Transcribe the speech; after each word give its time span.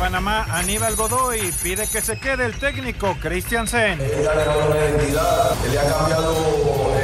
Panamá, 0.00 0.46
Aníbal 0.48 0.96
Godoy, 0.96 1.52
pide 1.62 1.86
que 1.86 2.00
se 2.00 2.18
quede 2.18 2.46
el 2.46 2.58
técnico 2.58 3.18
Christiansen. 3.20 3.98
Cambiado 5.90 6.99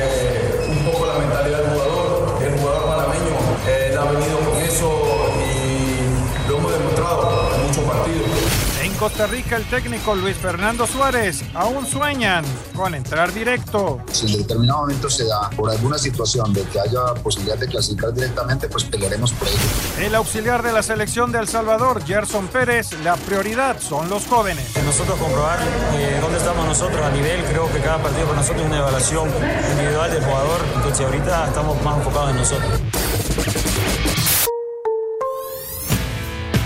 Costa 8.98 9.26
Rica, 9.26 9.56
el 9.56 9.64
técnico 9.64 10.14
Luis 10.14 10.36
Fernando 10.36 10.86
Suárez 10.86 11.42
aún 11.54 11.86
sueñan 11.86 12.44
con 12.74 12.94
entrar 12.94 13.32
directo. 13.32 14.00
Si 14.10 14.26
en 14.26 14.38
determinado 14.38 14.80
momento 14.80 15.10
se 15.10 15.24
da 15.24 15.50
por 15.50 15.70
alguna 15.70 15.98
situación 15.98 16.52
de 16.54 16.62
que 16.64 16.80
haya 16.80 17.14
posibilidad 17.22 17.58
de 17.58 17.66
clasificar 17.68 18.14
directamente, 18.14 18.68
pues 18.68 18.84
pelearemos 18.84 19.32
por 19.32 19.48
ello. 19.48 19.58
El 20.00 20.14
auxiliar 20.14 20.62
de 20.62 20.72
la 20.72 20.82
selección 20.82 21.30
de 21.30 21.40
El 21.40 21.48
Salvador, 21.48 22.04
Gerson 22.06 22.48
Pérez, 22.48 22.92
la 23.04 23.16
prioridad 23.16 23.78
son 23.80 24.08
los 24.08 24.26
jóvenes. 24.26 24.64
Nosotros 24.84 25.18
comprobar 25.18 25.58
eh, 25.94 26.18
dónde 26.20 26.38
estamos 26.38 26.64
nosotros 26.66 27.00
a 27.02 27.10
nivel, 27.10 27.44
creo 27.44 27.70
que 27.70 27.80
cada 27.80 28.02
partido 28.02 28.26
para 28.26 28.40
nosotros 28.40 28.62
es 28.62 28.68
una 28.68 28.78
evaluación 28.78 29.28
individual 29.72 30.10
del 30.10 30.24
jugador, 30.24 30.60
entonces 30.74 31.04
ahorita 31.04 31.48
estamos 31.48 31.82
más 31.82 31.98
enfocados 31.98 32.30
en 32.30 32.36
nosotros. 32.36 32.80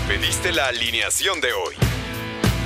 Pediste 0.07 0.53
la 0.53 0.67
alineación 0.67 1.41
de 1.41 1.53
hoy. 1.53 1.90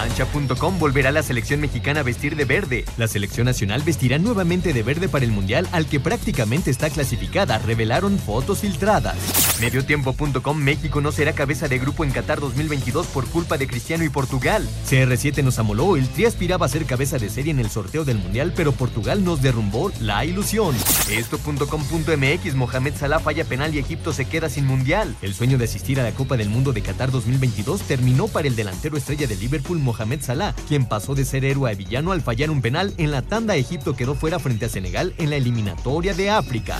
Cancha.com 0.00 0.78
volverá 0.78 1.10
a 1.10 1.12
la 1.12 1.22
selección 1.22 1.60
mexicana 1.60 2.00
a 2.00 2.02
vestir 2.02 2.34
de 2.34 2.46
verde. 2.46 2.86
La 2.96 3.06
selección 3.06 3.44
nacional 3.44 3.82
vestirá 3.82 4.16
nuevamente 4.16 4.72
de 4.72 4.82
verde 4.82 5.10
para 5.10 5.26
el 5.26 5.30
Mundial 5.30 5.68
al 5.72 5.84
que 5.84 6.00
prácticamente 6.00 6.70
está 6.70 6.88
clasificada, 6.88 7.58
revelaron 7.58 8.18
fotos 8.18 8.60
filtradas. 8.60 9.18
Mediotiempo.com 9.60 10.56
México 10.56 11.02
no 11.02 11.12
será 11.12 11.34
cabeza 11.34 11.68
de 11.68 11.78
grupo 11.78 12.02
en 12.02 12.12
Qatar 12.12 12.40
2022 12.40 13.08
por 13.08 13.26
culpa 13.26 13.58
de 13.58 13.66
Cristiano 13.66 14.02
y 14.02 14.08
Portugal. 14.08 14.66
CR7 14.88 15.44
nos 15.44 15.58
amoló, 15.58 15.98
el 15.98 16.08
Tri 16.08 16.24
aspiraba 16.24 16.64
a 16.64 16.70
ser 16.70 16.86
cabeza 16.86 17.18
de 17.18 17.28
serie 17.28 17.50
en 17.50 17.58
el 17.58 17.68
sorteo 17.68 18.06
del 18.06 18.16
Mundial, 18.16 18.54
pero 18.56 18.72
Portugal 18.72 19.22
nos 19.22 19.42
derrumbó 19.42 19.92
la 20.00 20.24
ilusión. 20.24 20.74
Esto.com.mx 21.10 22.54
Mohamed 22.54 22.94
Salah 22.96 23.20
falla 23.20 23.44
penal 23.44 23.74
y 23.74 23.80
Egipto 23.80 24.14
se 24.14 24.24
queda 24.24 24.48
sin 24.48 24.64
Mundial. 24.64 25.14
El 25.20 25.34
sueño 25.34 25.58
de 25.58 25.66
asistir 25.66 26.00
a 26.00 26.04
la 26.04 26.12
Copa 26.12 26.38
del 26.38 26.48
Mundo 26.48 26.72
de 26.72 26.80
Qatar 26.80 27.10
2022 27.10 27.82
terminó 27.82 28.28
para 28.28 28.48
el 28.48 28.56
delantero 28.56 28.96
estrella 28.96 29.26
de 29.26 29.36
Liverpool 29.36 29.78
Mohamed 29.90 30.22
Salah, 30.22 30.54
quien 30.68 30.86
pasó 30.86 31.16
de 31.16 31.24
ser 31.24 31.44
héroe 31.44 31.68
a 31.68 31.74
villano 31.74 32.12
al 32.12 32.20
fallar 32.20 32.50
un 32.50 32.62
penal 32.62 32.94
en 32.96 33.10
la 33.10 33.22
tanda. 33.22 33.56
Egipto 33.56 33.96
quedó 33.96 34.14
fuera 34.14 34.38
frente 34.38 34.66
a 34.66 34.68
Senegal 34.68 35.14
en 35.18 35.30
la 35.30 35.36
eliminatoria 35.36 36.14
de 36.14 36.30
África. 36.30 36.78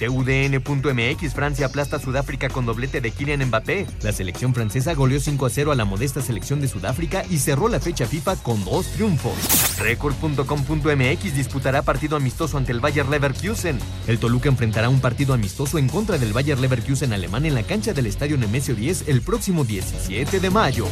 TUDN.mx 0.00 1.34
Francia 1.34 1.66
aplasta 1.66 1.98
Sudáfrica 1.98 2.48
con 2.48 2.64
doblete 2.64 3.02
de 3.02 3.10
Kylian 3.10 3.44
Mbappé. 3.44 3.86
La 4.02 4.12
selección 4.12 4.54
francesa 4.54 4.94
goleó 4.94 5.20
5 5.20 5.44
a 5.44 5.50
0 5.50 5.72
a 5.72 5.74
la 5.74 5.84
modesta 5.84 6.22
selección 6.22 6.62
de 6.62 6.68
Sudáfrica 6.68 7.24
y 7.28 7.36
cerró 7.36 7.68
la 7.68 7.80
fecha 7.80 8.06
FIFA 8.06 8.36
con 8.36 8.64
dos 8.64 8.86
triunfos. 8.92 9.34
Record.com.mx 9.78 11.34
disputará 11.34 11.82
partido 11.82 12.16
amistoso 12.16 12.56
ante 12.56 12.72
el 12.72 12.80
Bayer 12.80 13.06
Leverkusen. 13.06 13.78
El 14.06 14.18
Toluca 14.18 14.48
enfrentará 14.48 14.88
un 14.88 15.00
partido 15.00 15.34
amistoso 15.34 15.76
en 15.76 15.88
contra 15.88 16.16
del 16.16 16.32
Bayer 16.32 16.58
Leverkusen 16.58 17.12
alemán 17.12 17.44
en 17.44 17.54
la 17.54 17.62
cancha 17.62 17.92
del 17.92 18.06
Estadio 18.06 18.38
Nemesio 18.38 18.74
10 18.74 19.08
el 19.08 19.20
próximo 19.20 19.64
17 19.64 20.40
de 20.40 20.50
mayo. 20.50 20.86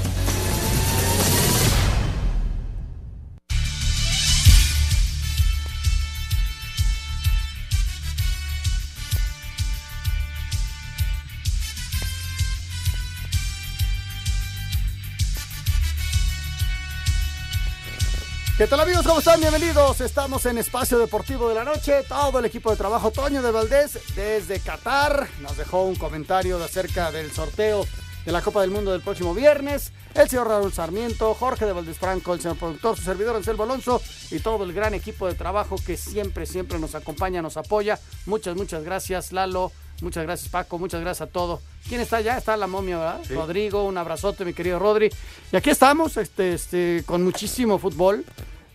¿Qué 18.59 18.67
tal 18.67 18.81
amigos? 18.81 19.07
¿Cómo 19.07 19.21
están? 19.21 19.39
Bienvenidos. 19.39 20.01
Estamos 20.01 20.45
en 20.45 20.59
Espacio 20.59 20.99
Deportivo 20.99 21.49
de 21.49 21.55
la 21.55 21.63
Noche. 21.63 22.03
Todo 22.09 22.41
el 22.41 22.45
equipo 22.45 22.73
de 22.73 22.77
trabajo, 22.77 23.13
Toño 23.13 23.41
de 23.41 23.53
Valdés, 23.53 24.01
desde 24.17 24.59
Qatar, 24.59 25.29
nos 25.41 25.57
dejó 25.57 25.85
un 25.85 25.95
comentario 25.95 26.61
acerca 26.61 27.13
del 27.13 27.31
sorteo 27.31 27.87
de 28.27 28.33
la 28.33 28.43
Copa 28.43 28.63
del 28.63 28.73
Mundo 28.73 28.91
del 28.91 29.01
próximo 29.01 29.33
viernes. 29.33 29.93
El 30.13 30.29
señor 30.29 30.49
Raúl 30.49 30.73
Sarmiento, 30.73 31.35
Jorge 31.35 31.67
de 31.67 31.73
Valdés 31.73 31.99
Franco, 31.99 32.35
el 32.35 32.41
señor 32.41 32.59
productor, 32.59 32.97
su 32.97 33.05
servidor 33.05 33.37
Anselmo 33.37 33.63
Alonso 33.63 34.03
y 34.33 34.41
todo 34.41 34.65
el 34.65 34.73
gran 34.73 34.93
equipo 34.93 35.29
de 35.29 35.35
trabajo 35.35 35.77
que 35.77 35.97
siempre, 35.97 36.45
siempre 36.45 36.81
nos 36.81 36.97
acompaña, 36.97 37.41
nos 37.41 37.57
apoya. 37.57 38.01
Muchas, 38.27 38.57
muchas 38.57 38.83
gracias, 38.83 39.31
Lalo. 39.31 39.71
Muchas 40.01 40.25
gracias, 40.25 40.49
Paco. 40.49 40.79
Muchas 40.79 41.01
gracias 41.01 41.29
a 41.29 41.33
todos. 41.33 41.61
¿Quién 41.89 42.01
está 42.01 42.19
allá? 42.19 42.37
Está 42.37 42.57
la 42.57 42.67
momia, 42.67 42.99
¿verdad? 42.99 43.21
Sí. 43.27 43.35
Rodrigo, 43.35 43.85
un 43.85 43.99
abrazote, 43.99 44.45
mi 44.45 44.53
querido 44.53 44.79
Rodri. 44.79 45.11
Y 45.53 45.57
aquí 45.57 45.71
estamos, 45.71 46.17
este, 46.17 46.53
este, 46.53 47.03
con 47.05 47.25
muchísimo 47.25 47.79
fútbol. 47.79 48.25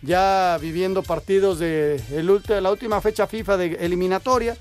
Ya 0.02 0.58
viviendo 0.60 1.02
partidos 1.02 1.58
de 1.58 1.96
el 2.12 2.62
la 2.62 2.70
última 2.70 3.00
fecha 3.00 3.26
FIFA 3.26 3.56
de 3.56 3.66
eliminatoria. 3.80 4.56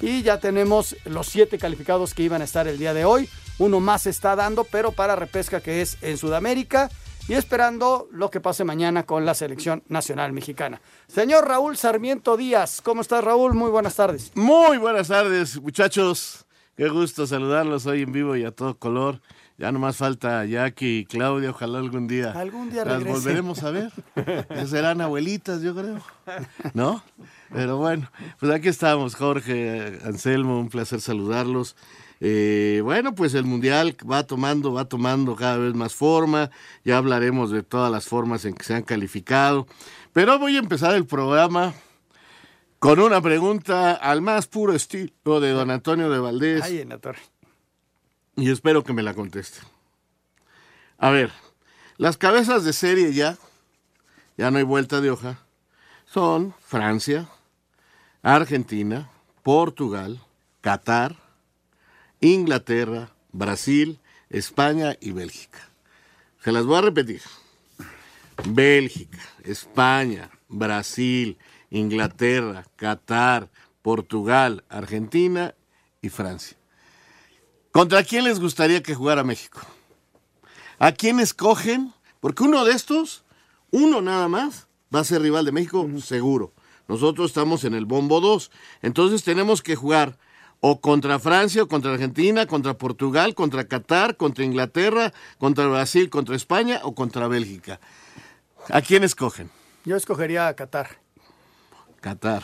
Y 0.00 0.22
ya 0.22 0.38
tenemos 0.38 0.96
los 1.04 1.28
siete 1.28 1.58
calificados 1.58 2.14
que 2.14 2.22
iban 2.22 2.40
a 2.40 2.44
estar 2.44 2.66
el 2.66 2.78
día 2.78 2.94
de 2.94 3.04
hoy. 3.04 3.28
Uno 3.58 3.80
más 3.80 4.06
está 4.06 4.34
dando, 4.34 4.64
pero 4.64 4.92
para 4.92 5.16
repesca 5.16 5.60
que 5.60 5.82
es 5.82 5.98
en 6.02 6.18
Sudamérica. 6.18 6.90
Y 7.28 7.34
esperando 7.34 8.08
lo 8.10 8.30
que 8.30 8.40
pase 8.40 8.64
mañana 8.64 9.02
con 9.04 9.26
la 9.26 9.34
selección 9.34 9.82
nacional 9.88 10.32
mexicana. 10.32 10.80
Señor 11.08 11.46
Raúl 11.46 11.76
Sarmiento 11.76 12.36
Díaz, 12.38 12.80
¿cómo 12.82 13.02
estás 13.02 13.22
Raúl? 13.22 13.52
Muy 13.54 13.70
buenas 13.70 13.96
tardes. 13.96 14.32
Muy 14.34 14.78
buenas 14.78 15.08
tardes, 15.08 15.60
muchachos. 15.60 16.46
Qué 16.74 16.88
gusto 16.88 17.26
saludarlos 17.26 17.84
hoy 17.86 18.02
en 18.02 18.12
vivo 18.12 18.34
y 18.36 18.44
a 18.44 18.50
todo 18.52 18.78
color. 18.78 19.20
Ya 19.58 19.72
nomás 19.72 19.96
falta 19.96 20.44
Jackie 20.46 21.00
y 21.00 21.04
Claudia, 21.04 21.50
ojalá 21.50 21.80
algún 21.80 22.06
día. 22.06 22.30
Algún 22.32 22.70
día 22.70 22.84
Las 22.84 22.98
regrese. 23.02 23.18
volveremos 23.18 23.62
a 23.64 23.70
ver. 23.72 23.92
Serán 24.66 25.00
abuelitas, 25.00 25.60
yo 25.60 25.74
creo. 25.74 26.00
¿No? 26.72 27.02
Pero 27.52 27.76
bueno, 27.76 28.10
pues 28.38 28.52
aquí 28.52 28.68
estamos, 28.68 29.16
Jorge, 29.16 29.98
Anselmo, 30.04 30.60
un 30.60 30.68
placer 30.70 31.00
saludarlos. 31.00 31.76
Eh, 32.20 32.80
bueno, 32.82 33.14
pues 33.14 33.34
el 33.34 33.44
Mundial 33.44 33.96
va 34.10 34.26
tomando, 34.26 34.72
va 34.72 34.86
tomando 34.86 35.36
cada 35.36 35.58
vez 35.58 35.74
más 35.74 35.94
forma. 35.94 36.50
Ya 36.84 36.96
hablaremos 36.96 37.50
de 37.50 37.62
todas 37.62 37.90
las 37.90 38.06
formas 38.06 38.44
en 38.44 38.54
que 38.54 38.64
se 38.64 38.74
han 38.74 38.82
calificado. 38.82 39.66
Pero 40.12 40.38
voy 40.38 40.56
a 40.56 40.60
empezar 40.60 40.94
el 40.94 41.06
programa 41.06 41.74
con 42.78 43.00
una 43.00 43.20
pregunta 43.20 43.92
al 43.92 44.22
más 44.22 44.46
puro 44.46 44.74
estilo 44.74 45.40
de 45.40 45.50
don 45.50 45.70
Antonio 45.70 46.10
de 46.10 46.18
Valdés. 46.18 46.62
Ahí 46.62 46.78
en 46.78 46.90
la 46.90 46.98
torre. 46.98 47.20
Y 48.36 48.50
espero 48.50 48.84
que 48.84 48.92
me 48.92 49.02
la 49.02 49.14
conteste. 49.14 49.58
A 50.98 51.10
ver, 51.10 51.32
las 51.96 52.16
cabezas 52.16 52.64
de 52.64 52.72
serie 52.72 53.12
ya, 53.12 53.36
ya 54.36 54.50
no 54.50 54.58
hay 54.58 54.64
vuelta 54.64 55.00
de 55.00 55.10
hoja, 55.10 55.38
son 56.04 56.54
Francia, 56.60 57.28
Argentina, 58.22 59.10
Portugal, 59.42 60.20
Qatar, 60.60 61.16
Inglaterra, 62.20 63.10
Brasil, 63.32 63.98
España 64.30 64.96
y 65.00 65.12
Bélgica. 65.12 65.58
Se 66.42 66.52
las 66.52 66.64
voy 66.64 66.78
a 66.78 66.82
repetir. 66.82 67.22
Bélgica, 68.46 69.18
España, 69.44 70.30
Brasil, 70.48 71.38
Inglaterra, 71.70 72.64
Qatar, 72.76 73.50
Portugal, 73.82 74.64
Argentina 74.68 75.54
y 76.00 76.08
Francia. 76.08 76.56
¿Contra 77.72 78.02
quién 78.02 78.24
les 78.24 78.40
gustaría 78.40 78.82
que 78.82 78.94
jugara 78.94 79.24
México? 79.24 79.60
¿A 80.78 80.92
quién 80.92 81.20
escogen? 81.20 81.92
Porque 82.20 82.44
uno 82.44 82.64
de 82.64 82.72
estos, 82.72 83.24
uno 83.70 84.00
nada 84.00 84.28
más, 84.28 84.66
va 84.94 85.00
a 85.00 85.04
ser 85.04 85.22
rival 85.22 85.44
de 85.44 85.52
México, 85.52 85.88
seguro. 86.00 86.52
Nosotros 86.86 87.30
estamos 87.30 87.64
en 87.64 87.74
el 87.74 87.84
bombo 87.84 88.20
2. 88.20 88.50
Entonces 88.82 89.22
tenemos 89.22 89.62
que 89.62 89.76
jugar 89.76 90.18
o 90.60 90.80
contra 90.80 91.18
Francia, 91.18 91.62
o 91.62 91.68
contra 91.68 91.92
Argentina, 91.92 92.46
contra 92.46 92.74
Portugal, 92.74 93.34
contra 93.34 93.66
Qatar, 93.68 94.16
contra 94.16 94.44
Inglaterra, 94.44 95.12
contra 95.38 95.66
Brasil, 95.66 96.10
contra 96.10 96.34
España 96.36 96.80
o 96.82 96.94
contra 96.94 97.28
Bélgica. 97.28 97.80
¿A 98.70 98.80
quién 98.82 99.04
escogen? 99.04 99.50
Yo 99.84 99.96
escogería 99.96 100.48
a 100.48 100.54
Qatar. 100.54 100.98
Qatar. 102.00 102.42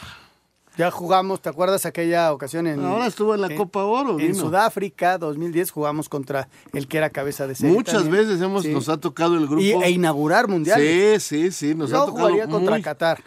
Ya 0.76 0.90
jugamos, 0.90 1.40
¿te 1.40 1.48
acuerdas 1.48 1.86
aquella 1.86 2.32
ocasión 2.32 2.66
en... 2.66 2.84
Ahora 2.84 3.06
estuvo 3.06 3.32
en 3.34 3.40
la 3.42 3.54
Copa 3.54 3.84
Oro. 3.84 4.10
En 4.12 4.16
vino. 4.16 4.34
Sudáfrica, 4.34 5.18
2010, 5.18 5.70
jugamos 5.70 6.08
contra 6.08 6.48
el 6.72 6.88
que 6.88 6.96
era 6.98 7.10
cabeza 7.10 7.46
de 7.46 7.54
serie. 7.54 7.72
Muchas 7.76 8.02
también. 8.02 8.26
veces 8.26 8.40
hemos, 8.42 8.62
Sí. 8.64 8.72
nos 8.72 8.88
ha 8.88 8.96
tocado 8.96 9.36
el 9.36 9.46
grupo. 9.46 9.62
Y, 9.62 9.70
e 9.70 9.90
inaugurar 9.90 10.48
mundiales. 10.48 11.22
Sí, 11.22 11.50
sí, 11.50 11.68
sí, 11.68 11.74
nos 11.76 11.90
Yo 11.90 11.96
ha 12.02 12.06
tocado 12.06 12.26
jugaría 12.26 12.48
contra 12.48 12.80
Qatar. 12.82 13.22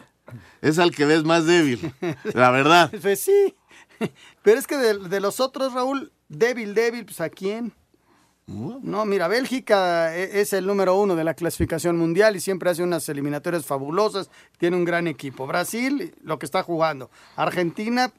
Es 0.61 0.77
al 0.77 0.91
que 0.91 1.05
ves 1.05 1.23
más 1.23 1.45
débil, 1.45 1.93
la 2.33 2.51
verdad. 2.51 2.91
Pues 3.01 3.21
sí. 3.21 3.55
Pero 4.43 4.59
es 4.59 4.67
que 4.67 4.77
de, 4.77 4.97
de 5.09 5.19
los 5.19 5.39
otros, 5.39 5.73
Raúl, 5.73 6.11
débil, 6.29 6.73
débil, 6.73 7.05
pues 7.05 7.21
¿a 7.21 7.29
quién? 7.29 7.73
No, 8.47 9.03
mira, 9.03 9.27
Bélgica 9.27 10.15
e- 10.15 10.39
es 10.39 10.53
el 10.53 10.65
número 10.65 10.95
uno 10.95 11.17
de 11.17 11.25
la 11.25 11.33
clasificación 11.33 11.97
mundial 11.97 12.37
y 12.37 12.39
siempre 12.39 12.69
hace 12.69 12.81
unas 12.81 13.09
eliminatorias 13.09 13.65
fabulosas. 13.65 14.29
Tiene 14.57 14.77
un 14.77 14.85
gran 14.85 15.07
equipo. 15.07 15.45
Brasil, 15.47 16.15
lo 16.23 16.39
que 16.39 16.45
está 16.45 16.63
jugando. 16.63 17.11
Argentina, 17.35 18.13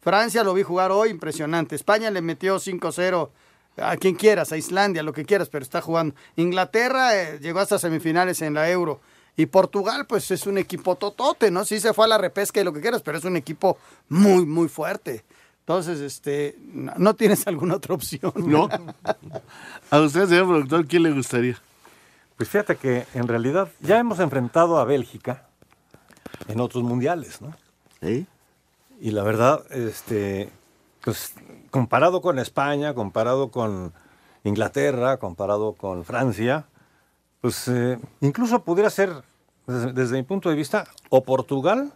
Francia 0.00 0.44
lo 0.44 0.54
vi 0.54 0.62
jugar 0.62 0.92
hoy, 0.92 1.10
impresionante. 1.10 1.74
España 1.74 2.12
le 2.12 2.22
metió 2.22 2.60
5-0 2.60 3.30
a 3.78 3.96
quien 3.96 4.14
quieras, 4.14 4.52
a 4.52 4.56
Islandia, 4.56 5.02
lo 5.02 5.12
que 5.12 5.24
quieras, 5.24 5.48
pero 5.48 5.64
está 5.64 5.80
jugando. 5.80 6.14
Inglaterra 6.36 7.16
eh, 7.20 7.40
llegó 7.40 7.58
hasta 7.58 7.80
semifinales 7.80 8.40
en 8.42 8.54
la 8.54 8.70
Euro. 8.70 9.00
Y 9.36 9.46
Portugal, 9.46 10.06
pues 10.06 10.30
es 10.30 10.46
un 10.46 10.56
equipo 10.56 10.96
totote, 10.96 11.50
¿no? 11.50 11.64
Sí 11.64 11.78
se 11.78 11.92
fue 11.92 12.06
a 12.06 12.08
la 12.08 12.18
repesca 12.18 12.60
y 12.60 12.64
lo 12.64 12.72
que 12.72 12.80
quieras, 12.80 13.02
pero 13.02 13.18
es 13.18 13.24
un 13.24 13.36
equipo 13.36 13.76
muy, 14.08 14.46
muy 14.46 14.68
fuerte. 14.68 15.24
Entonces, 15.60 16.00
este, 16.00 16.56
no, 16.72 16.92
no 16.96 17.14
tienes 17.14 17.46
alguna 17.46 17.74
otra 17.76 17.94
opción. 17.94 18.32
No. 18.36 18.68
A 19.90 20.00
usted, 20.00 20.28
señor 20.28 20.46
productor, 20.46 20.86
¿quién 20.86 21.02
le 21.02 21.12
gustaría? 21.12 21.60
Pues 22.36 22.48
fíjate 22.48 22.76
que 22.76 23.06
en 23.14 23.28
realidad 23.28 23.68
ya 23.80 23.98
hemos 23.98 24.20
enfrentado 24.20 24.78
a 24.78 24.84
Bélgica 24.84 25.46
en 26.48 26.60
otros 26.60 26.84
mundiales, 26.84 27.40
¿no? 27.40 27.54
Y 29.00 29.10
la 29.10 29.22
verdad, 29.22 29.64
este, 29.70 30.50
pues 31.02 31.32
comparado 31.70 32.20
con 32.20 32.38
España, 32.38 32.94
comparado 32.94 33.50
con 33.50 33.92
Inglaterra, 34.44 35.16
comparado 35.16 35.72
con 35.72 36.04
Francia, 36.04 36.66
pues 37.40 37.68
eh, 37.68 37.98
incluso 38.20 38.62
pudiera 38.64 38.90
ser, 38.90 39.12
desde, 39.66 39.92
desde 39.92 40.16
mi 40.16 40.22
punto 40.22 40.48
de 40.48 40.56
vista, 40.56 40.86
o 41.10 41.22
Portugal 41.22 41.92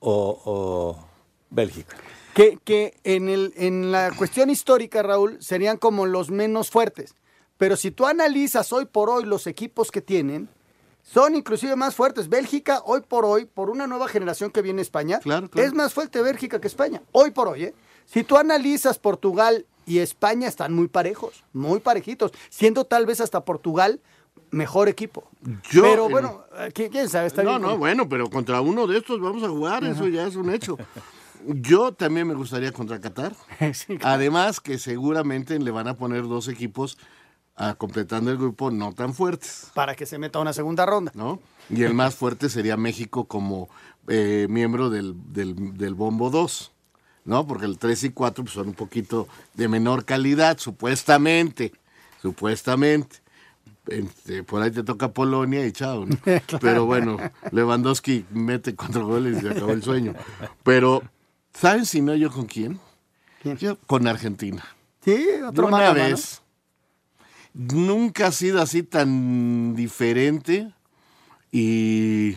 o, 0.00 0.40
o 0.44 1.04
Bélgica. 1.50 1.96
Que, 2.34 2.58
que 2.64 2.98
en, 3.04 3.28
el, 3.28 3.52
en 3.56 3.92
la 3.92 4.10
cuestión 4.16 4.50
histórica, 4.50 5.02
Raúl, 5.02 5.40
serían 5.40 5.76
como 5.76 6.04
los 6.06 6.30
menos 6.30 6.68
fuertes. 6.68 7.14
Pero 7.56 7.76
si 7.76 7.92
tú 7.92 8.06
analizas 8.06 8.72
hoy 8.72 8.86
por 8.86 9.08
hoy 9.08 9.24
los 9.24 9.46
equipos 9.46 9.92
que 9.92 10.00
tienen, 10.00 10.48
son 11.02 11.36
inclusive 11.36 11.76
más 11.76 11.94
fuertes. 11.94 12.28
Bélgica, 12.28 12.82
hoy 12.84 13.02
por 13.02 13.24
hoy, 13.24 13.44
por 13.44 13.70
una 13.70 13.86
nueva 13.86 14.08
generación 14.08 14.50
que 14.50 14.62
viene 14.62 14.82
España, 14.82 15.20
es 15.54 15.74
más 15.74 15.94
fuerte 15.94 16.22
Bélgica 16.22 16.60
que 16.60 16.66
España. 16.66 17.02
Hoy 17.12 17.30
por 17.30 17.46
hoy, 17.46 17.64
¿eh? 17.64 17.74
Si 18.06 18.24
tú 18.24 18.36
analizas 18.36 18.98
Portugal 18.98 19.66
y 19.86 19.98
España, 19.98 20.48
están 20.48 20.74
muy 20.74 20.88
parejos, 20.88 21.44
muy 21.52 21.78
parejitos, 21.80 22.32
siendo 22.50 22.84
tal 22.84 23.06
vez 23.06 23.20
hasta 23.20 23.44
Portugal 23.44 24.00
mejor 24.54 24.88
equipo. 24.88 25.28
Yo, 25.70 25.82
Pero 25.82 26.06
eh, 26.06 26.10
bueno, 26.10 26.44
¿quién, 26.72 26.90
quién 26.90 27.08
sabe? 27.08 27.26
Está 27.26 27.42
no, 27.42 27.50
bien 27.50 27.62
no, 27.62 27.68
con- 27.70 27.78
bueno, 27.80 28.08
pero 28.08 28.30
contra 28.30 28.60
uno 28.60 28.86
de 28.86 28.98
estos 28.98 29.20
vamos 29.20 29.42
a 29.42 29.48
jugar, 29.48 29.84
eso 29.84 30.08
ya 30.08 30.26
es 30.26 30.36
un 30.36 30.50
hecho. 30.50 30.78
Yo 31.46 31.92
también 31.92 32.26
me 32.26 32.34
gustaría 32.34 32.72
contra 32.72 33.00
Qatar. 33.00 33.32
Además 34.02 34.60
que 34.60 34.78
seguramente 34.78 35.58
le 35.58 35.70
van 35.70 35.88
a 35.88 35.94
poner 35.94 36.22
dos 36.22 36.48
equipos 36.48 36.96
ah, 37.56 37.74
completando 37.76 38.30
el 38.30 38.38
grupo 38.38 38.70
no 38.70 38.94
tan 38.94 39.12
fuertes. 39.12 39.70
Para 39.74 39.94
que 39.94 40.06
se 40.06 40.16
meta 40.18 40.38
a 40.38 40.42
una 40.42 40.54
segunda 40.54 40.86
ronda. 40.86 41.12
¿no? 41.14 41.40
Y 41.68 41.82
el 41.82 41.92
más 41.92 42.14
fuerte 42.14 42.48
sería 42.48 42.76
México 42.78 43.26
como 43.26 43.68
eh, 44.08 44.46
miembro 44.48 44.88
del, 44.88 45.14
del, 45.34 45.76
del 45.76 45.94
Bombo 45.94 46.30
2, 46.30 46.72
¿no? 47.26 47.46
Porque 47.46 47.66
el 47.66 47.78
3 47.78 48.04
y 48.04 48.10
4 48.10 48.44
pues, 48.44 48.54
son 48.54 48.68
un 48.68 48.74
poquito 48.74 49.28
de 49.54 49.68
menor 49.68 50.04
calidad, 50.06 50.58
supuestamente, 50.58 51.72
supuestamente. 52.22 53.16
Este, 53.86 54.42
por 54.42 54.62
ahí 54.62 54.70
te 54.70 54.82
toca 54.82 55.08
Polonia 55.12 55.66
y 55.66 55.72
chao, 55.72 56.06
¿no? 56.06 56.16
Pero 56.60 56.86
bueno, 56.86 57.18
Lewandowski 57.50 58.24
mete 58.30 58.74
cuatro 58.74 59.06
goles 59.06 59.42
y 59.42 59.48
acabó 59.48 59.72
el 59.72 59.82
sueño. 59.82 60.14
Pero, 60.62 61.02
¿saben 61.52 61.84
si 61.84 62.00
no 62.00 62.14
yo 62.14 62.30
con 62.30 62.46
quién? 62.46 62.80
Yo 63.58 63.76
con 63.86 64.06
Argentina. 64.06 64.64
Sí, 65.04 65.26
otro 65.46 65.66
una 65.68 65.76
mano. 65.78 65.94
vez. 65.94 66.40
Nunca 67.52 68.28
ha 68.28 68.32
sido 68.32 68.60
así 68.60 68.82
tan 68.82 69.74
diferente 69.76 70.72
y... 71.52 72.34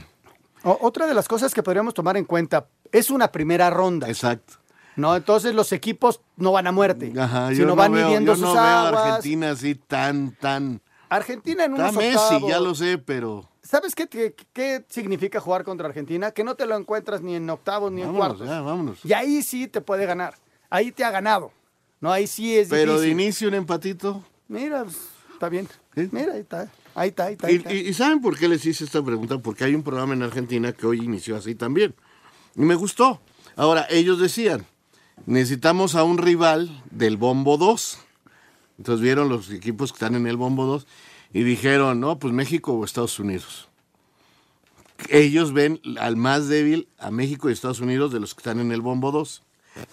O- 0.63 0.77
otra 0.81 1.07
de 1.07 1.13
las 1.13 1.27
cosas 1.27 1.53
que 1.53 1.63
podríamos 1.63 1.93
tomar 1.93 2.17
en 2.17 2.25
cuenta 2.25 2.67
es 2.91 3.09
una 3.09 3.31
primera 3.31 3.69
ronda. 3.69 4.07
Exacto. 4.09 4.55
No, 4.95 5.15
entonces 5.15 5.55
los 5.55 5.71
equipos 5.71 6.21
no 6.35 6.51
van 6.51 6.67
a 6.67 6.71
muerte, 6.71 7.13
Ajá, 7.19 7.49
yo 7.51 7.55
sino 7.55 7.67
no 7.69 7.75
van 7.75 7.91
veo, 7.93 8.05
midiendo 8.07 8.33
yo 8.35 8.41
no 8.41 8.47
sus 8.47 8.55
veo 8.55 8.63
a 8.63 8.87
aguas. 8.87 9.03
Argentina 9.05 9.51
así 9.51 9.75
tan, 9.75 10.31
tan... 10.35 10.81
Argentina 11.09 11.65
en 11.65 11.71
Está 11.73 11.83
unos 11.89 11.95
Messi, 11.95 12.17
octavos. 12.17 12.49
ya 12.49 12.59
lo 12.59 12.75
sé, 12.75 12.97
pero... 12.97 13.47
¿Sabes 13.63 13.95
qué, 13.95 14.07
qué, 14.07 14.33
qué 14.53 14.85
significa 14.89 15.39
jugar 15.41 15.63
contra 15.63 15.87
Argentina? 15.87 16.31
Que 16.31 16.43
no 16.43 16.55
te 16.55 16.65
lo 16.65 16.77
encuentras 16.77 17.21
ni 17.21 17.35
en 17.35 17.49
octavos 17.49 17.91
ni 17.91 18.01
en 18.01 18.13
cuartos. 18.13 18.47
ya, 18.47 18.61
vámonos. 18.61 18.99
Y 19.03 19.11
ahí 19.13 19.43
sí 19.43 19.67
te 19.67 19.81
puede 19.81 20.05
ganar. 20.05 20.35
Ahí 20.69 20.91
te 20.91 21.03
ha 21.03 21.11
ganado. 21.11 21.51
No, 21.99 22.11
ahí 22.11 22.27
sí 22.27 22.55
es 22.57 22.69
Pero 22.69 22.93
de 22.99 23.07
difícil. 23.07 23.21
inicio 23.21 23.47
un 23.49 23.53
empatito. 23.55 24.23
Mira, 24.47 24.83
pues, 24.83 24.97
está 25.33 25.49
bien. 25.49 25.67
Mira, 26.11 26.33
ahí 26.33 26.41
está. 26.41 26.71
Ahí 26.95 27.09
está, 27.09 27.25
ahí 27.25 27.33
está. 27.33 27.47
ahí 27.47 27.53
Y, 27.53 27.57
está. 27.57 27.73
y- 27.73 27.77
y 27.89 27.93
¿saben 27.93 28.21
por 28.21 28.37
qué 28.37 28.47
les 28.47 28.65
hice 28.65 28.85
esta 28.85 29.03
pregunta? 29.03 29.37
Porque 29.39 29.63
hay 29.65 29.75
un 29.75 29.83
programa 29.83 30.13
en 30.13 30.23
Argentina 30.23 30.71
que 30.71 30.87
hoy 30.87 31.01
inició 31.03 31.35
así 31.35 31.53
también. 31.55 31.93
Y 32.55 32.61
me 32.61 32.75
gustó. 32.75 33.19
Ahora, 33.57 33.85
ellos 33.89 34.19
decían, 34.19 34.65
necesitamos 35.25 35.95
a 35.95 36.03
un 36.03 36.17
rival 36.19 36.69
del 36.91 37.17
Bombo 37.17 37.57
2. 37.57 37.99
Entonces 38.77 39.01
vieron 39.01 39.29
los 39.29 39.49
equipos 39.51 39.91
que 39.91 39.97
están 39.97 40.15
en 40.15 40.27
el 40.27 40.37
Bombo 40.37 40.65
2 40.65 40.87
y 41.33 41.43
dijeron, 41.43 41.99
no, 41.99 42.19
pues 42.19 42.33
México 42.33 42.73
o 42.73 42.85
Estados 42.85 43.19
Unidos. 43.19 43.67
Ellos 45.09 45.53
ven 45.53 45.79
al 45.99 46.15
más 46.15 46.47
débil 46.47 46.87
a 46.97 47.11
México 47.11 47.49
y 47.49 47.53
Estados 47.53 47.79
Unidos 47.79 48.11
de 48.11 48.19
los 48.19 48.33
que 48.33 48.39
están 48.39 48.59
en 48.59 48.71
el 48.71 48.81
Bombo 48.81 49.11
2. 49.11 49.43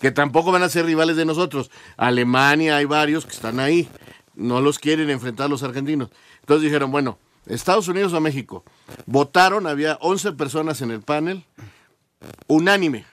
Que 0.01 0.11
tampoco 0.11 0.51
van 0.51 0.63
a 0.63 0.69
ser 0.69 0.87
rivales 0.87 1.17
de 1.17 1.27
nosotros. 1.27 1.71
Alemania 1.97 2.77
hay 2.77 2.87
varios 2.87 3.27
que 3.27 3.33
están 3.33 3.61
ahí. 3.61 3.89
No 4.35 4.61
los 4.61 4.79
quieren 4.79 5.11
enfrentar 5.11 5.51
los 5.51 5.63
argentinos. 5.63 6.09
Entonces 6.41 6.63
dijeron, 6.63 6.91
bueno, 6.91 7.19
Estados 7.47 7.89
Unidos 7.89 8.13
o 8.15 8.21
México. 8.21 8.65
Votaron, 9.07 9.67
había 9.67 9.99
11 10.01 10.33
personas 10.33 10.81
en 10.81 10.91
el 10.91 11.03
panel. 11.03 11.45
Unánime. 12.47 13.05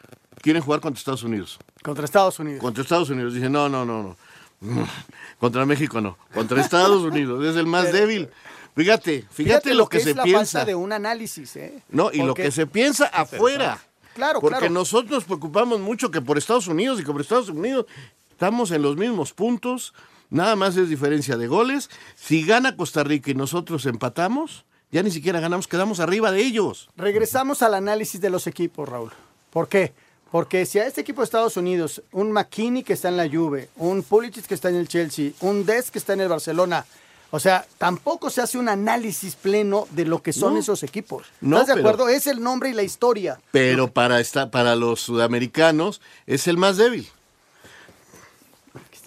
Quieren 0.42 0.62
jugar 0.62 0.80
contra 0.80 1.00
Estados 1.00 1.24
Unidos. 1.24 1.60
Contra 1.84 2.06
Estados 2.06 2.40
Unidos. 2.40 2.62
Contra 2.62 2.84
Estados 2.84 3.10
Unidos. 3.10 3.34
Dije, 3.34 3.50
no, 3.50 3.70
no, 3.70 3.86
no, 3.86 4.02
no. 4.02 4.18
Contra 5.40 5.66
México 5.66 6.02
no. 6.02 6.18
Contra 6.34 6.62
Estados 6.62 7.04
Unidos. 7.04 7.44
Es 7.46 7.56
el 7.56 7.66
más 7.68 7.86
Pero- 7.86 7.98
débil. 7.98 8.30
Fíjate, 8.76 9.26
fíjate, 9.30 9.74
lo 9.74 9.90
que, 9.90 9.98
es 9.98 10.04
se 10.06 10.16
la 10.16 10.24
piensa. 10.24 10.60
falta 10.60 10.66
de 10.66 10.76
un 10.76 10.94
análisis, 10.94 11.58
¿eh? 11.58 11.84
No, 11.90 12.10
y 12.14 12.20
lo 12.24 12.34
que 12.34 12.52
se 12.52 12.66
piensa 12.68 13.06
afuera. 13.08 13.78
Claro, 14.16 14.40
Porque 14.40 14.60
claro. 14.60 14.74
nosotros 14.74 15.12
nos 15.12 15.24
preocupamos 15.26 15.82
mucho 15.82 16.10
que 16.10 16.22
por 16.22 16.38
Estados 16.38 16.68
Unidos 16.68 17.00
y 17.00 17.04
que 17.04 17.12
por 17.12 17.20
Estados 17.20 17.50
Unidos 17.50 17.86
estamos 18.32 18.72
en 18.72 18.82
los 18.82 18.96
mismos 18.96 19.34
puntos. 19.34 19.94
Nada 20.30 20.56
más 20.56 20.78
es 20.78 20.88
diferencia 20.88 21.36
de 21.36 21.48
goles. 21.48 21.90
Si 22.16 22.46
gana 22.46 22.78
Costa 22.78 23.04
Rica 23.04 23.32
y 23.32 23.34
nosotros 23.36 23.86
empatamos, 23.86 24.64
ya 24.90 25.04
ni 25.04 25.12
siquiera 25.12 25.42
ganamos, 25.42 25.68
quedamos 25.68 26.00
arriba 26.00 26.32
de 26.32 26.42
ellos. 26.42 26.90
Regresamos 26.96 27.62
al 27.64 27.74
análisis 27.74 28.22
de 28.22 28.30
los 28.30 28.48
equipos, 28.48 28.88
Raúl. 28.88 29.12
¿Por 29.50 29.68
qué? 29.68 29.94
Porque 30.32 30.66
si 30.66 30.80
a 30.80 30.88
este 30.88 31.02
equipo 31.02 31.22
de 31.22 31.26
Estados 31.26 31.58
Unidos, 31.58 32.02
un 32.14 32.32
McKinney 32.32 32.84
que 32.84 32.94
está 32.94 33.10
en 33.10 33.18
la 33.18 33.28
Juve, 33.30 33.70
un 33.78 34.02
Pulisic 34.02 34.46
que 34.46 34.54
está 34.54 34.70
en 34.70 34.76
el 34.76 34.88
Chelsea, 34.88 35.32
un 35.42 35.66
Des 35.66 35.92
que 35.92 36.00
está 36.00 36.14
en 36.14 36.22
el 36.22 36.30
Barcelona, 36.30 36.86
o 37.32 37.40
sea, 37.40 37.66
tampoco 37.78 38.30
se 38.30 38.42
hace 38.42 38.58
un 38.58 38.68
análisis 38.70 39.36
pleno 39.36 39.88
de 39.92 40.06
lo 40.06 40.22
que 40.22 40.34
son 40.34 40.54
No. 40.54 40.60
esos 40.60 40.84
equipos. 40.84 41.28
No, 41.42 41.58
¿Estás 41.58 41.68
de 41.76 41.82
pero- 41.82 41.90
acuerdo? 41.90 42.10
Es 42.10 42.28
el 42.28 42.42
nombre 42.42 42.70
y 42.70 42.74
la 42.74 42.84
historia. 42.84 43.40
Pero 43.52 43.90
para, 43.90 44.20
esta, 44.20 44.52
para 44.52 44.76
los 44.76 45.02
sudamericanos 45.02 46.02
es 46.28 46.48
el 46.48 46.58
más 46.58 46.78
débil. 46.78 47.08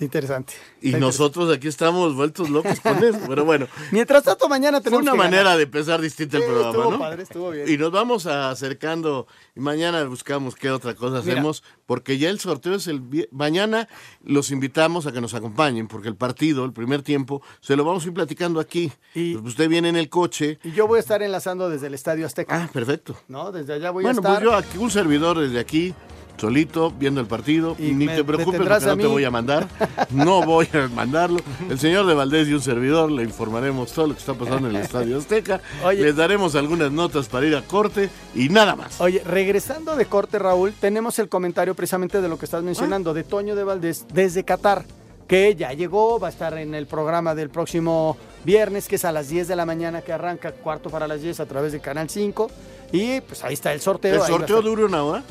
Está 0.04 0.18
interesante. 0.18 0.54
Y 0.82 0.92
nosotros 0.92 1.52
aquí 1.54 1.68
estamos 1.68 2.14
vueltos 2.14 2.50
locos 2.50 2.80
con 2.80 3.02
eso. 3.02 3.18
Pero 3.28 3.44
bueno, 3.44 3.66
Mientras 3.90 4.22
tanto, 4.24 4.48
mañana 4.48 4.78
fue 4.78 4.84
tenemos 4.84 5.02
una 5.02 5.12
que 5.12 5.18
manera 5.18 5.42
ganar. 5.42 5.56
de 5.58 5.62
empezar 5.64 6.00
distinta 6.00 6.36
el 6.38 6.44
programa, 6.44 6.68
estuvo 6.70 6.90
¿no? 6.90 6.98
padre, 6.98 7.22
estuvo 7.22 7.50
bien. 7.50 7.68
Y 7.68 7.76
nos 7.78 7.90
vamos 7.90 8.26
acercando. 8.26 9.26
Y 9.56 9.60
mañana 9.60 10.04
buscamos 10.04 10.54
qué 10.54 10.70
otra 10.70 10.94
cosa 10.94 11.20
Mira. 11.20 11.32
hacemos. 11.34 11.62
Porque 11.86 12.18
ya 12.18 12.30
el 12.30 12.40
sorteo 12.40 12.74
es 12.74 12.86
el. 12.86 13.02
Mañana 13.30 13.88
los 14.22 14.50
invitamos 14.50 15.06
a 15.06 15.12
que 15.12 15.20
nos 15.20 15.34
acompañen. 15.34 15.88
Porque 15.88 16.08
el 16.08 16.16
partido, 16.16 16.64
el 16.64 16.72
primer 16.72 17.02
tiempo, 17.02 17.42
se 17.60 17.76
lo 17.76 17.84
vamos 17.84 18.04
a 18.04 18.08
ir 18.08 18.14
platicando 18.14 18.60
aquí. 18.60 18.92
Y- 19.14 19.34
Pues 19.34 19.46
usted 19.46 19.68
viene 19.68 19.88
en 19.88 19.96
el 19.96 20.08
coche. 20.08 20.58
Y 20.64 20.72
yo 20.72 20.86
voy 20.86 20.98
a 20.98 21.00
estar 21.00 21.22
enlazando 21.22 21.68
desde 21.68 21.86
el 21.88 21.94
Estadio 21.94 22.26
Azteca. 22.26 22.64
Ah, 22.64 22.70
perfecto. 22.72 23.16
¿No? 23.28 23.52
Desde 23.52 23.74
allá 23.74 23.90
voy 23.90 24.04
bueno, 24.04 24.18
a 24.18 24.22
estar. 24.22 24.32
pues 24.34 24.44
yo 24.44 24.54
aquí, 24.56 24.78
un 24.78 24.90
servidor 24.90 25.38
desde 25.38 25.58
aquí. 25.58 25.94
Solito, 26.36 26.92
viendo 26.98 27.20
el 27.20 27.26
partido. 27.26 27.76
Y 27.78 27.92
Ni 27.92 28.06
te 28.06 28.24
preocupes 28.24 28.60
porque 28.60 28.86
no 28.86 28.96
te 28.96 29.06
voy 29.06 29.24
a 29.24 29.30
mandar. 29.30 29.68
No 30.10 30.42
voy 30.46 30.68
a 30.72 30.88
mandarlo. 30.88 31.40
El 31.68 31.78
señor 31.78 32.06
de 32.06 32.14
Valdés 32.14 32.48
y 32.48 32.54
un 32.54 32.60
servidor 32.60 33.10
le 33.10 33.22
informaremos 33.22 33.92
todo 33.92 34.08
lo 34.08 34.14
que 34.14 34.20
está 34.20 34.34
pasando 34.34 34.68
en 34.68 34.76
el 34.76 34.82
Estadio 34.82 35.18
Azteca. 35.18 35.60
Les 35.92 36.16
daremos 36.16 36.54
algunas 36.54 36.90
notas 36.92 37.28
para 37.28 37.46
ir 37.46 37.56
a 37.56 37.62
corte 37.62 38.10
y 38.34 38.48
nada 38.48 38.76
más. 38.76 39.00
Oye, 39.00 39.22
regresando 39.24 39.96
de 39.96 40.06
corte, 40.06 40.38
Raúl, 40.38 40.72
tenemos 40.80 41.18
el 41.18 41.28
comentario 41.28 41.74
precisamente 41.74 42.20
de 42.20 42.28
lo 42.28 42.38
que 42.38 42.44
estás 42.44 42.62
mencionando, 42.62 43.14
de 43.14 43.24
Toño 43.24 43.54
de 43.54 43.64
Valdés 43.64 44.06
desde 44.12 44.44
Qatar, 44.44 44.84
que 45.26 45.54
ya 45.54 45.72
llegó, 45.72 46.18
va 46.18 46.28
a 46.28 46.30
estar 46.30 46.56
en 46.58 46.74
el 46.74 46.86
programa 46.86 47.34
del 47.34 47.48
próximo 47.48 48.16
viernes, 48.44 48.88
que 48.88 48.96
es 48.96 49.04
a 49.04 49.12
las 49.12 49.28
10 49.28 49.48
de 49.48 49.56
la 49.56 49.64
mañana, 49.64 50.02
que 50.02 50.12
arranca 50.12 50.52
cuarto 50.52 50.90
para 50.90 51.08
las 51.08 51.22
10 51.22 51.40
a 51.40 51.46
través 51.46 51.72
de 51.72 51.80
Canal 51.80 52.10
5. 52.10 52.50
Y 52.92 53.20
pues 53.22 53.42
ahí 53.42 53.54
está 53.54 53.72
el 53.72 53.80
sorteo. 53.80 54.14
¿El 54.14 54.22
sorteo 54.22 54.62
dura 54.62 54.84
una 54.84 55.02
hora? 55.02 55.22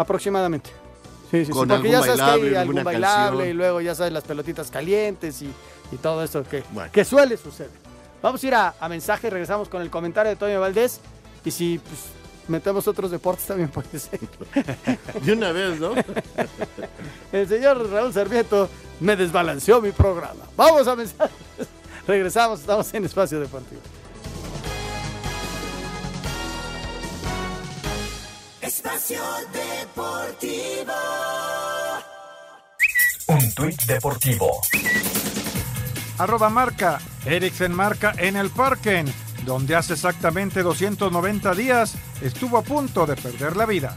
Aproximadamente. 0.00 0.70
Sí, 1.30 1.44
sí, 1.44 1.52
sí, 1.52 1.52
porque 1.52 1.90
ya 1.90 2.02
sabes 2.02 2.16
que 2.16 2.48
hay 2.48 2.54
algún 2.54 2.82
bailable 2.82 3.50
y 3.50 3.52
luego 3.52 3.82
ya 3.82 3.94
sabes 3.94 4.14
las 4.14 4.24
pelotitas 4.24 4.70
calientes 4.70 5.42
y, 5.42 5.52
todo 6.00 6.24
eso 6.24 6.42
que, 6.42 6.62
que 6.90 7.04
suele 7.04 7.36
suceder. 7.36 7.70
Vamos 8.22 8.42
a 8.42 8.46
ir 8.46 8.54
a, 8.54 8.74
mensaje 8.88 9.26
y 9.26 9.30
regresamos 9.30 9.68
con 9.68 9.82
el 9.82 9.90
comentario 9.90 10.30
de 10.30 10.36
Toño 10.36 10.58
Valdés. 10.58 11.00
Y 11.44 11.50
si 11.50 11.78
pues, 11.78 12.00
metemos 12.48 12.88
otros 12.88 13.10
deportes 13.10 13.44
también 13.46 13.68
puede 13.68 13.98
ser. 13.98 14.20
De 15.22 15.32
una 15.34 15.52
vez, 15.52 15.78
¿no? 15.78 15.92
el 17.32 17.46
señor 17.46 17.90
Raúl 17.90 18.12
Servieto 18.14 18.70
me 19.00 19.16
desbalanceó 19.16 19.82
mi 19.82 19.92
programa. 19.92 20.44
Vamos 20.56 20.88
a 20.88 20.96
mensajes. 20.96 21.36
Regresamos, 22.06 22.60
estamos 22.60 22.92
en 22.94 23.04
Espacio 23.04 23.38
Deportivo. 23.38 23.82
Espacio 28.80 29.20
Deportivo. 29.52 30.92
Un 33.26 33.52
tuit 33.52 33.82
deportivo. 33.84 34.62
Arroba 36.16 36.48
marca. 36.48 36.98
Eriksen 37.26 37.74
marca 37.74 38.14
en 38.16 38.36
el 38.36 38.48
Parken, 38.48 39.12
donde 39.44 39.76
hace 39.76 39.92
exactamente 39.92 40.62
290 40.62 41.54
días 41.54 41.94
estuvo 42.22 42.56
a 42.56 42.62
punto 42.62 43.04
de 43.04 43.16
perder 43.16 43.54
la 43.54 43.66
vida. 43.66 43.96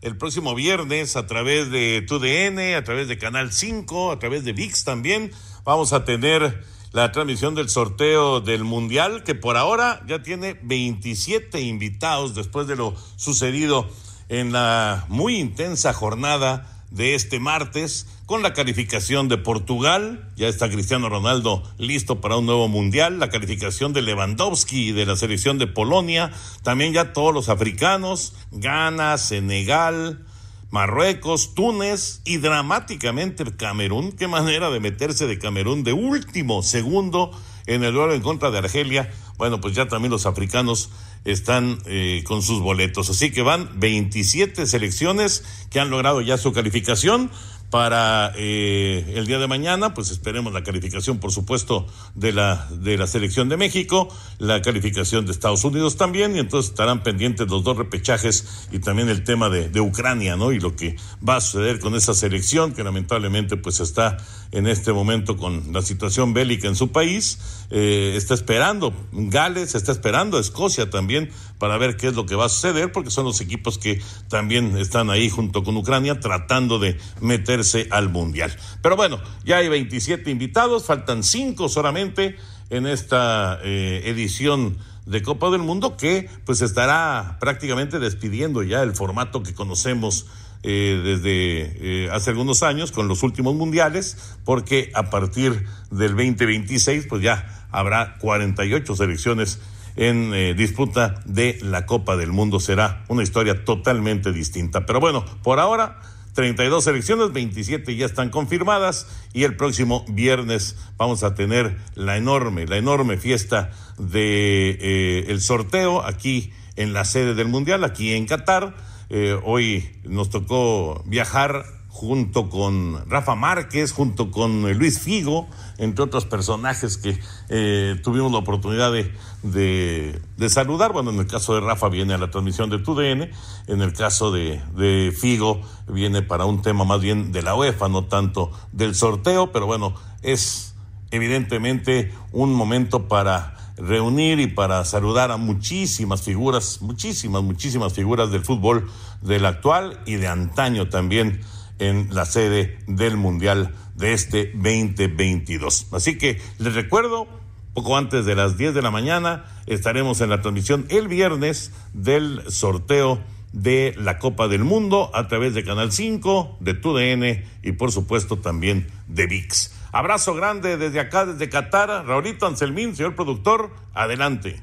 el 0.00 0.16
próximo 0.16 0.54
viernes 0.54 1.16
a 1.16 1.26
través 1.26 1.70
de 1.70 2.02
TUDN, 2.02 2.76
a 2.76 2.84
través 2.84 3.08
de 3.08 3.18
Canal 3.18 3.52
5, 3.52 4.12
a 4.12 4.18
través 4.18 4.44
de 4.44 4.52
VIX 4.52 4.84
también. 4.84 5.32
Vamos 5.64 5.92
a 5.92 6.04
tener 6.04 6.64
la 6.92 7.12
transmisión 7.12 7.54
del 7.54 7.68
sorteo 7.68 8.40
del 8.40 8.64
Mundial, 8.64 9.24
que 9.24 9.34
por 9.34 9.56
ahora 9.56 10.02
ya 10.06 10.22
tiene 10.22 10.58
27 10.62 11.60
invitados 11.60 12.34
después 12.34 12.66
de 12.66 12.76
lo 12.76 12.94
sucedido 13.16 13.88
en 14.28 14.52
la 14.52 15.04
muy 15.08 15.36
intensa 15.36 15.92
jornada 15.92 16.84
de 16.90 17.14
este 17.14 17.40
martes 17.40 18.06
con 18.28 18.42
la 18.42 18.52
calificación 18.52 19.28
de 19.28 19.38
Portugal, 19.38 20.28
ya 20.36 20.48
está 20.48 20.68
Cristiano 20.68 21.08
Ronaldo 21.08 21.62
listo 21.78 22.20
para 22.20 22.36
un 22.36 22.44
nuevo 22.44 22.68
mundial, 22.68 23.18
la 23.18 23.30
calificación 23.30 23.94
de 23.94 24.02
Lewandowski 24.02 24.90
y 24.90 24.92
de 24.92 25.06
la 25.06 25.16
selección 25.16 25.56
de 25.56 25.66
Polonia, 25.66 26.30
también 26.62 26.92
ya 26.92 27.14
todos 27.14 27.32
los 27.32 27.48
africanos, 27.48 28.34
Ghana, 28.50 29.16
Senegal, 29.16 30.26
Marruecos, 30.70 31.54
Túnez 31.54 32.20
y 32.26 32.36
dramáticamente 32.36 33.44
Camerún, 33.56 34.12
qué 34.12 34.28
manera 34.28 34.68
de 34.68 34.80
meterse 34.80 35.26
de 35.26 35.38
Camerún 35.38 35.82
de 35.82 35.94
último 35.94 36.62
segundo 36.62 37.30
en 37.64 37.82
el 37.82 37.94
duelo 37.94 38.12
en 38.12 38.20
contra 38.20 38.50
de 38.50 38.58
Argelia. 38.58 39.10
Bueno, 39.38 39.60
pues 39.62 39.74
ya 39.74 39.88
también 39.88 40.10
los 40.10 40.26
africanos 40.26 40.90
están 41.24 41.78
eh, 41.86 42.24
con 42.26 42.42
sus 42.42 42.60
boletos. 42.60 43.08
Así 43.10 43.30
que 43.30 43.42
van 43.42 43.78
27 43.78 44.66
selecciones 44.66 45.44
que 45.70 45.80
han 45.80 45.90
logrado 45.90 46.20
ya 46.20 46.38
su 46.38 46.52
calificación 46.52 47.30
para 47.70 48.32
eh, 48.36 49.12
el 49.16 49.26
día 49.26 49.38
de 49.38 49.46
mañana, 49.46 49.92
pues 49.92 50.10
esperemos 50.10 50.52
la 50.52 50.62
calificación, 50.62 51.18
por 51.18 51.32
supuesto, 51.32 51.86
de 52.14 52.32
la, 52.32 52.66
de 52.70 52.96
la 52.96 53.06
selección 53.06 53.48
de 53.48 53.56
México, 53.56 54.08
la 54.38 54.62
calificación 54.62 55.26
de 55.26 55.32
Estados 55.32 55.64
Unidos 55.64 55.96
también, 55.96 56.34
y 56.34 56.38
entonces 56.38 56.70
estarán 56.70 57.02
pendientes 57.02 57.48
los 57.48 57.64
dos 57.64 57.76
repechajes 57.76 58.68
y 58.72 58.78
también 58.78 59.08
el 59.08 59.22
tema 59.22 59.50
de, 59.50 59.68
de 59.68 59.80
Ucrania, 59.80 60.36
¿no? 60.36 60.52
Y 60.52 60.60
lo 60.60 60.76
que 60.76 60.96
va 61.26 61.36
a 61.36 61.40
suceder 61.40 61.78
con 61.78 61.94
esa 61.94 62.14
selección, 62.14 62.72
que 62.72 62.82
lamentablemente 62.82 63.56
pues 63.56 63.80
está 63.80 64.16
en 64.50 64.66
este 64.66 64.92
momento 64.92 65.36
con 65.36 65.72
la 65.72 65.82
situación 65.82 66.32
bélica 66.32 66.68
en 66.68 66.76
su 66.76 66.90
país, 66.90 67.38
eh, 67.70 68.14
está 68.16 68.32
esperando 68.32 68.94
Gales, 69.12 69.74
está 69.74 69.92
esperando 69.92 70.38
Escocia 70.38 70.88
también 70.88 71.30
para 71.58 71.78
ver 71.78 71.96
qué 71.96 72.08
es 72.08 72.14
lo 72.14 72.26
que 72.26 72.34
va 72.34 72.46
a 72.46 72.48
suceder, 72.48 72.92
porque 72.92 73.10
son 73.10 73.24
los 73.24 73.40
equipos 73.40 73.78
que 73.78 74.00
también 74.28 74.76
están 74.76 75.10
ahí 75.10 75.28
junto 75.28 75.62
con 75.62 75.76
Ucrania 75.76 76.20
tratando 76.20 76.78
de 76.78 76.98
meterse 77.20 77.88
al 77.90 78.08
Mundial. 78.08 78.56
Pero 78.82 78.96
bueno, 78.96 79.20
ya 79.44 79.58
hay 79.58 79.68
27 79.68 80.30
invitados, 80.30 80.84
faltan 80.84 81.22
5 81.22 81.68
solamente 81.68 82.36
en 82.70 82.86
esta 82.86 83.58
eh, 83.62 84.02
edición 84.06 84.76
de 85.06 85.22
Copa 85.22 85.50
del 85.50 85.62
Mundo 85.62 85.96
que 85.96 86.28
pues 86.44 86.60
estará 86.60 87.38
prácticamente 87.40 87.98
despidiendo 87.98 88.62
ya 88.62 88.82
el 88.82 88.94
formato 88.94 89.42
que 89.42 89.54
conocemos 89.54 90.26
eh, 90.62 91.00
desde 91.02 92.04
eh, 92.04 92.10
hace 92.10 92.30
algunos 92.30 92.62
años 92.62 92.90
con 92.90 93.08
los 93.08 93.22
últimos 93.22 93.54
mundiales, 93.54 94.36
porque 94.44 94.90
a 94.94 95.08
partir 95.08 95.66
del 95.90 96.10
2026 96.10 97.06
pues 97.08 97.22
ya 97.22 97.66
habrá 97.70 98.18
48 98.18 98.96
selecciones 98.96 99.60
en 99.98 100.32
eh, 100.32 100.54
disputa 100.54 101.16
de 101.26 101.58
la 101.60 101.84
Copa 101.84 102.16
del 102.16 102.32
Mundo. 102.32 102.58
Será 102.58 103.04
una 103.08 103.22
historia 103.22 103.66
totalmente 103.66 104.32
distinta. 104.32 104.86
Pero 104.86 105.00
bueno, 105.00 105.26
por 105.42 105.60
ahora 105.60 106.00
32 106.32 106.84
selecciones, 106.84 107.32
27 107.34 107.94
ya 107.94 108.06
están 108.06 108.30
confirmadas 108.30 109.06
y 109.34 109.44
el 109.44 109.56
próximo 109.56 110.06
viernes 110.08 110.76
vamos 110.96 111.22
a 111.22 111.34
tener 111.34 111.76
la 111.94 112.16
enorme, 112.16 112.66
la 112.66 112.78
enorme 112.78 113.18
fiesta 113.18 113.72
de 113.98 115.26
el 115.28 115.40
sorteo 115.42 116.02
aquí 116.06 116.52
en 116.76 116.94
la 116.94 117.04
sede 117.04 117.34
del 117.34 117.48
Mundial, 117.48 117.84
aquí 117.84 118.14
en 118.14 118.24
Qatar 118.24 118.74
eh, 119.10 119.38
hoy 119.42 119.88
nos 120.04 120.28
tocó 120.28 121.02
viajar 121.06 121.64
junto 121.98 122.48
con 122.48 123.10
Rafa 123.10 123.34
Márquez, 123.34 123.90
junto 123.90 124.30
con 124.30 124.72
Luis 124.78 125.00
Figo, 125.00 125.48
entre 125.78 126.04
otros 126.04 126.26
personajes 126.26 126.96
que 126.96 127.18
eh, 127.48 127.98
tuvimos 128.04 128.30
la 128.30 128.38
oportunidad 128.38 128.92
de, 128.92 130.20
saludar. 130.48 130.92
Bueno, 130.92 131.10
en 131.10 131.18
el 131.18 131.26
caso 131.26 131.56
de 131.56 131.60
Rafa 131.60 131.88
viene 131.88 132.14
a 132.14 132.18
la 132.18 132.30
transmisión 132.30 132.70
de 132.70 132.78
TUDN, 132.78 133.30
en 133.66 133.82
el 133.82 133.92
caso 133.94 134.30
de 134.30 135.12
Figo 135.18 135.60
viene 135.88 136.22
para 136.22 136.44
un 136.44 136.62
tema 136.62 136.84
más 136.84 137.00
bien 137.00 137.32
de 137.32 137.42
la 137.42 137.56
UEFA, 137.56 137.88
no 137.88 138.04
tanto 138.04 138.52
del 138.70 138.94
sorteo, 138.94 139.50
pero 139.50 139.66
bueno, 139.66 139.94
es 140.22 140.76
evidentemente 141.10 142.14
un 142.30 142.54
momento 142.54 143.08
para 143.08 143.56
reunir 143.76 144.38
y 144.38 144.46
para 144.46 144.84
saludar 144.84 145.32
a 145.32 145.36
muchísimas 145.36 146.22
figuras, 146.22 146.80
muchísimas, 146.80 147.42
muchísimas 147.42 147.92
figuras 147.92 148.30
del 148.30 148.44
fútbol 148.44 148.88
del 149.20 149.46
actual 149.46 150.00
y 150.06 150.14
de 150.14 150.28
antaño 150.28 150.88
también 150.88 151.40
en 151.78 152.14
la 152.14 152.24
sede 152.24 152.78
del 152.86 153.16
Mundial 153.16 153.74
de 153.94 154.12
este 154.12 154.52
2022. 154.54 155.88
Así 155.92 156.18
que 156.18 156.40
les 156.58 156.74
recuerdo, 156.74 157.26
poco 157.74 157.96
antes 157.96 158.24
de 158.24 158.34
las 158.34 158.56
10 158.56 158.74
de 158.74 158.82
la 158.82 158.90
mañana 158.90 159.44
estaremos 159.66 160.20
en 160.20 160.30
la 160.30 160.40
transmisión 160.40 160.86
el 160.88 161.08
viernes 161.08 161.72
del 161.92 162.42
sorteo 162.50 163.20
de 163.52 163.94
la 163.96 164.18
Copa 164.18 164.48
del 164.48 164.64
Mundo 164.64 165.10
a 165.14 165.28
través 165.28 165.54
de 165.54 165.64
Canal 165.64 165.92
5, 165.92 166.58
de 166.60 166.74
TUDN 166.74 167.44
y 167.62 167.72
por 167.72 167.92
supuesto 167.92 168.38
también 168.38 168.86
de 169.06 169.26
VIX. 169.26 169.74
Abrazo 169.92 170.34
grande 170.34 170.76
desde 170.76 171.00
acá, 171.00 171.24
desde 171.24 171.48
Qatar. 171.48 172.06
Raulito 172.06 172.46
Anselmín, 172.46 172.94
señor 172.94 173.14
productor, 173.14 173.70
adelante. 173.94 174.62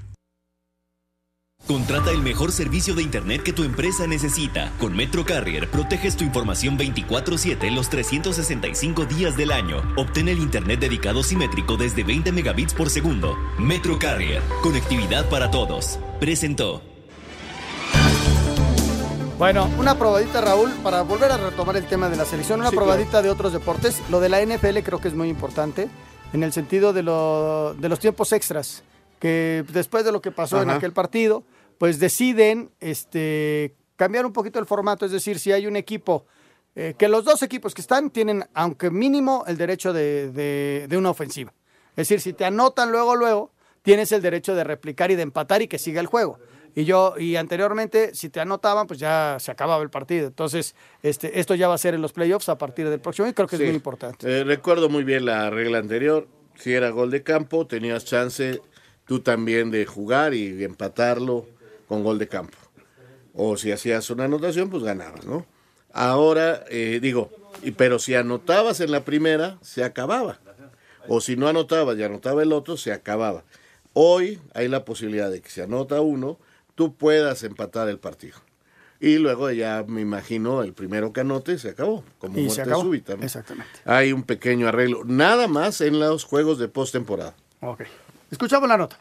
Contrata 1.67 2.11
el 2.11 2.21
mejor 2.21 2.51
servicio 2.51 2.93
de 2.93 3.01
Internet 3.01 3.41
que 3.41 3.51
tu 3.51 3.63
empresa 3.63 4.05
necesita. 4.05 4.71
Con 4.79 4.95
Metro 4.95 5.25
Carrier 5.25 5.67
proteges 5.71 6.15
tu 6.15 6.23
información 6.23 6.77
24/7 6.77 7.71
los 7.73 7.89
365 7.89 9.05
días 9.05 9.35
del 9.35 9.51
año. 9.51 9.77
Obtén 9.97 10.27
el 10.27 10.37
Internet 10.37 10.79
dedicado 10.79 11.23
simétrico 11.23 11.75
desde 11.75 12.03
20 12.03 12.31
megabits 12.31 12.75
por 12.75 12.91
segundo. 12.91 13.35
Metro 13.57 13.97
Carrier, 13.97 14.43
conectividad 14.61 15.27
para 15.27 15.49
todos. 15.49 15.97
Presentó. 16.19 16.83
Bueno, 19.39 19.67
una 19.79 19.97
probadita, 19.97 20.41
Raúl, 20.41 20.71
para 20.83 21.01
volver 21.01 21.31
a 21.31 21.37
retomar 21.37 21.75
el 21.77 21.85
tema 21.87 22.09
de 22.09 22.15
la 22.15 22.25
selección, 22.25 22.59
una 22.61 22.69
Sí, 22.69 22.75
probadita 22.75 23.21
de 23.23 23.31
otros 23.31 23.51
deportes. 23.51 24.01
Lo 24.11 24.19
de 24.19 24.29
la 24.29 24.39
NFL 24.39 24.83
creo 24.83 25.01
que 25.01 25.07
es 25.07 25.15
muy 25.15 25.29
importante 25.29 25.89
en 26.31 26.43
el 26.43 26.53
sentido 26.53 26.93
de, 26.93 27.01
lo- 27.01 27.73
de 27.73 27.89
los 27.89 27.99
tiempos 27.99 28.31
extras, 28.33 28.83
que 29.19 29.65
después 29.73 30.05
de 30.05 30.11
lo 30.13 30.21
que 30.21 30.31
pasó 30.31 30.61
en 30.61 30.69
aquel 30.69 30.93
partido, 30.93 31.43
pues 31.77 31.99
deciden 31.99 32.71
este, 32.79 33.75
cambiar 33.95 34.25
un 34.25 34.33
poquito 34.33 34.59
el 34.59 34.65
formato, 34.65 35.05
es 35.05 35.11
decir, 35.11 35.39
si 35.39 35.51
hay 35.51 35.67
un 35.67 35.75
equipo, 35.75 36.25
eh, 36.75 36.93
que 36.97 37.07
los 37.07 37.23
dos 37.25 37.41
equipos 37.43 37.73
que 37.73 37.81
están 37.81 38.09
tienen, 38.09 38.45
aunque 38.53 38.89
mínimo, 38.89 39.43
el 39.47 39.57
derecho 39.57 39.93
de, 39.93 40.31
de- 40.31 40.87
de 40.89 40.97
una 40.97 41.09
ofensiva. 41.09 41.53
Es 41.91 42.09
decir, 42.09 42.19
si 42.21 42.33
te 42.33 42.43
anotan 42.45 42.91
luego, 42.91 43.15
luego, 43.15 43.51
tienes 43.81 44.11
el 44.11 44.21
derecho 44.21 44.55
de 44.55 44.63
replicar 44.63 45.11
y 45.11 45.15
de 45.15 45.21
empatar 45.21 45.61
y 45.61 45.67
que 45.67 45.77
siga 45.79 46.01
el 46.01 46.07
juego. 46.07 46.37
Y 46.77 46.83
yo, 46.83 47.13
y 47.17 47.37
anteriormente, 47.37 48.13
si 48.13 48.27
te 48.29 48.41
anotaban, 48.41 48.85
pues 48.87 48.99
ya 48.99 49.37
se 49.39 49.49
acababa 49.51 49.81
el 49.81 49.89
partido. 49.89 50.27
Entonces, 50.27 50.75
este, 51.03 51.39
esto 51.39 51.55
ya 51.55 51.69
va 51.69 51.75
a 51.75 51.77
ser 51.77 51.93
en 51.93 52.01
los 52.01 52.11
playoffs 52.11 52.49
a 52.49 52.57
partir 52.57 52.89
del 52.89 52.99
próximo 52.99 53.29
y 53.29 53.33
creo 53.33 53.47
que 53.47 53.55
Sí. 53.55 53.63
es 53.63 53.69
muy 53.69 53.75
importante. 53.77 54.27
Eh, 54.41 54.43
recuerdo 54.43 54.89
muy 54.89 55.05
bien 55.05 55.23
la 55.23 55.49
regla 55.49 55.77
anterior. 55.77 56.27
Si 56.55 56.73
era 56.73 56.89
gol 56.89 57.11
de 57.11 57.23
campo, 57.23 57.65
tenías 57.65 58.03
chance 58.03 58.59
tú 59.05 59.21
también 59.21 59.71
de 59.71 59.85
jugar 59.85 60.33
y 60.33 60.61
empatarlo 60.65 61.45
con 61.87 62.03
gol 62.03 62.19
de 62.19 62.27
campo. 62.27 62.57
O 63.33 63.57
si 63.57 63.71
hacías 63.71 64.09
una 64.09 64.25
anotación, 64.25 64.69
pues 64.69 64.83
ganabas, 64.83 65.25
¿no? 65.25 65.45
Ahora, 65.91 66.63
eh, 66.69 66.99
digo, 67.01 67.29
y, 67.63 67.71
pero 67.71 67.99
si 67.99 68.15
anotabas 68.15 68.79
en 68.81 68.91
la 68.91 69.03
primera, 69.05 69.57
se 69.61 69.83
acababa. 69.83 70.39
O 71.07 71.21
si 71.21 71.35
no 71.35 71.47
anotabas 71.47 71.97
y 71.97 72.03
anotaba 72.03 72.43
el 72.43 72.51
otro, 72.51 72.77
se 72.77 72.91
acababa. 72.91 73.43
Hoy 73.93 74.39
hay 74.53 74.67
la 74.67 74.83
posibilidad 74.85 75.29
de 75.31 75.41
que 75.41 75.49
si 75.49 75.61
anota 75.61 76.01
uno, 76.01 76.37
tú 76.75 76.95
puedas 76.95 77.43
empatar 77.43 77.87
el 77.89 77.99
partido. 77.99 78.37
Y 78.99 79.17
luego 79.17 79.51
ya 79.51 79.85
me 79.87 80.01
imagino 80.01 80.63
el 80.63 80.73
primero 80.73 81.13
que 81.13 81.21
anote 81.21 81.59
se 81.59 81.69
acabó, 81.69 82.03
como 82.17 82.37
Y 82.39 82.41
se 82.43 82.45
muerte 82.47 82.61
acabó. 82.63 82.81
súbita. 82.81 83.15
¿no? 83.15 83.23
Exactamente. 83.23 83.71
Hay 83.85 84.11
un 84.13 84.23
pequeño 84.23 84.67
arreglo, 84.67 85.03
nada 85.05 85.47
más 85.47 85.81
en 85.81 85.99
los 85.99 86.23
juegos 86.23 86.57
de 86.57 86.67
postemporada. 86.69 87.35
Ok. 87.61 87.83
Escuchamos 88.31 88.67
la 88.67 88.77
nota. 88.77 88.99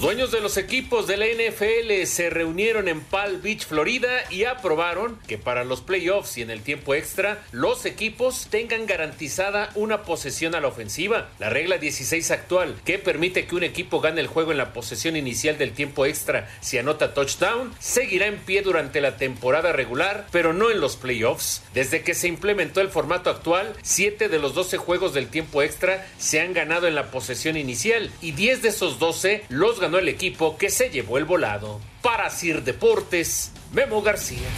Dueños 0.00 0.30
de 0.30 0.40
los 0.40 0.56
equipos 0.56 1.06
de 1.06 1.18
la 1.18 1.26
NFL 1.26 2.06
se 2.06 2.30
reunieron 2.30 2.88
en 2.88 3.02
Palm 3.02 3.42
Beach, 3.42 3.66
Florida 3.66 4.08
y 4.30 4.44
aprobaron 4.44 5.18
que 5.28 5.36
para 5.36 5.62
los 5.62 5.82
playoffs 5.82 6.38
y 6.38 6.42
en 6.42 6.50
el 6.50 6.62
tiempo 6.62 6.94
extra 6.94 7.42
los 7.52 7.84
equipos 7.84 8.46
tengan 8.48 8.86
garantizada 8.86 9.68
una 9.74 10.04
posesión 10.04 10.54
a 10.54 10.60
la 10.62 10.68
ofensiva. 10.68 11.28
La 11.38 11.50
regla 11.50 11.76
16 11.76 12.30
actual, 12.30 12.76
que 12.86 12.98
permite 12.98 13.44
que 13.44 13.54
un 13.54 13.62
equipo 13.62 14.00
gane 14.00 14.22
el 14.22 14.26
juego 14.26 14.52
en 14.52 14.56
la 14.56 14.72
posesión 14.72 15.16
inicial 15.16 15.58
del 15.58 15.72
tiempo 15.72 16.06
extra 16.06 16.48
si 16.62 16.78
anota 16.78 17.12
touchdown, 17.12 17.70
seguirá 17.78 18.26
en 18.26 18.38
pie 18.38 18.62
durante 18.62 19.02
la 19.02 19.18
temporada 19.18 19.70
regular, 19.72 20.26
pero 20.32 20.54
no 20.54 20.70
en 20.70 20.80
los 20.80 20.96
playoffs. 20.96 21.62
Desde 21.74 22.00
que 22.02 22.14
se 22.14 22.26
implementó 22.26 22.80
el 22.80 22.88
formato 22.88 23.28
actual, 23.28 23.74
7 23.82 24.30
de 24.30 24.38
los 24.38 24.54
12 24.54 24.78
juegos 24.78 25.12
del 25.12 25.28
tiempo 25.28 25.60
extra 25.60 26.08
se 26.16 26.40
han 26.40 26.54
ganado 26.54 26.86
en 26.86 26.94
la 26.94 27.10
posesión 27.10 27.58
inicial 27.58 28.10
y 28.22 28.32
10 28.32 28.62
de 28.62 28.70
esos 28.70 28.98
12 28.98 29.44
los 29.50 29.78
el 29.98 30.08
equipo 30.08 30.56
que 30.56 30.70
se 30.70 30.90
llevó 30.90 31.18
el 31.18 31.24
volado. 31.24 31.80
Para 32.02 32.30
Sir 32.30 32.62
Deportes, 32.62 33.52
Memo 33.72 34.02
García. 34.02 34.48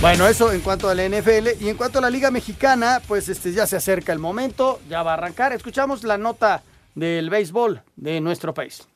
Bueno, 0.00 0.26
eso 0.26 0.52
en 0.52 0.60
cuanto 0.62 0.88
a 0.88 0.94
la 0.96 1.08
NFL 1.08 1.60
y 1.60 1.68
en 1.68 1.76
cuanto 1.76 1.98
a 1.98 2.02
la 2.02 2.10
Liga 2.10 2.32
Mexicana, 2.32 3.00
pues 3.06 3.28
este 3.28 3.52
ya 3.52 3.68
se 3.68 3.76
acerca 3.76 4.12
el 4.12 4.18
momento, 4.18 4.80
ya 4.88 5.04
va 5.04 5.12
a 5.12 5.14
arrancar. 5.14 5.52
Escuchamos 5.52 6.02
la 6.02 6.18
nota 6.18 6.64
del 6.94 7.30
béisbol 7.30 7.82
de 7.94 8.20
nuestro 8.20 8.52
país. 8.52 8.88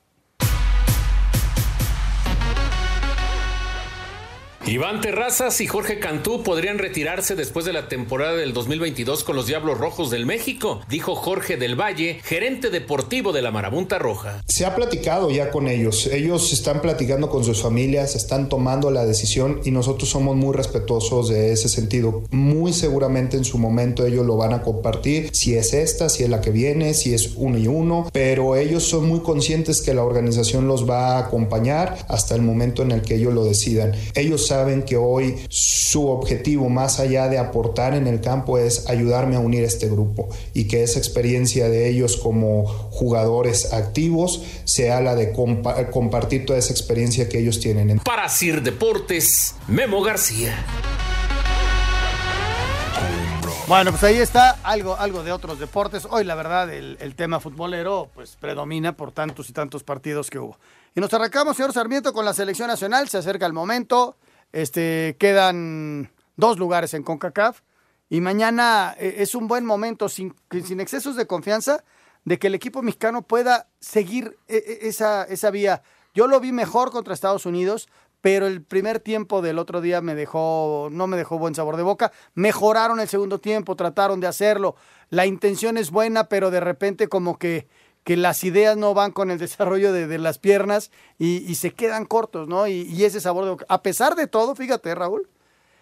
Iván 4.68 5.00
Terrazas 5.00 5.60
y 5.60 5.68
Jorge 5.68 6.00
Cantú 6.00 6.42
podrían 6.42 6.78
retirarse 6.78 7.36
después 7.36 7.64
de 7.64 7.72
la 7.72 7.86
temporada 7.86 8.34
del 8.34 8.52
2022 8.52 9.22
con 9.22 9.36
los 9.36 9.46
Diablos 9.46 9.78
Rojos 9.78 10.10
del 10.10 10.26
México, 10.26 10.80
dijo 10.88 11.14
Jorge 11.14 11.56
del 11.56 11.80
Valle, 11.80 12.18
gerente 12.24 12.70
deportivo 12.70 13.32
de 13.32 13.42
la 13.42 13.52
Marabunta 13.52 14.00
Roja. 14.00 14.42
Se 14.48 14.66
ha 14.66 14.74
platicado 14.74 15.30
ya 15.30 15.52
con 15.52 15.68
ellos. 15.68 16.08
Ellos 16.08 16.52
están 16.52 16.80
platicando 16.80 17.30
con 17.30 17.44
sus 17.44 17.62
familias, 17.62 18.16
están 18.16 18.48
tomando 18.48 18.90
la 18.90 19.06
decisión 19.06 19.60
y 19.64 19.70
nosotros 19.70 20.10
somos 20.10 20.34
muy 20.34 20.52
respetuosos 20.52 21.28
de 21.28 21.52
ese 21.52 21.68
sentido. 21.68 22.24
Muy 22.32 22.72
seguramente 22.72 23.36
en 23.36 23.44
su 23.44 23.58
momento 23.58 24.04
ellos 24.04 24.26
lo 24.26 24.36
van 24.36 24.52
a 24.52 24.62
compartir, 24.62 25.30
si 25.32 25.54
es 25.54 25.74
esta, 25.74 26.08
si 26.08 26.24
es 26.24 26.28
la 26.28 26.40
que 26.40 26.50
viene, 26.50 26.92
si 26.94 27.14
es 27.14 27.34
uno 27.36 27.56
y 27.56 27.68
uno, 27.68 28.08
pero 28.12 28.56
ellos 28.56 28.82
son 28.82 29.06
muy 29.06 29.20
conscientes 29.20 29.80
que 29.80 29.94
la 29.94 30.02
organización 30.02 30.66
los 30.66 30.90
va 30.90 31.18
a 31.18 31.18
acompañar 31.20 31.98
hasta 32.08 32.34
el 32.34 32.42
momento 32.42 32.82
en 32.82 32.90
el 32.90 33.02
que 33.02 33.14
ellos 33.14 33.32
lo 33.32 33.44
decidan. 33.44 33.92
Ellos 34.16 34.44
saben 34.48 34.55
que 34.86 34.96
hoy 34.96 35.36
su 35.50 36.08
objetivo, 36.08 36.68
más 36.68 36.98
allá 36.98 37.28
de 37.28 37.38
aportar 37.38 37.94
en 37.94 38.06
el 38.06 38.20
campo, 38.20 38.58
es 38.58 38.88
ayudarme 38.88 39.36
a 39.36 39.40
unir 39.40 39.64
este 39.64 39.88
grupo 39.88 40.28
y 40.54 40.66
que 40.66 40.82
esa 40.82 40.98
experiencia 40.98 41.68
de 41.68 41.88
ellos 41.88 42.16
como 42.16 42.66
jugadores 42.66 43.72
activos 43.72 44.42
sea 44.64 45.00
la 45.00 45.14
de 45.14 45.34
compa- 45.34 45.90
compartir 45.90 46.46
toda 46.46 46.58
esa 46.58 46.72
experiencia 46.72 47.28
que 47.28 47.38
ellos 47.38 47.60
tienen. 47.60 47.98
Para 48.00 48.28
Sir 48.28 48.62
Deportes, 48.62 49.54
Memo 49.68 50.02
García. 50.02 50.64
Bueno, 53.68 53.90
pues 53.90 54.04
ahí 54.04 54.18
está 54.18 54.58
algo, 54.62 54.94
algo 54.96 55.24
de 55.24 55.32
otros 55.32 55.58
deportes. 55.58 56.06
Hoy, 56.08 56.22
la 56.22 56.36
verdad, 56.36 56.72
el, 56.72 56.96
el 57.00 57.16
tema 57.16 57.40
futbolero 57.40 58.08
pues 58.14 58.36
predomina 58.40 58.96
por 58.96 59.10
tantos 59.10 59.50
y 59.50 59.52
tantos 59.52 59.82
partidos 59.82 60.30
que 60.30 60.38
hubo. 60.38 60.56
Y 60.94 61.00
nos 61.00 61.12
arrancamos, 61.12 61.56
señor 61.56 61.72
Sarmiento, 61.72 62.12
con 62.12 62.24
la 62.24 62.32
selección 62.32 62.68
nacional. 62.68 63.08
Se 63.08 63.18
acerca 63.18 63.44
el 63.44 63.52
momento. 63.52 64.16
Este, 64.52 65.16
quedan 65.18 66.10
dos 66.36 66.58
lugares 66.58 66.94
en 66.94 67.02
CONCACAF. 67.02 67.60
Y 68.08 68.20
mañana 68.20 68.94
eh, 68.98 69.16
es 69.18 69.34
un 69.34 69.48
buen 69.48 69.66
momento, 69.66 70.08
sin, 70.08 70.34
sin 70.64 70.80
excesos 70.80 71.16
de 71.16 71.26
confianza, 71.26 71.84
de 72.24 72.38
que 72.38 72.46
el 72.46 72.54
equipo 72.54 72.82
mexicano 72.82 73.22
pueda 73.22 73.68
seguir 73.80 74.38
eh, 74.48 74.62
eh, 74.66 74.78
esa, 74.82 75.24
esa 75.24 75.50
vía. 75.50 75.82
Yo 76.14 76.26
lo 76.26 76.40
vi 76.40 76.52
mejor 76.52 76.90
contra 76.90 77.14
Estados 77.14 77.46
Unidos, 77.46 77.88
pero 78.20 78.46
el 78.46 78.62
primer 78.62 79.00
tiempo 79.00 79.42
del 79.42 79.58
otro 79.58 79.80
día 79.80 80.00
me 80.00 80.14
dejó, 80.14 80.88
no 80.90 81.06
me 81.06 81.16
dejó 81.16 81.38
buen 81.38 81.54
sabor 81.54 81.76
de 81.76 81.82
boca. 81.82 82.12
Mejoraron 82.34 83.00
el 83.00 83.08
segundo 83.08 83.38
tiempo, 83.38 83.76
trataron 83.76 84.20
de 84.20 84.26
hacerlo. 84.26 84.76
La 85.10 85.26
intención 85.26 85.76
es 85.76 85.90
buena, 85.90 86.28
pero 86.28 86.50
de 86.50 86.60
repente 86.60 87.08
como 87.08 87.38
que, 87.38 87.68
que 88.06 88.16
las 88.16 88.44
ideas 88.44 88.76
no 88.76 88.94
van 88.94 89.10
con 89.10 89.32
el 89.32 89.38
desarrollo 89.38 89.92
de, 89.92 90.06
de 90.06 90.18
las 90.18 90.38
piernas 90.38 90.92
y, 91.18 91.38
y 91.38 91.56
se 91.56 91.72
quedan 91.72 92.04
cortos, 92.06 92.46
¿no? 92.46 92.68
Y, 92.68 92.82
y 92.82 93.02
ese 93.04 93.20
sabor 93.20 93.42
de 93.44 93.50
boca. 93.50 93.66
A 93.68 93.82
pesar 93.82 94.14
de 94.14 94.28
todo, 94.28 94.54
fíjate, 94.54 94.94
Raúl, 94.94 95.28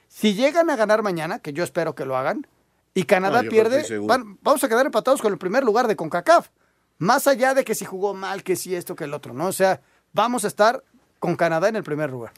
si 0.09 0.33
llegan 0.33 0.71
a 0.71 0.77
ganar 0.77 1.03
mañana, 1.03 1.39
que 1.41 1.53
yo 1.53 1.63
espero 1.63 1.95
que 1.95 2.07
lo 2.07 2.17
hagan, 2.17 2.47
y 2.95 3.03
Canadá 3.03 3.43
No, 3.43 3.51
pierde, 3.51 3.99
van- 3.99 4.39
vamos 4.41 4.65
a 4.65 4.69
quedar 4.71 4.87
empatados 4.87 5.21
con 5.21 5.35
el 5.35 5.39
primer 5.39 5.65
lugar 5.65 5.87
de 5.87 5.97
CONCACAF. 5.97 6.49
Más 6.97 7.27
allá 7.27 7.53
de 7.53 7.63
que 7.63 7.75
si 7.75 7.85
jugó 7.85 8.15
mal, 8.15 8.43
que 8.43 8.57
si 8.57 8.75
esto, 8.75 8.97
que 8.97 9.05
el 9.05 9.13
otro, 9.13 9.35
¿no? 9.35 9.49
O 9.49 9.53
sea, 9.53 9.83
vamos 10.15 10.47
a 10.47 10.49
estar 10.49 10.83
con 11.19 11.37
Canadá 11.37 11.69
en 11.69 11.77
el 11.77 11.85
primer 11.85 12.09
lugar. 12.11 12.33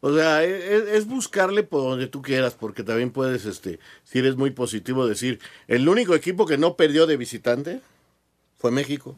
O 0.00 0.14
sea, 0.14 0.44
e- 0.44 0.76
es, 0.76 0.82
es 0.88 1.06
buscarle 1.06 1.62
por 1.62 1.80
donde 1.82 2.08
tú 2.08 2.20
quieras, 2.20 2.52
porque 2.60 2.82
también 2.82 3.10
puedes, 3.10 3.46
este, 3.46 3.78
si 4.04 4.18
eres 4.18 4.36
muy 4.36 4.50
positivo, 4.50 5.06
decir, 5.06 5.40
el 5.66 5.88
único 5.88 6.14
equipo 6.14 6.44
que 6.44 6.58
no 6.58 6.76
perdió 6.76 7.06
de 7.06 7.16
visitante 7.16 7.80
fue 8.58 8.70
México. 8.70 9.16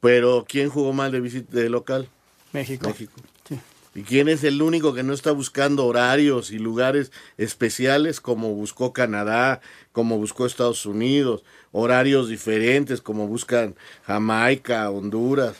Pero 0.00 0.44
¿quién 0.48 0.68
jugó 0.68 0.92
mal 0.92 1.12
de, 1.12 1.20
visit- 1.22 1.48
de 1.48 1.68
local? 1.70 2.08
México. 2.52 2.88
México. 2.88 3.20
Sí. 3.48 3.58
¿Y 3.94 4.02
quién 4.02 4.28
es 4.28 4.42
el 4.44 4.60
único 4.60 4.92
que 4.92 5.02
no 5.02 5.12
está 5.12 5.30
buscando 5.32 5.86
horarios 5.86 6.50
y 6.50 6.58
lugares 6.58 7.12
especiales 7.38 8.20
como 8.20 8.52
buscó 8.54 8.92
Canadá, 8.92 9.60
como 9.92 10.18
buscó 10.18 10.46
Estados 10.46 10.84
Unidos, 10.84 11.44
horarios 11.72 12.28
diferentes 12.28 13.00
como 13.00 13.28
buscan 13.28 13.76
Jamaica, 14.04 14.90
Honduras? 14.90 15.56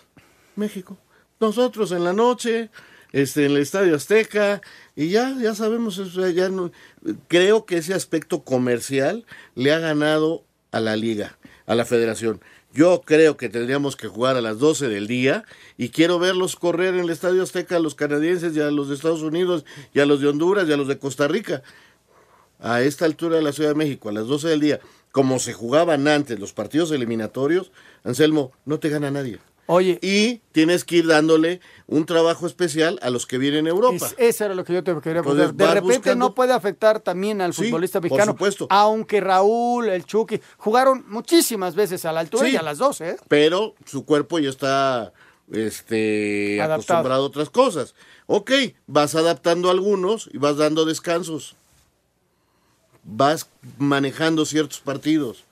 México. 0.56 0.98
Nosotros 1.40 1.92
en 1.92 2.04
la 2.04 2.12
noche, 2.12 2.70
este, 3.12 3.46
en 3.46 3.52
el 3.52 3.58
Estadio 3.58 3.94
Azteca, 3.96 4.60
y 4.96 5.08
ya, 5.10 5.34
ya 5.40 5.54
sabemos, 5.54 5.96
ya 6.34 6.48
no- 6.48 6.70
creo 7.28 7.64
que 7.66 7.78
ese 7.78 7.94
aspecto 7.94 8.42
comercial 8.44 9.24
le 9.54 9.72
ha 9.72 9.78
ganado 9.78 10.44
a 10.74 10.80
la 10.80 10.96
liga, 10.96 11.38
a 11.66 11.74
la 11.76 11.84
federación. 11.84 12.40
Yo 12.72 13.02
creo 13.04 13.36
que 13.36 13.48
tendríamos 13.48 13.94
que 13.94 14.08
jugar 14.08 14.36
a 14.36 14.40
las 14.40 14.58
12 14.58 14.88
del 14.88 15.06
día 15.06 15.44
y 15.78 15.90
quiero 15.90 16.18
verlos 16.18 16.56
correr 16.56 16.94
en 16.94 17.04
el 17.04 17.10
Estadio 17.10 17.44
Azteca 17.44 17.76
a 17.76 17.80
los 17.80 17.94
canadienses 17.94 18.56
y 18.56 18.60
a 18.60 18.72
los 18.72 18.88
de 18.88 18.96
Estados 18.96 19.22
Unidos 19.22 19.64
y 19.94 20.00
a 20.00 20.06
los 20.06 20.20
de 20.20 20.26
Honduras 20.26 20.68
y 20.68 20.72
a 20.72 20.76
los 20.76 20.88
de 20.88 20.98
Costa 20.98 21.28
Rica. 21.28 21.62
A 22.58 22.82
esta 22.82 23.04
altura 23.04 23.36
de 23.36 23.42
la 23.42 23.52
Ciudad 23.52 23.70
de 23.70 23.76
México, 23.76 24.08
a 24.08 24.12
las 24.12 24.26
12 24.26 24.48
del 24.48 24.60
día, 24.60 24.80
como 25.12 25.38
se 25.38 25.52
jugaban 25.52 26.08
antes 26.08 26.40
los 26.40 26.52
partidos 26.52 26.90
eliminatorios, 26.90 27.70
Anselmo, 28.02 28.50
no 28.64 28.80
te 28.80 28.88
gana 28.88 29.12
nadie. 29.12 29.38
Oye. 29.66 29.98
Y 30.02 30.40
tienes 30.52 30.84
que 30.84 30.96
ir 30.96 31.06
dándole 31.06 31.60
un 31.86 32.06
trabajo 32.06 32.46
especial 32.46 32.98
a 33.02 33.10
los 33.10 33.26
que 33.26 33.38
vienen 33.38 33.66
a 33.66 33.70
Europa. 33.70 34.06
eso 34.16 34.44
era 34.44 34.54
lo 34.54 34.64
que 34.64 34.72
yo 34.72 34.84
te 34.84 34.92
quería 35.00 35.22
preguntar. 35.22 35.54
De 35.54 35.74
repente 35.74 36.16
no 36.16 36.34
puede 36.34 36.52
afectar 36.52 37.00
también 37.00 37.40
al 37.40 37.54
futbolista 37.54 38.00
mexicano. 38.00 38.32
Por 38.32 38.38
supuesto. 38.38 38.66
Aunque 38.70 39.20
Raúl, 39.20 39.88
el 39.88 40.04
Chucky, 40.04 40.40
jugaron 40.56 41.04
muchísimas 41.08 41.74
veces 41.74 42.04
a 42.04 42.12
la 42.12 42.20
altura 42.20 42.48
y 42.48 42.56
a 42.56 42.62
las 42.62 42.78
dos, 42.78 43.00
¿eh? 43.00 43.16
Pero 43.28 43.74
su 43.84 44.04
cuerpo 44.04 44.38
ya 44.38 44.50
está 44.50 45.12
este, 45.52 46.60
acostumbrado 46.60 47.22
a 47.22 47.26
otras 47.26 47.50
cosas. 47.50 47.94
Ok, 48.26 48.52
vas 48.86 49.14
adaptando 49.14 49.68
a 49.68 49.72
algunos 49.72 50.30
y 50.32 50.38
vas 50.38 50.56
dando 50.56 50.84
descansos. 50.84 51.56
Vas 53.04 53.48
manejando 53.78 54.46
ciertos 54.46 54.80
partidos. 54.80 55.44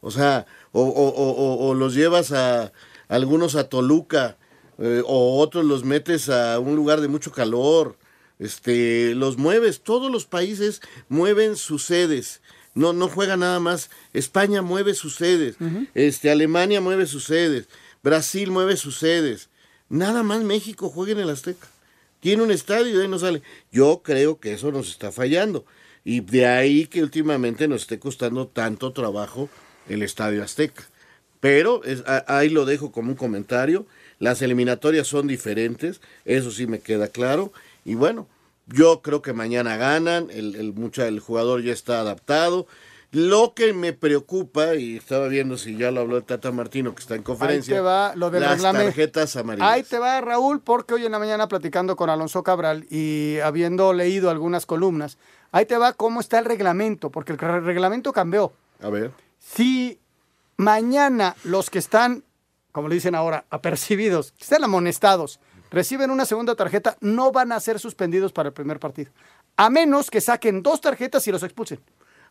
O 0.00 0.10
sea, 0.10 0.46
o, 0.72 1.74
los 1.74 1.94
llevas 1.94 2.32
a, 2.32 2.72
algunos 3.08 3.56
a 3.56 3.68
Toluca, 3.68 4.36
eh, 4.78 5.02
o 5.04 5.40
otros 5.40 5.64
los 5.64 5.84
metes 5.84 6.28
a 6.28 6.58
un 6.58 6.76
lugar 6.76 7.00
de 7.00 7.08
mucho 7.08 7.32
calor. 7.32 7.96
Este, 8.38 9.14
los 9.14 9.36
mueves, 9.36 9.80
todos 9.80 10.10
los 10.12 10.24
países 10.26 10.80
mueven 11.08 11.56
sus 11.56 11.84
sedes. 11.84 12.40
No, 12.74 12.92
no 12.92 13.08
juega 13.08 13.36
nada 13.36 13.58
más. 13.58 13.90
España 14.12 14.62
mueve 14.62 14.94
sus 14.94 15.16
sedes. 15.16 15.56
Este, 15.94 16.30
Alemania 16.30 16.80
mueve 16.80 17.06
sus 17.06 17.24
sedes. 17.24 17.68
Brasil 18.04 18.52
mueve 18.52 18.76
sus 18.76 18.98
sedes. 18.98 19.48
Nada 19.88 20.22
más 20.22 20.42
México 20.42 20.88
juega 20.88 21.12
en 21.12 21.18
el 21.18 21.30
Azteca. 21.30 21.66
Tiene 22.20 22.42
un 22.42 22.52
estadio 22.52 22.96
y 22.96 23.02
ahí 23.02 23.08
no 23.08 23.18
sale. 23.18 23.42
Yo 23.72 24.02
creo 24.04 24.38
que 24.38 24.52
eso 24.52 24.70
nos 24.70 24.88
está 24.90 25.10
fallando. 25.10 25.64
Y 26.04 26.20
de 26.20 26.46
ahí 26.46 26.86
que 26.86 27.02
últimamente 27.02 27.66
nos 27.66 27.82
esté 27.82 27.98
costando 27.98 28.46
tanto 28.46 28.92
trabajo 28.92 29.48
el 29.88 30.02
Estadio 30.02 30.44
Azteca. 30.44 30.84
Pero 31.40 31.82
ahí 32.26 32.48
lo 32.48 32.64
dejo 32.64 32.92
como 32.92 33.10
un 33.10 33.16
comentario. 33.16 33.86
Las 34.18 34.42
eliminatorias 34.42 35.06
son 35.06 35.26
diferentes, 35.26 36.00
eso 36.24 36.50
sí 36.50 36.66
me 36.66 36.80
queda 36.80 37.08
claro. 37.08 37.52
Y 37.84 37.94
bueno, 37.94 38.26
yo 38.66 39.00
creo 39.00 39.22
que 39.22 39.32
mañana 39.32 39.76
ganan, 39.76 40.28
el, 40.30 40.56
el, 40.56 40.72
mucha, 40.72 41.06
el 41.06 41.20
jugador 41.20 41.62
ya 41.62 41.72
está 41.72 42.00
adaptado. 42.00 42.66
Lo 43.10 43.54
que 43.54 43.72
me 43.72 43.94
preocupa, 43.94 44.74
y 44.74 44.98
estaba 44.98 45.28
viendo 45.28 45.56
si 45.56 45.78
ya 45.78 45.90
lo 45.90 46.02
habló 46.02 46.18
el 46.18 46.24
Tata 46.24 46.52
Martino, 46.52 46.94
que 46.94 47.00
está 47.00 47.14
en 47.14 47.22
conferencia, 47.22 47.76
Ahí 47.76 47.78
te 47.78 47.82
va 47.82 48.12
lo 48.14 48.30
de 48.30 48.40
las 48.40 48.60
tarjetas 48.60 49.34
amarillas. 49.36 49.66
Ahí 49.66 49.82
te 49.82 49.98
va, 49.98 50.20
Raúl, 50.20 50.60
porque 50.60 50.92
hoy 50.92 51.06
en 51.06 51.12
la 51.12 51.18
mañana 51.18 51.48
platicando 51.48 51.96
con 51.96 52.10
Alonso 52.10 52.42
Cabral 52.42 52.84
y 52.90 53.38
habiendo 53.38 53.94
leído 53.94 54.28
algunas 54.28 54.66
columnas, 54.66 55.16
ahí 55.52 55.64
te 55.64 55.78
va 55.78 55.94
cómo 55.94 56.20
está 56.20 56.38
el 56.38 56.44
reglamento, 56.44 57.08
porque 57.08 57.32
el 57.32 57.38
reglamento 57.38 58.12
cambió. 58.12 58.52
A 58.82 58.90
ver. 58.90 59.12
Si 59.38 59.98
mañana 60.58 61.34
los 61.44 61.70
que 61.70 61.78
están, 61.78 62.22
como 62.72 62.88
le 62.88 62.96
dicen 62.96 63.14
ahora, 63.14 63.46
apercibidos, 63.48 64.32
que 64.32 64.44
están 64.44 64.62
amonestados, 64.62 65.40
reciben 65.70 66.10
una 66.10 66.26
segunda 66.26 66.54
tarjeta, 66.54 66.98
no 67.00 67.32
van 67.32 67.52
a 67.52 67.60
ser 67.60 67.78
suspendidos 67.78 68.32
para 68.32 68.50
el 68.50 68.52
primer 68.52 68.78
partido. 68.78 69.10
A 69.56 69.70
menos 69.70 70.10
que 70.10 70.20
saquen 70.20 70.62
dos 70.62 70.82
tarjetas 70.82 71.26
y 71.26 71.32
los 71.32 71.42
expulsen. 71.42 71.80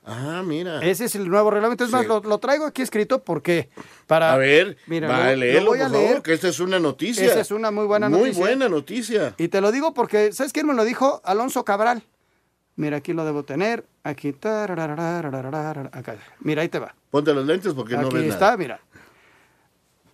Ah, 0.05 0.41
mira. 0.45 0.79
Ese 0.85 1.05
es 1.05 1.15
el 1.15 1.27
nuevo 1.27 1.51
reglamento. 1.51 1.83
Es 1.83 1.91
más, 1.91 2.05
lo, 2.05 2.37
traigo 2.37 2.65
aquí 2.65 2.81
escrito 2.81 3.23
porque 3.23 3.69
para... 4.05 4.31
A 4.31 4.37
ver, 4.37 4.77
mira, 4.87 5.09
va, 5.09 5.35
lo, 5.35 5.65
voy 5.65 5.81
a 5.81 5.89
leer. 5.89 6.21
que 6.21 6.33
esta 6.33 6.47
es 6.47 6.61
una 6.61 6.79
noticia. 6.79 7.25
Esa 7.25 7.41
es 7.41 7.51
una 7.51 7.71
muy 7.71 7.85
buena 7.85 8.07
noticia. 8.07 8.31
Muy 8.31 8.39
buena 8.39 8.69
noticia. 8.69 9.33
Y 9.37 9.49
te 9.49 9.59
lo 9.59 9.71
digo 9.71 9.93
porque, 9.93 10.31
¿sabes 10.31 10.53
quién 10.53 10.65
me 10.65 10.73
lo 10.73 10.85
dijo? 10.85 11.21
Alonso 11.25 11.65
Cabral. 11.65 12.03
Mira, 12.77 12.97
aquí 12.97 13.11
lo 13.11 13.25
debo 13.25 13.43
tener. 13.43 13.85
Aquí. 14.03 14.29
Acá. 14.29 16.15
Mira, 16.39 16.61
ahí 16.61 16.69
te 16.69 16.79
va. 16.79 16.95
Ponte 17.11 17.33
los 17.33 17.45
lentes 17.45 17.73
porque 17.73 17.97
no 17.97 18.09
ves 18.09 18.21
Aquí 18.21 18.29
está, 18.29 18.55
mira. 18.55 18.79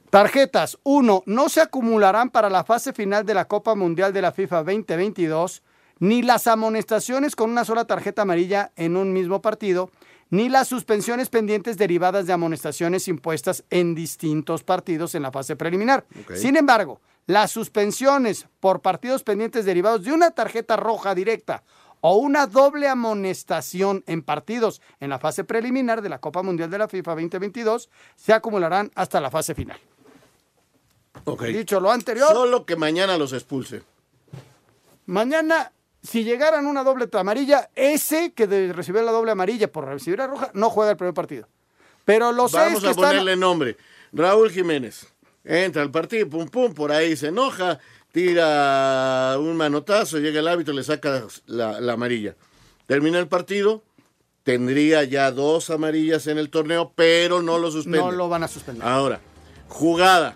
Tarjetas. 0.09 0.79
Uno, 0.83 1.23
no 1.25 1.49
se 1.49 1.61
acumularán 1.61 2.29
para 2.29 2.49
la 2.49 2.63
fase 2.63 2.93
final 2.93 3.25
de 3.25 3.33
la 3.33 3.45
Copa 3.45 3.75
Mundial 3.75 4.13
de 4.13 4.21
la 4.21 4.31
FIFA 4.31 4.63
2022 4.63 5.61
ni 5.99 6.21
las 6.21 6.47
amonestaciones 6.47 7.35
con 7.35 7.49
una 7.49 7.65
sola 7.65 7.85
tarjeta 7.85 8.23
amarilla 8.23 8.71
en 8.75 8.97
un 8.97 9.13
mismo 9.13 9.41
partido, 9.41 9.89
ni 10.29 10.49
las 10.49 10.67
suspensiones 10.67 11.29
pendientes 11.29 11.77
derivadas 11.77 12.25
de 12.27 12.33
amonestaciones 12.33 13.07
impuestas 13.07 13.63
en 13.69 13.95
distintos 13.95 14.63
partidos 14.63 15.15
en 15.15 15.21
la 15.21 15.31
fase 15.31 15.55
preliminar. 15.55 16.05
Sin 16.35 16.57
embargo, 16.57 16.99
las 17.25 17.51
suspensiones 17.51 18.47
por 18.59 18.81
partidos 18.81 19.23
pendientes 19.23 19.63
derivados 19.63 20.03
de 20.03 20.11
una 20.11 20.31
tarjeta 20.31 20.75
roja 20.75 21.15
directa 21.15 21.63
o 22.05 22.17
una 22.17 22.47
doble 22.47 22.89
amonestación 22.89 24.03
en 24.07 24.23
partidos 24.23 24.81
en 24.99 25.09
la 25.09 25.19
fase 25.19 25.45
preliminar 25.45 26.01
de 26.01 26.09
la 26.09 26.19
Copa 26.19 26.43
Mundial 26.43 26.69
de 26.69 26.77
la 26.77 26.89
FIFA 26.89 27.11
2022 27.11 27.89
se 28.17 28.33
acumularán 28.33 28.91
hasta 28.93 29.21
la 29.21 29.31
fase 29.31 29.55
final. 29.55 29.79
Dicho 31.47 31.79
lo 31.79 31.89
anterior. 31.89 32.27
Solo 32.27 32.65
que 32.65 32.75
mañana 32.75 33.17
los 33.17 33.31
expulse. 33.31 33.83
Mañana 35.05 35.71
si 36.01 36.25
llegaran 36.25 36.65
una 36.65 36.83
doble 36.83 37.07
amarilla, 37.13 37.69
ese 37.73 38.33
que 38.33 38.47
recibió 38.73 39.01
la 39.01 39.13
doble 39.13 39.31
amarilla 39.31 39.71
por 39.71 39.85
recibir 39.85 40.19
la 40.19 40.27
roja, 40.27 40.51
no 40.53 40.69
juega 40.69 40.91
el 40.91 40.97
primer 40.97 41.13
partido. 41.13 41.47
Pero 42.03 42.33
los 42.33 42.51
Vamos 42.51 42.83
a 42.83 42.93
ponerle 42.93 43.37
nombre. 43.37 43.77
Raúl 44.11 44.51
Jiménez. 44.51 45.07
Entra 45.45 45.81
al 45.81 45.91
partido, 45.91 46.29
pum, 46.29 46.49
pum, 46.49 46.73
por 46.73 46.91
ahí 46.91 47.15
se 47.15 47.27
enoja, 47.27 47.79
tira 48.13 49.35
un 49.39 49.57
manotazo, 49.57 50.19
llega 50.19 50.39
el 50.39 50.47
árbitro, 50.47 50.73
le 50.73 50.83
saca 50.83 51.25
la, 51.47 51.81
la 51.81 51.93
amarilla. 51.93 52.35
Termina 52.85 53.17
el 53.17 53.27
partido, 53.27 53.83
tendría 54.43 55.03
ya 55.03 55.31
dos 55.31 55.71
amarillas 55.71 56.27
en 56.27 56.37
el 56.37 56.51
torneo, 56.51 56.93
pero 56.95 57.41
no 57.41 57.57
lo 57.57 57.71
suspende. 57.71 57.97
No 57.97 58.11
lo 58.11 58.29
van 58.29 58.43
a 58.43 58.47
suspender. 58.47 58.87
Ahora, 58.87 59.19
jugada. 59.67 60.35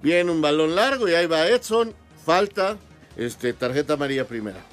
Viene 0.00 0.30
un 0.30 0.40
balón 0.40 0.74
largo 0.74 1.08
y 1.08 1.14
ahí 1.14 1.26
va 1.26 1.46
Edson, 1.48 1.92
falta, 2.24 2.78
este, 3.16 3.52
tarjeta 3.52 3.94
amarilla 3.94 4.26
primera. 4.26 4.64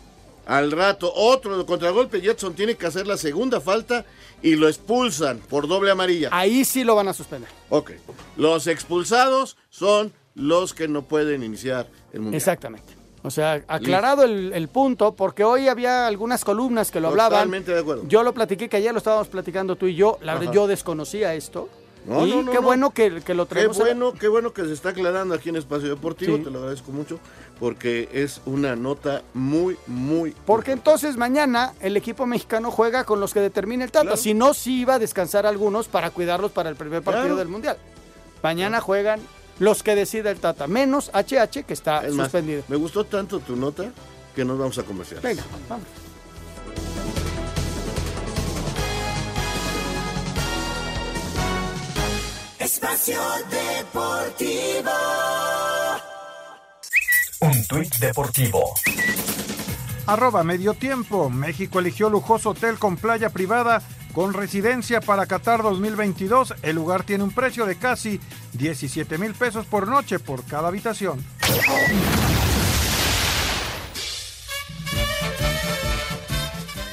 Al 0.45 0.71
rato, 0.71 1.11
otro 1.13 1.65
contragolpe, 1.65 2.21
Jetson 2.21 2.53
tiene 2.53 2.75
que 2.75 2.85
hacer 2.85 3.07
la 3.07 3.17
segunda 3.17 3.59
falta 3.59 4.05
y 4.43 4.55
lo 4.55 4.69
expulsan 4.69 5.39
por 5.39 5.67
doble 5.67 5.89
amarilla. 5.89 6.29
Ahí 6.31 6.63
sí 6.63 6.83
lo 6.83 6.95
van 6.95 7.07
a 7.07 7.13
suspender. 7.13 7.49
Ok. 7.69 7.93
Los 8.37 8.67
expulsados 8.67 9.57
son 9.69 10.13
los 10.35 10.75
que 10.75 10.87
no 10.87 11.01
pueden 11.07 11.41
iniciar 11.43 11.89
el 12.15 12.21
mundial. 12.21 12.37
Exactamente. 12.37 13.05
O 13.25 13.31
sea, 13.31 13.63
aclarado 13.67 14.23
el, 14.23 14.67
punto, 14.67 15.15
porque 15.15 15.43
hoy 15.43 15.67
había 15.67 16.05
algunas 16.05 16.45
columnas 16.45 16.91
que 16.91 16.99
lo 16.99 17.07
hablaban. 17.07 17.31
Totalmente 17.31 17.73
de 17.73 17.79
acuerdo. 17.79 18.03
Yo 18.07 18.21
lo 18.21 18.33
platiqué, 18.33 18.69
que 18.69 18.77
ayer 18.77 18.91
lo 18.91 18.99
estábamos 18.99 19.29
platicando 19.29 19.75
tú 19.75 19.87
y 19.87 19.95
yo. 19.95 20.19
La 20.21 20.35
verdad, 20.35 20.53
yo 20.53 20.67
desconocía 20.67 21.33
esto. 21.33 21.67
No, 22.05 22.27
y 22.27 22.45
qué 22.51 22.59
bueno 22.59 22.91
que, 22.91 23.21
que, 23.21 23.33
lo 23.33 23.47
traemos. 23.47 23.77
Qué 23.77 23.83
bueno, 23.83 24.13
qué 24.13 24.27
bueno 24.27 24.53
que 24.53 24.63
se 24.63 24.73
está 24.73 24.89
aclarando 24.89 25.33
aquí 25.33 25.49
en 25.49 25.55
Espacio 25.55 25.89
Deportivo, 25.89 26.37
te 26.37 26.51
lo 26.51 26.59
agradezco 26.59 26.91
mucho, 26.91 27.19
porque 27.59 28.09
es 28.13 28.41
una 28.45 28.75
nota 28.75 29.23
muy, 29.33 29.75
muy... 29.87 30.35
Porque 30.45 30.71
entonces 30.71 31.17
mañana 31.17 31.73
el 31.79 31.97
equipo 31.97 32.27
mexicano 32.27 32.69
juega 32.69 33.05
con 33.05 33.19
los 33.19 33.33
que 33.33 33.39
determine 33.39 33.85
el 33.85 33.91
Tata, 33.91 34.17
si 34.17 34.35
no, 34.35 34.53
sí 34.53 34.81
iba 34.81 34.95
a 34.95 34.99
descansar 34.99 35.47
algunos 35.47 35.87
para 35.87 36.11
cuidarlos 36.11 36.51
para 36.51 36.69
el 36.69 36.75
primer 36.75 37.01
partido 37.01 37.37
del 37.37 37.47
Mundial. 37.47 37.77
Mañana 38.43 38.81
juegan 38.81 39.19
los 39.59 39.83
que 39.83 39.95
decida 39.95 40.31
el 40.31 40.39
Tata, 40.39 40.67
menos 40.67 41.11
HH 41.13 41.63
que 41.65 41.73
está 41.73 42.09
suspendido. 42.09 42.63
me 42.67 42.75
gustó 42.75 43.05
tanto 43.05 43.39
tu 43.39 43.55
nota 43.55 43.85
que 44.35 44.43
nos 44.43 44.57
vamos 44.57 44.77
a 44.77 44.83
comerciar. 44.83 45.21
Venga, 45.21 45.43
vamos. 45.69 45.87
Espacio 52.59 53.21
Deportivo. 53.49 54.91
Un 57.41 57.67
tuit 57.67 57.95
deportivo. 57.97 58.73
Arroba 60.07 60.43
medio 60.43 60.73
tiempo. 60.73 61.29
México 61.29 61.79
eligió 61.79 62.09
lujoso 62.09 62.51
hotel 62.51 62.79
con 62.79 62.97
playa 62.97 63.29
privada 63.29 63.81
con 64.15 64.33
residencia 64.33 65.01
para 65.01 65.25
Qatar 65.25 65.61
2022. 65.61 66.55
El 66.63 66.77
lugar 66.77 67.03
tiene 67.03 67.25
un 67.25 67.31
precio 67.31 67.65
de 67.65 67.75
casi 67.75 68.21
17 68.53 69.17
mil 69.17 69.33
pesos 69.33 69.65
por 69.65 69.89
noche 69.89 70.19
por 70.19 70.45
cada 70.45 70.69
habitación. 70.69 71.21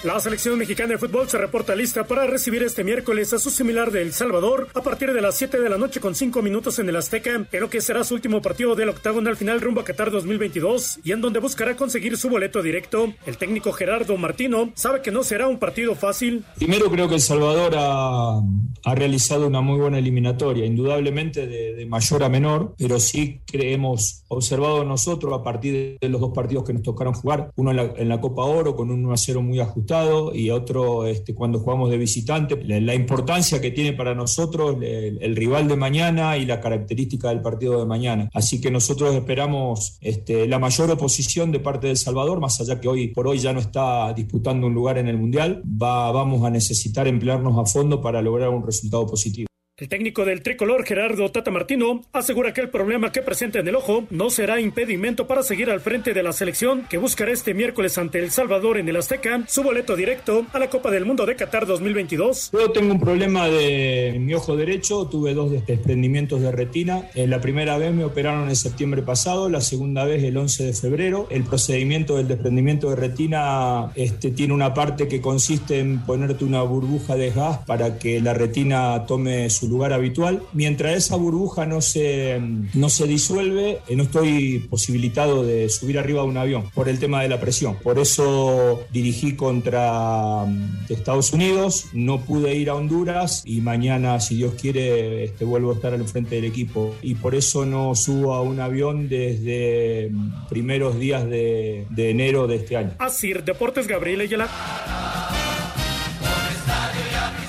La 0.05 0.19
selección 0.19 0.59
mexicana 0.59 0.95
de 0.95 0.99
fútbol 0.99 1.29
se 1.29 1.39
reporta 1.39 1.77
lista 1.77 2.03
para 2.03 2.27
recibir 2.27 2.65
este 2.65 2.83
miércoles 2.83 3.33
a 3.35 3.39
su 3.39 3.51
similar 3.51 3.93
de 3.93 4.03
El 4.03 4.13
Salvador 4.13 4.67
a 4.75 4.83
partir 4.83 5.13
de 5.13 5.21
las 5.21 5.37
7 5.37 5.61
de 5.61 5.69
la 5.69 5.79
noche 5.79 6.01
con 6.01 6.17
5 6.17 6.43
minutos 6.43 6.81
en 6.81 6.89
el 6.89 6.97
Azteca, 6.97 7.47
lo 7.53 7.71
que 7.71 7.81
será 7.81 8.03
su 8.03 8.15
último 8.15 8.43
partido 8.43 8.75
del 8.75 8.89
octagonal 8.89 9.37
final 9.37 9.61
rumbo 9.61 9.81
a 9.81 9.85
Qatar 9.85 10.11
2022 10.11 10.99
y 11.05 11.13
en 11.13 11.21
donde 11.21 11.39
buscará 11.39 11.77
conseguir 11.77 12.17
su 12.17 12.29
boleto 12.29 12.63
directo. 12.63 13.13
El 13.27 13.37
técnico 13.37 13.71
Gerardo 13.71 14.17
Martino 14.17 14.73
sabe 14.75 15.03
que 15.03 15.13
no 15.13 15.23
será 15.23 15.47
un 15.47 15.61
partido 15.61 15.95
fácil. 15.95 16.45
Primero 16.57 16.91
creo 16.91 17.09
que 17.09 17.15
El 17.15 17.21
Salvador 17.21 17.75
ha, 17.77 18.41
ha 18.85 18.95
realizado 18.97 19.47
una 19.47 19.61
muy 19.61 19.79
buena 19.79 19.99
eliminatoria, 19.99 20.67
indudablemente 20.67 21.47
de, 21.47 21.87
mayor 21.87 22.25
a 22.25 22.29
menor, 22.29 22.75
pero 22.77 22.99
sí 22.99 23.41
creemos 23.47 24.25
observado 24.27 24.83
nosotros 24.83 25.33
a 25.33 25.45
partir 25.45 25.97
de 26.01 26.09
los 26.09 26.21
dos 26.21 26.33
partidos 26.35 26.65
que 26.65 26.73
nos 26.73 26.83
tocaron 26.83 27.15
jugar, 27.15 27.53
uno 27.55 27.71
en 27.71 27.77
la, 27.77 27.83
en 27.97 28.09
la 28.09 28.21
Copa 28.21 28.43
Oro 28.43 28.75
con 28.75 28.91
un 28.91 29.05
1 29.05 29.13
a 29.13 29.17
0 29.17 29.43
muy 29.43 29.61
ajustado 29.61 29.92
y 30.35 30.51
otro 30.51 31.07
este, 31.07 31.35
cuando 31.35 31.59
jugamos 31.59 31.91
de 31.91 31.99
visitante. 31.99 32.57
La, 32.65 32.95
importancia 32.95 33.61
que 33.61 33.71
tiene 33.71 33.93
para 33.93 34.15
nosotros 34.15 34.77
el, 34.83 35.37
rival 35.37 35.69
de 35.69 35.77
mañana 35.77 36.37
y 36.37 36.47
la 36.47 36.61
característica 36.61 37.29
del 37.29 37.41
partido 37.41 37.79
de 37.79 37.87
mañana. 37.87 38.29
Así 38.33 38.61
que 38.61 38.71
nosotros 38.71 39.15
esperamos 39.15 39.99
este, 40.01 40.47
la 40.47 40.59
mayor 40.59 40.91
oposición 40.91 41.53
de 41.53 41.61
parte 41.61 41.87
de 41.87 41.93
El 41.93 41.97
Salvador, 41.97 42.41
más 42.41 42.61
allá 42.61 42.81
que 42.81 42.89
hoy 42.89 43.09
por 43.09 43.27
hoy 43.27 43.39
ya 43.39 43.53
no 43.53 43.61
está 43.61 44.13
disputando 44.13 44.67
un 44.67 44.75
lugar 44.75 44.99
en 44.99 45.09
el 45.09 45.19
Mundial. 45.19 45.63
Va, 45.65 46.11
vamos 46.13 46.45
a 46.45 46.51
necesitar 46.51 47.07
emplearnos 47.09 47.59
a 47.59 47.71
fondo 47.71 48.01
para 48.01 48.23
lograr 48.23 48.51
un 48.51 48.65
resultado 48.65 49.07
positivo. 49.07 49.52
El 49.83 49.89
técnico 49.89 50.25
del 50.25 50.43
tricolor 50.43 50.85
Gerardo 50.85 51.29
Tata 51.33 51.51
Martino 51.51 52.03
asegura 52.13 52.55
que 52.55 52.61
el 52.61 52.69
problema 52.69 53.11
que 53.11 53.21
presenta 53.21 53.59
en 53.59 53.67
el 53.67 53.75
ojo 53.75 54.05
no 54.11 54.31
será 54.31 54.61
impedimento 54.61 55.27
para 55.27 55.43
seguir 55.43 55.71
al 55.71 55.81
frente 55.81 56.15
de 56.15 56.23
la 56.23 56.33
selección 56.33 56.87
que 56.89 56.99
buscará 56.99 57.33
este 57.33 57.53
miércoles 57.53 57.99
ante 57.99 58.21
El 58.21 58.31
Salvador 58.31 58.79
en 58.79 58.89
el 58.89 58.95
Azteca 58.95 59.43
su 59.49 59.65
boleto 59.65 59.97
directo 59.97 60.47
a 60.53 60.61
la 60.61 60.71
Copa 60.71 60.93
del 60.93 61.05
Mundo 61.05 61.27
de 61.27 61.35
Qatar 61.35 61.67
2022. 61.67 62.53
Yo 62.53 62.71
tengo 62.71 62.93
un 62.93 63.01
problema 63.01 63.49
de 63.49 64.19
mi 64.21 64.33
ojo 64.35 64.55
derecho, 64.55 65.09
tuve 65.09 65.35
dos 65.35 65.51
desprendimientos 65.51 66.41
de 66.41 66.53
retina. 66.53 67.09
Eh, 67.17 67.27
la 67.27 67.41
primera 67.41 67.77
vez 67.77 67.93
me 67.93 68.05
operaron 68.05 68.49
en 68.51 68.55
septiembre 68.55 69.03
pasado, 69.03 69.49
la 69.49 69.61
segunda 69.61 70.05
vez 70.05 70.23
el 70.23 70.37
11 70.37 70.63
de 70.63 70.73
febrero. 70.75 71.27
El 71.29 71.43
procedimiento 71.43 72.19
del 72.19 72.29
desprendimiento 72.29 72.89
de 72.89 72.95
retina 72.95 73.91
este, 73.97 74.31
tiene 74.31 74.55
una 74.55 74.75
parte 74.75 75.09
que 75.09 75.21
consiste 75.21 75.81
en 75.81 75.99
ponerte 76.03 76.45
una 76.45 76.63
burbuja 76.63 77.17
de 77.17 77.31
gas 77.31 77.59
para 77.67 77.99
que 77.99 78.21
la 78.21 78.33
retina 78.33 79.07
tome 79.09 79.51
su 79.51 79.72
lugar 79.73 79.93
habitual. 79.93 80.43
Mientras 80.53 80.97
esa 80.97 81.17
burbuja 81.17 81.67
no 81.67 81.81
se, 81.81 82.41
no 82.75 82.89
se 82.89 83.07
disuelve, 83.07 83.79
eh, 83.89 83.97
no 83.97 84.05
estoy 84.05 84.61
posibilitado 84.71 85.45
de 85.45 85.69
subir 85.69 85.99
arriba 85.99 86.23
de 86.23 86.29
un 86.29 86.37
avión 86.37 86.71
por 86.75 86.89
el 86.89 86.99
tema 86.99 87.23
de 87.23 87.29
la 87.29 87.41
presión. 87.41 87.77
Por 87.83 87.99
eso 87.99 88.85
dirigí 88.93 89.35
contra 89.35 90.45
mm, 90.47 90.87
Estados 90.89 91.33
Unidos, 91.33 91.87
no 91.93 92.21
pude 92.21 92.55
ir 92.55 92.71
a 92.71 92.75
Honduras 92.75 93.43
y 93.45 93.61
mañana, 93.61 94.21
si 94.21 94.37
Dios 94.37 94.55
quiere, 94.61 95.25
este, 95.25 95.45
vuelvo 95.45 95.73
a 95.73 95.75
estar 95.75 95.95
al 95.95 96.07
frente 96.07 96.37
del 96.37 96.45
equipo. 96.45 96.95
Y 97.03 97.15
por 97.15 97.35
eso 97.35 97.65
no 97.65 97.95
subo 97.95 98.35
a 98.35 98.43
un 98.43 98.61
avión 98.61 99.09
desde 99.09 100.11
mm, 100.11 100.49
primeros 100.49 100.99
días 100.99 101.25
de, 101.29 101.87
de 101.91 102.11
enero 102.11 102.47
de 102.47 102.57
este 102.57 102.77
año. 102.77 102.93
Así, 102.99 103.33
Deportes 103.33 103.87
Gabriel 103.87 104.21
Ayala. 104.21 104.49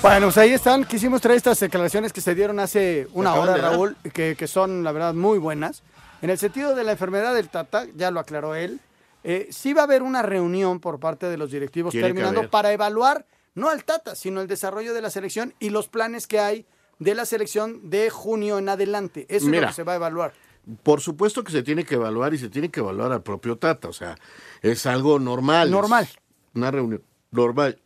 Bueno, 0.04 0.26
pues 0.26 0.36
ahí 0.36 0.50
están. 0.50 0.84
Quisimos 0.84 1.22
traer 1.22 1.38
estas 1.38 1.58
declaraciones 1.58 2.12
que 2.12 2.20
se 2.20 2.34
dieron 2.34 2.60
hace 2.60 3.08
una 3.14 3.36
hora, 3.36 3.56
Raúl, 3.56 3.96
que, 4.12 4.36
que, 4.36 4.46
son, 4.46 4.84
la 4.84 4.92
verdad, 4.92 5.14
muy 5.14 5.38
buenas. 5.38 5.82
En 6.20 6.28
el 6.28 6.36
sentido 6.36 6.74
de 6.74 6.84
la 6.84 6.92
enfermedad 6.92 7.34
del 7.34 7.48
Tata, 7.48 7.86
ya 7.96 8.10
lo 8.10 8.20
aclaró 8.20 8.54
él, 8.54 8.80
eh, 9.22 9.48
sí 9.50 9.72
va 9.72 9.80
a 9.80 9.84
haber 9.84 10.02
una 10.02 10.20
reunión 10.20 10.78
por 10.78 11.00
parte 11.00 11.30
de 11.30 11.38
los 11.38 11.50
directivos 11.50 11.94
terminando 11.94 12.50
para 12.50 12.70
evaluar, 12.74 13.24
no 13.54 13.70
al 13.70 13.84
Tata, 13.84 14.14
sino 14.14 14.42
el 14.42 14.46
desarrollo 14.46 14.92
de 14.92 15.00
la 15.00 15.08
selección 15.08 15.54
y 15.58 15.70
los 15.70 15.88
planes 15.88 16.26
que 16.26 16.38
hay 16.38 16.66
de 16.98 17.14
la 17.14 17.24
selección 17.24 17.88
de 17.88 18.10
junio 18.10 18.58
en 18.58 18.68
adelante. 18.68 19.24
Eso 19.30 19.46
Mira, 19.46 19.56
es 19.56 19.62
lo 19.62 19.68
que 19.68 19.74
se 19.74 19.84
va 19.84 19.92
a 19.94 19.96
evaluar. 19.96 20.34
Por 20.82 21.00
supuesto 21.00 21.42
que 21.42 21.50
se 21.50 21.62
tiene 21.62 21.86
que 21.86 21.94
evaluar 21.94 22.34
y 22.34 22.38
se 22.38 22.50
tiene 22.50 22.68
que 22.68 22.80
evaluar 22.80 23.10
al 23.10 23.22
propio 23.22 23.56
Tata, 23.56 23.88
o 23.88 23.94
sea, 23.94 24.16
es 24.60 24.84
algo 24.84 25.18
normal. 25.18 25.70
Normal. 25.70 26.06
Una 26.52 26.70
reunión 26.70 27.02
normal. 27.30 27.80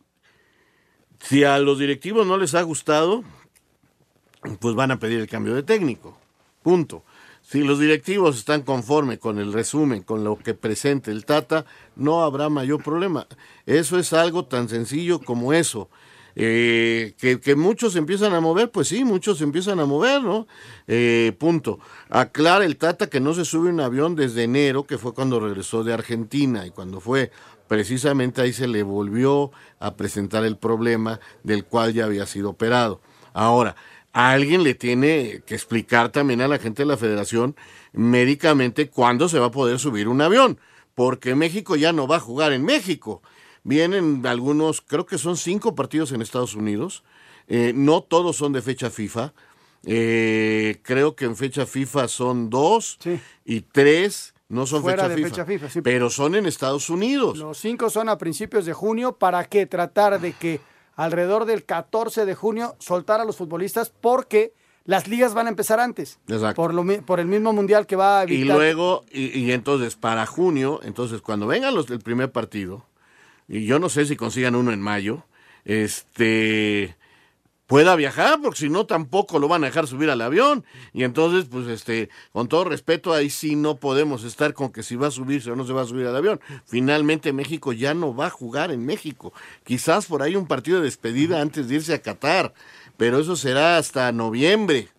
Si 1.19 1.43
a 1.43 1.57
los 1.59 1.79
directivos 1.79 2.25
no 2.25 2.37
les 2.37 2.55
ha 2.55 2.61
gustado, 2.61 3.23
pues 4.59 4.75
van 4.75 4.91
a 4.91 4.99
pedir 4.99 5.19
el 5.19 5.27
cambio 5.27 5.55
de 5.55 5.63
técnico. 5.63 6.17
Punto. 6.63 7.03
Si 7.41 7.63
los 7.63 7.79
directivos 7.79 8.37
están 8.37 8.61
conformes 8.61 9.17
con 9.17 9.39
el 9.39 9.51
resumen, 9.51 10.03
con 10.03 10.23
lo 10.23 10.37
que 10.37 10.53
presente 10.53 11.09
el 11.09 11.25
Tata, 11.25 11.65
no 11.95 12.21
habrá 12.21 12.47
mayor 12.49 12.83
problema. 12.83 13.27
Eso 13.65 13.97
es 13.97 14.13
algo 14.13 14.45
tan 14.45 14.69
sencillo 14.69 15.19
como 15.19 15.51
eso. 15.51 15.89
Eh, 16.35 17.15
que, 17.17 17.39
que, 17.39 17.55
muchos 17.55 17.95
empiezan 17.95 18.33
a 18.33 18.39
mover, 18.39 18.69
pues 18.69 18.87
sí, 18.89 19.03
muchos 19.03 19.41
empiezan 19.41 19.79
a 19.79 19.85
mover, 19.85 20.21
¿no? 20.21 20.47
Eh, 20.87 21.35
punto. 21.39 21.79
Aclara 22.09 22.65
el 22.65 22.77
Tata 22.77 23.07
que 23.07 23.19
no 23.19 23.33
se 23.33 23.45
sube 23.45 23.69
un 23.69 23.79
avión 23.79 24.15
desde 24.15 24.43
enero, 24.43 24.85
que 24.85 24.97
fue 24.97 25.13
cuando 25.13 25.39
regresó 25.39 25.83
de 25.83 25.93
Argentina 25.93 26.67
y 26.67 26.69
cuando 26.69 27.01
fue 27.01 27.31
precisamente 27.69 28.41
ahí 28.41 28.51
se 28.51 28.67
le 28.67 28.81
volvió 28.83 29.51
a 29.79 29.95
presentar 29.95 30.43
el 30.43 30.57
problema 30.57 31.21
del 31.43 31.63
cual 31.63 31.93
ya 31.93 32.05
había 32.05 32.25
sido 32.25 32.49
operado. 32.49 32.99
Ahora, 33.31 33.75
alguien 34.11 34.63
le 34.63 34.73
tiene 34.73 35.43
que 35.45 35.53
explicar 35.53 36.09
también 36.09 36.41
a 36.41 36.47
la 36.47 36.57
gente 36.57 36.81
de 36.81 36.87
la 36.87 36.97
federación 36.97 37.55
médicamente 37.93 38.89
cuándo 38.89 39.29
se 39.29 39.37
va 39.37 39.45
a 39.45 39.51
poder 39.51 39.77
subir 39.77 40.07
un 40.07 40.19
avión, 40.19 40.59
porque 40.95 41.35
México 41.35 41.75
ya 41.75 41.93
no 41.93 42.07
va 42.07 42.15
a 42.15 42.19
jugar 42.19 42.53
en 42.53 42.65
México. 42.65 43.21
Vienen 43.63 44.25
algunos, 44.25 44.81
creo 44.81 45.05
que 45.05 45.19
son 45.19 45.37
cinco 45.37 45.75
partidos 45.75 46.11
en 46.11 46.23
Estados 46.23 46.55
Unidos, 46.55 47.03
eh, 47.47 47.71
no 47.75 48.01
todos 48.01 48.35
son 48.35 48.51
de 48.51 48.63
fecha 48.63 48.89
FIFA, 48.89 49.31
eh, 49.85 50.79
creo 50.81 51.15
que 51.15 51.25
en 51.25 51.35
fecha 51.35 51.67
FIFA 51.67 52.07
son 52.07 52.49
dos 52.49 52.97
y 53.45 53.61
tres 53.61 54.33
no 54.49 54.65
son 54.65 54.81
Fuera 54.81 55.03
fecha, 55.03 55.09
de 55.09 55.15
FIFA, 55.15 55.29
fecha 55.29 55.45
FIFA, 55.45 55.69
sí. 55.69 55.81
pero 55.81 56.09
son 56.09 56.35
en 56.35 56.45
Estados 56.45 56.89
Unidos. 56.89 57.37
Los 57.37 57.59
cinco 57.59 57.89
son 57.89 58.09
a 58.09 58.17
principios 58.17 58.65
de 58.65 58.73
junio. 58.73 59.13
¿Para 59.13 59.45
qué? 59.45 59.65
Tratar 59.65 60.19
de 60.19 60.33
que 60.33 60.59
alrededor 60.95 61.45
del 61.45 61.63
14 61.63 62.25
de 62.25 62.35
junio 62.35 62.75
soltar 62.79 63.21
a 63.21 63.25
los 63.25 63.37
futbolistas 63.37 63.91
porque 64.01 64.53
las 64.85 65.07
ligas 65.07 65.35
van 65.35 65.45
a 65.45 65.49
empezar 65.49 65.79
antes. 65.79 66.19
Exacto. 66.27 66.55
Por, 66.61 66.73
lo, 66.73 66.83
por 67.03 67.19
el 67.19 67.27
mismo 67.27 67.53
mundial 67.53 67.85
que 67.85 67.95
va 67.95 68.19
a 68.19 68.23
evitar. 68.23 68.43
Y 68.43 68.49
luego, 68.49 69.05
y, 69.11 69.39
y 69.39 69.51
entonces 69.51 69.95
para 69.95 70.25
junio, 70.25 70.79
entonces 70.83 71.21
cuando 71.21 71.45
vengan 71.45 71.75
los 71.75 71.85
del 71.87 71.99
primer 71.99 72.31
partido, 72.31 72.85
y 73.47 73.65
yo 73.65 73.77
no 73.79 73.87
sé 73.87 74.05
si 74.05 74.15
consigan 74.15 74.55
uno 74.55 74.71
en 74.71 74.81
mayo, 74.81 75.23
este 75.63 76.95
pueda 77.69 77.95
viajar, 77.95 78.39
porque 78.41 78.61
si 78.61 78.69
no 78.69 78.87
tampoco 78.87 79.37
lo 79.37 79.47
van 79.47 79.63
a 79.63 79.67
dejar 79.67 79.85
subir 79.85 80.09
al 80.09 80.21
avión. 80.21 80.65
Y 80.91 81.03
entonces, 81.03 81.45
pues, 81.51 81.67
este, 81.67 82.09
con 82.33 82.47
todo 82.47 82.63
respeto, 82.63 83.13
ahí 83.13 83.29
sí 83.29 83.55
no 83.55 83.75
podemos 83.75 84.23
estar 84.23 84.55
con 84.55 84.71
que 84.71 84.81
si 84.81 84.95
va 84.95 85.07
a 85.07 85.11
subirse 85.11 85.51
o 85.51 85.55
no 85.55 85.67
se 85.67 85.73
va 85.73 85.83
a 85.83 85.85
subir 85.85 86.07
al 86.07 86.15
avión. 86.15 86.41
Finalmente 86.65 87.31
México 87.31 87.71
ya 87.71 87.93
no 87.93 88.15
va 88.15 88.25
a 88.25 88.31
jugar 88.31 88.71
en 88.71 88.87
México. 88.87 89.33
Quizás 89.63 90.07
por 90.07 90.23
ahí 90.23 90.35
un 90.35 90.47
partido 90.47 90.79
de 90.79 90.85
despedida 90.85 91.41
antes 91.41 91.67
de 91.67 91.75
irse 91.75 91.93
a 91.93 92.01
Qatar, 92.01 92.55
pero 92.97 93.19
eso 93.19 93.35
será 93.35 93.77
hasta 93.77 94.11
noviembre. 94.11 94.89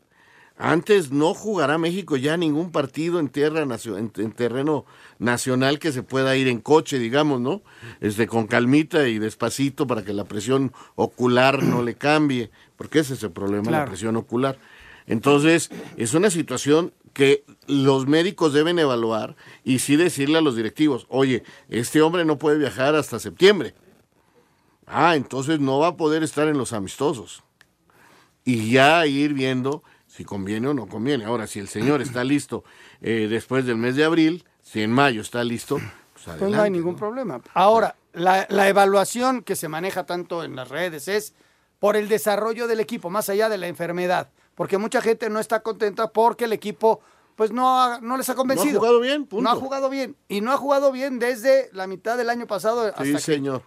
Antes 0.62 1.10
no 1.10 1.32
jugará 1.32 1.78
México 1.78 2.18
ya 2.18 2.36
ningún 2.36 2.70
partido 2.70 3.18
en 3.18 3.30
tierra 3.30 3.62
en, 3.62 4.12
en 4.14 4.32
terreno 4.32 4.84
nacional 5.18 5.78
que 5.78 5.90
se 5.90 6.02
pueda 6.02 6.36
ir 6.36 6.48
en 6.48 6.60
coche, 6.60 6.98
digamos, 6.98 7.40
¿no? 7.40 7.62
Este, 8.02 8.26
con 8.26 8.46
calmita 8.46 9.08
y 9.08 9.18
despacito 9.18 9.86
para 9.86 10.04
que 10.04 10.12
la 10.12 10.24
presión 10.24 10.72
ocular 10.96 11.62
no 11.62 11.82
le 11.82 11.94
cambie, 11.94 12.50
porque 12.76 12.98
ese 12.98 13.14
es 13.14 13.22
el 13.22 13.30
problema, 13.30 13.68
Claro. 13.68 13.84
la 13.84 13.90
presión 13.90 14.16
ocular. 14.16 14.58
Entonces, 15.06 15.70
es 15.96 16.12
una 16.12 16.28
situación 16.28 16.92
que 17.14 17.42
los 17.66 18.06
médicos 18.06 18.52
deben 18.52 18.78
evaluar 18.78 19.36
y 19.64 19.78
sí 19.78 19.96
decirle 19.96 20.36
a 20.38 20.42
los 20.42 20.56
directivos, 20.56 21.06
oye, 21.08 21.42
este 21.70 22.02
hombre 22.02 22.26
no 22.26 22.36
puede 22.38 22.58
viajar 22.58 22.94
hasta 22.96 23.18
septiembre. 23.18 23.72
Ah, 24.86 25.16
entonces 25.16 25.58
no 25.58 25.78
va 25.78 25.88
a 25.88 25.96
poder 25.96 26.22
estar 26.22 26.48
en 26.48 26.58
los 26.58 26.74
amistosos. 26.74 27.42
Y 28.44 28.70
ya 28.72 29.06
ir 29.06 29.32
viendo 29.32 29.82
si 30.20 30.24
conviene 30.26 30.68
o 30.68 30.74
no 30.74 30.86
conviene. 30.86 31.24
Ahora, 31.24 31.46
si 31.46 31.60
el 31.60 31.68
señor 31.68 32.02
está 32.02 32.22
listo 32.24 32.62
eh, 33.00 33.26
después 33.30 33.64
del 33.64 33.76
mes 33.76 33.96
de 33.96 34.04
abril, 34.04 34.44
si 34.62 34.82
en 34.82 34.92
mayo 34.92 35.22
está 35.22 35.42
listo, 35.42 35.78
pues 36.12 36.36
Pues 36.38 36.50
no 36.52 36.60
hay 36.60 36.70
ningún 36.70 36.94
problema. 36.94 37.40
Ahora, 37.54 37.96
la, 38.12 38.46
la 38.50 38.68
evaluación 38.68 39.42
que 39.42 39.56
se 39.56 39.68
maneja 39.68 40.04
tanto 40.04 40.44
en 40.44 40.56
las 40.56 40.68
redes 40.68 41.08
es 41.08 41.32
por 41.78 41.96
el 41.96 42.06
desarrollo 42.08 42.66
del 42.66 42.80
equipo, 42.80 43.08
más 43.08 43.30
allá 43.30 43.48
de 43.48 43.56
la 43.56 43.66
enfermedad. 43.66 44.28
Porque 44.54 44.76
mucha 44.76 45.00
gente 45.00 45.30
no 45.30 45.40
está 45.40 45.60
contenta 45.60 46.08
porque 46.12 46.44
el 46.44 46.52
equipo 46.52 47.00
pues 47.34 47.50
no, 47.50 47.80
ha- 47.82 48.00
no 48.02 48.18
les 48.18 48.28
ha 48.28 48.34
convencido. 48.34 48.78
jugado 48.78 49.00
bien, 49.00 49.24
punto. 49.24 49.42
No 49.42 49.48
ha 49.50 49.54
jugado 49.58 49.88
bien. 49.88 50.16
Y 50.28 50.42
no 50.42 50.52
ha 50.52 50.58
jugado 50.58 50.92
bien 50.92 51.18
desde 51.18 51.70
la 51.72 51.86
mitad 51.86 52.18
del 52.18 52.28
año 52.28 52.46
pasado 52.46 52.82
hasta 52.82 53.02
Sí, 53.02 53.14
que- 53.14 53.20
señor. 53.20 53.62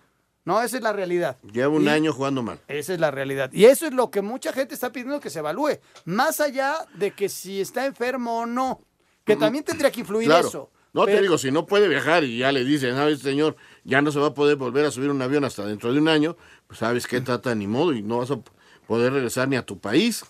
No, 0.46 0.62
esa 0.62 0.78
es 0.78 0.84
la 0.84 0.92
realidad. 0.94 1.38
Lleva 1.52 1.70
un 1.70 1.84
Y- 1.86 1.90
año 1.90 2.12
jugando 2.14 2.44
mal. 2.44 2.60
Esa 2.68 2.94
es 2.94 3.00
la 3.00 3.12
realidad. 3.12 3.50
Y 3.54 3.66
eso 3.66 3.86
es 3.88 3.94
lo 3.94 4.12
que 4.12 4.22
mucha 4.22 4.52
gente 4.52 4.74
está 4.74 4.92
pidiendo 4.92 5.20
que 5.22 5.30
se 5.30 5.40
evalúe. 5.40 5.80
Más 6.06 6.40
allá 6.42 6.76
de 6.96 7.12
que 7.12 7.30
si 7.30 7.62
está 7.62 7.86
enfermo 7.86 8.40
o 8.40 8.46
no. 8.46 8.82
Que 9.24 9.38
también 9.38 9.64
tendría 9.64 9.90
que 9.90 10.02
influir 10.02 10.28
Claro. 10.28 10.48
eso. 10.48 10.70
No 10.92 11.06
te 11.06 11.20
digo, 11.22 11.38
si 11.38 11.50
no 11.50 11.66
puede 11.66 11.88
viajar 11.88 12.24
y 12.24 12.38
ya 12.40 12.52
le 12.52 12.64
dicen, 12.66 12.94
sabes, 12.96 13.20
señor, 13.22 13.56
ya 13.84 14.02
no 14.02 14.12
se 14.12 14.20
va 14.20 14.28
a 14.28 14.34
poder 14.34 14.58
volver 14.58 14.86
a 14.86 14.92
subir 14.92 15.10
un 15.10 15.22
avión 15.22 15.44
hasta 15.46 15.66
dentro 15.66 15.92
de 15.94 16.00
un 16.00 16.08
año, 16.08 16.36
pues 16.68 16.80
sabes 16.80 17.08
qué 17.08 17.20
trata 17.22 17.56
ni 17.56 17.66
modo 17.66 17.94
y 17.94 18.04
no 18.04 18.18
vas 18.20 18.30
a 18.32 18.40
poder 18.86 19.14
regresar 19.14 19.48
ni 19.48 19.56
a 19.56 19.66
tu 19.66 19.80
país. 19.80 20.24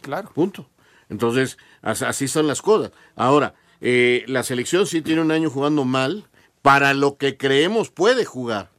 Claro. 0.00 0.30
Punto. 0.32 0.70
Entonces, 1.10 1.58
as- 1.82 2.02
así 2.02 2.28
son 2.28 2.46
las 2.46 2.62
cosas. 2.62 2.92
Ahora, 3.16 3.54
eh, 3.80 4.24
la 4.26 4.42
selección 4.42 4.86
sí 4.86 5.02
tiene 5.02 5.20
un 5.20 5.30
año 5.30 5.50
jugando 5.50 5.84
mal 5.84 6.24
para 6.62 6.94
lo 6.94 7.16
que 7.18 7.36
creemos 7.36 7.90
puede 7.90 8.24
jugar. 8.24 8.70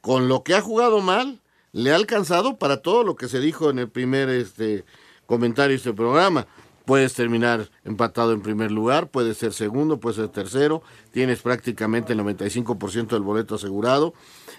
Con 0.00 0.28
lo 0.28 0.42
que 0.42 0.54
ha 0.54 0.60
jugado 0.60 1.00
mal, 1.00 1.40
le 1.72 1.92
ha 1.92 1.96
alcanzado 1.96 2.58
para 2.58 2.78
todo 2.78 3.04
lo 3.04 3.16
que 3.16 3.28
se 3.28 3.40
dijo 3.40 3.70
en 3.70 3.78
el 3.78 3.88
primer 3.88 4.28
este, 4.28 4.84
comentario 5.26 5.70
de 5.70 5.76
este 5.76 5.92
programa. 5.92 6.46
puedes 6.86 7.14
terminar 7.14 7.70
empatado 7.84 8.32
en 8.32 8.40
primer 8.40 8.72
lugar, 8.72 9.10
puedes 9.10 9.36
ser 9.36 9.52
segundo, 9.52 10.00
puedes 10.00 10.16
ser 10.16 10.28
tercero, 10.28 10.82
tienes 11.12 11.40
prácticamente 11.40 12.14
el 12.14 12.18
95% 12.20 13.08
del 13.08 13.22
boleto 13.22 13.54
asegurado, 13.54 14.12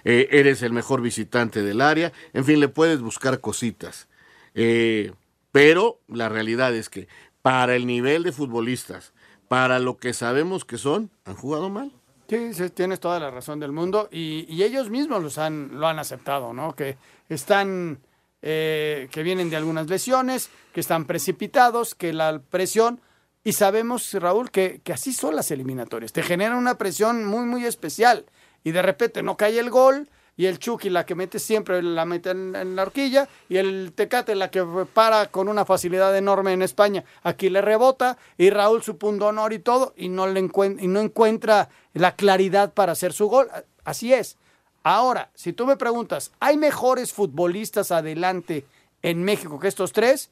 eh, 0.06 0.30
eres 0.32 0.62
el 0.62 0.72
mejor 0.72 1.02
visitante 1.02 1.62
del 1.62 1.82
área, 1.82 2.14
en 2.32 2.46
fin, 2.46 2.62
le 2.62 2.70
puedes 2.70 3.02
buscar 3.02 3.42
cositas. 3.42 4.08
Eh, 4.54 5.12
pero 5.52 6.00
la 6.08 6.30
realidad 6.30 6.74
es 6.74 6.90
que 6.90 7.10
para 7.42 7.76
el 7.76 7.86
nivel 7.86 8.24
de 8.24 8.32
futbolistas, 8.32 9.12
para 9.50 9.80
lo 9.80 9.98
que 9.98 10.14
sabemos 10.14 10.64
que 10.64 10.78
son, 10.78 11.10
han 11.26 11.36
jugado 11.36 11.70
mal. 11.70 11.92
Sí, 12.32 12.54
sí, 12.54 12.70
tienes 12.70 13.02
toda 13.02 13.20
la 13.20 13.30
razón 13.30 13.60
del 13.60 13.74
mundo 13.74 14.08
y, 14.10 14.46
y 14.48 14.64
ellos 14.64 14.90
mismos 14.90 15.22
los 15.22 15.38
han, 15.38 15.78
lo 15.78 15.86
han 15.86 16.00
aceptado, 16.00 16.54
¿no? 16.54 16.74
Que 16.74 16.96
están, 17.28 18.00
eh, 18.42 19.10
que 19.12 19.22
vienen 19.22 19.50
de 19.50 19.58
algunas 19.58 19.90
lesiones, 19.90 20.50
que 20.72 20.80
están 20.80 21.04
precipitados, 21.04 21.94
que 21.94 22.14
la 22.14 22.40
presión, 22.40 23.02
y 23.44 23.52
sabemos, 23.52 24.14
Raúl, 24.14 24.50
que, 24.50 24.80
que 24.82 24.94
así 24.94 25.12
son 25.12 25.36
las 25.36 25.52
eliminatorias, 25.52 26.14
te 26.14 26.24
generan 26.24 26.58
una 26.58 26.78
presión 26.78 27.26
muy, 27.26 27.44
muy 27.44 27.66
especial 27.66 28.24
y 28.64 28.72
de 28.72 28.82
repente 28.82 29.24
no 29.24 29.36
cae 29.36 29.60
el 29.60 29.70
gol 29.70 30.08
y 30.38 30.46
el 30.46 30.60
Chucky 30.60 30.90
la 30.90 31.06
que 31.06 31.16
mete 31.16 31.40
siempre 31.40 31.82
la 31.84 32.06
mete 32.06 32.32
en, 32.32 32.76
la 32.76 32.82
horquilla 32.84 33.28
y 33.50 33.58
el 33.58 33.94
Tecate 33.94 34.36
la 34.36 34.50
que 34.50 34.64
para 34.94 35.28
con 35.28 35.48
una 35.50 35.66
facilidad 35.66 36.16
enorme 36.18 36.54
en 36.54 36.62
España. 36.62 37.04
Aquí 37.24 37.50
le 37.50 37.62
rebota 37.62 38.18
y 38.38 38.50
Raúl 38.50 38.82
su 38.82 38.98
punto 38.98 39.28
honor 39.28 39.54
y 39.54 39.60
todo 39.60 39.94
y 39.96 40.10
no 40.10 40.28
le 40.28 40.40
y 40.40 40.88
no 40.88 41.00
encuentra 41.00 41.70
la 41.94 42.16
claridad 42.16 42.74
para 42.74 42.94
hacer 42.94 43.14
su 43.14 43.28
gol. 43.28 43.50
Así 43.84 44.14
es. 44.14 44.38
Ahora 44.84 45.30
si 45.36 45.54
tú 45.54 45.66
me 45.66 45.78
preguntas 45.78 46.32
hay 46.40 46.58
mejores 46.58 47.14
futbolistas 47.14 47.92
adelante 47.92 48.66
en 49.02 49.24
México 49.24 49.60
que 49.60 49.68
estos 49.68 49.92
tres 49.92 50.32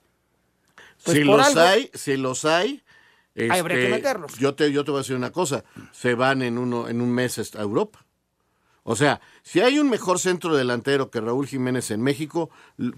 pues 1.04 1.18
si 1.18 1.24
los 1.24 1.56
hay 1.56 1.92
si 1.94 2.18
los 2.18 2.46
hay 2.46 2.84
habría 3.36 3.78
que 3.78 3.84
este, 3.86 3.90
meterlos. 3.90 4.38
yo 4.38 4.54
te 4.56 4.72
yo 4.72 4.84
te 4.84 4.92
voy 4.92 5.00
a 5.00 5.02
decir 5.02 5.16
una 5.16 5.32
cosa 5.32 5.64
se 5.92 6.14
van 6.14 6.42
en 6.42 6.58
uno 6.58 6.90
en 6.90 7.02
un 7.02 7.12
mes 7.12 7.56
a 7.56 7.62
Europa 7.62 8.06
o 8.84 8.96
sea, 8.96 9.22
si 9.44 9.60
hay 9.62 9.80
un 9.80 9.90
mejor 9.90 10.20
centro 10.20 10.56
delantero 10.56 11.10
que 11.10 11.22
Raúl 11.22 11.48
Jiménez 11.48 11.92
en 11.92 12.02
México, 12.02 12.50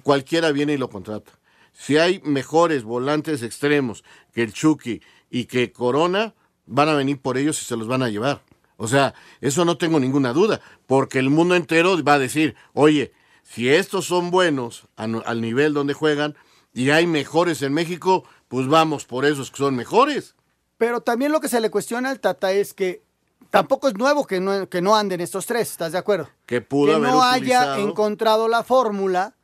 cualquiera 0.03 0.51
viene 0.51 0.73
y 0.73 0.77
lo 0.77 0.89
contrata. 0.89 1.31
Si 1.73 1.97
hay 1.97 2.21
mejores 2.23 2.83
volantes 2.83 3.43
extremos 3.43 4.03
que 4.33 4.43
el 4.43 4.53
Chucky 4.53 5.01
y 5.29 5.45
que 5.45 5.71
Corona, 5.71 6.33
van 6.65 6.89
a 6.89 6.93
venir 6.93 7.19
por 7.19 7.37
ellos 7.37 7.61
y 7.61 7.65
se 7.65 7.75
los 7.75 7.87
van 7.87 8.03
a 8.03 8.09
llevar. 8.09 8.41
O 8.77 8.87
sea, 8.87 9.13
eso 9.41 9.65
no 9.65 9.77
tengo 9.77 9.99
ninguna 9.99 10.33
duda, 10.33 10.61
porque 10.87 11.19
el 11.19 11.29
mundo 11.29 11.55
entero 11.55 12.03
va 12.03 12.13
a 12.13 12.19
decir, 12.19 12.55
oye, 12.73 13.13
si 13.43 13.69
estos 13.69 14.05
son 14.05 14.31
buenos 14.31 14.87
al 14.95 15.41
nivel 15.41 15.73
donde 15.73 15.93
juegan 15.93 16.35
y 16.73 16.89
hay 16.89 17.05
mejores 17.05 17.61
en 17.61 17.73
México, 17.73 18.23
pues 18.47 18.67
vamos 18.67 19.05
por 19.05 19.25
esos 19.25 19.51
que 19.51 19.57
son 19.57 19.75
mejores. 19.75 20.35
Pero 20.77 21.01
también 21.01 21.31
lo 21.31 21.41
que 21.41 21.49
se 21.49 21.61
le 21.61 21.69
cuestiona 21.69 22.09
al 22.09 22.19
Tata 22.19 22.53
es 22.53 22.73
que 22.73 23.03
Tampoco 23.49 23.87
es 23.87 23.95
nuevo 23.95 24.25
que 24.25 24.39
no, 24.39 24.69
que 24.69 24.81
no 24.81 24.95
anden 24.95 25.19
estos 25.19 25.45
tres, 25.45 25.71
¿estás 25.71 25.91
de 25.91 25.97
acuerdo? 25.97 26.29
Que 26.45 26.61
pudo 26.61 26.99
no 26.99 27.21
haya 27.21 27.79
encontrado 27.79 28.47
la 28.47 28.63
fórmula 28.63 29.35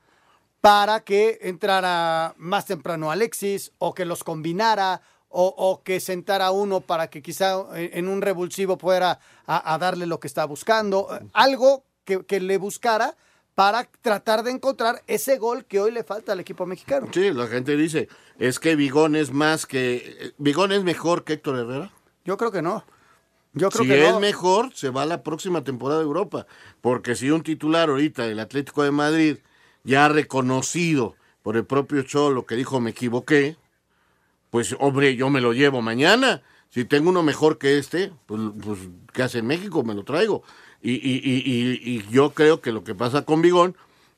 para 0.61 1.01
que 1.01 1.39
entrara 1.41 2.33
más 2.37 2.65
temprano 2.65 3.11
Alexis 3.11 3.71
o 3.77 3.93
que 3.93 4.05
los 4.05 4.23
combinara 4.23 5.01
o, 5.29 5.81
que 5.83 5.99
sentara 5.99 6.51
uno 6.51 6.81
para 6.81 7.09
que 7.09 7.21
quizá 7.21 7.65
en 7.75 8.07
un 8.07 8.21
revulsivo 8.21 8.77
fuera 8.77 9.19
a, 9.45 9.77
darle 9.77 10.07
lo 10.07 10.19
que 10.19 10.27
está 10.27 10.45
buscando. 10.45 11.07
Algo 11.33 11.83
que, 12.05 12.25
que, 12.25 12.39
le 12.39 12.57
buscara 12.57 13.15
para 13.53 13.89
tratar 14.01 14.43
de 14.43 14.51
encontrar 14.51 15.03
ese 15.05 15.37
gol 15.37 15.65
que 15.65 15.79
hoy 15.79 15.91
le 15.91 16.03
falta 16.03 16.31
al 16.31 16.39
equipo 16.39 16.65
mexicano. 16.65 17.07
Sí, 17.11 17.31
la 17.31 17.47
gente 17.47 17.75
dice, 17.75 18.07
es 18.39 18.59
que 18.59 18.75
Vigón 18.75 19.15
es 19.15 19.31
más 19.31 19.65
que... 19.65 20.33
¿Vigón 20.37 20.71
es 20.71 20.83
mejor 20.83 21.23
que 21.23 21.33
Héctor 21.33 21.57
Herrera? 21.57 21.91
Yo 22.23 22.37
creo 22.37 22.51
que 22.51 22.61
no. 22.61 22.83
Yo 23.57 23.69
creo 23.69 23.83
si 23.83 23.89
que 23.89 24.07
es 24.07 24.19
mejor, 24.19 24.71
se 24.73 24.89
va 24.89 25.03
a 25.03 25.05
la 25.05 25.23
próxima 25.23 25.63
temporada 25.63 25.99
de 25.99 26.05
Europa. 26.05 26.47
Porque 26.81 27.15
si 27.15 27.31
un 27.31 27.43
titular 27.43 27.89
ahorita 27.89 28.27
del 28.27 28.39
Atlético 28.39 28.83
de 28.83 28.91
Madrid, 28.91 29.37
ya 29.83 30.07
reconocido 30.07 31.15
por 31.43 31.57
el 31.57 31.65
propio 31.65 32.01
Cholo 32.03 32.45
que 32.45 32.55
dijo 32.55 32.79
me 32.79 32.91
equivoqué, 32.91 33.57
pues 34.49 34.75
hombre, 34.79 35.15
yo 35.15 35.29
me 35.29 35.41
lo 35.41 35.53
llevo 35.53 35.81
mañana. 35.81 36.41
Si 36.69 36.85
tengo 36.85 37.09
uno 37.09 37.23
mejor 37.23 37.57
que 37.57 37.77
este, 37.77 38.11
pues, 38.25 38.41
pues 38.61 38.79
¿qué 39.13 39.23
hace 39.23 39.39
en 39.39 39.47
México? 39.47 39.83
Me 39.83 39.95
lo 39.95 40.03
traigo. 40.03 40.43
Y, 40.81 40.91
y, 40.91 41.21
y, 41.23 41.95
y, 41.95 42.07
yo 42.11 42.31
creo 42.31 42.61
que 42.61 42.71
lo 42.71 42.83
que 42.83 42.93
pasa 42.93 43.23
con 43.23 43.41
Bigón 43.41 43.75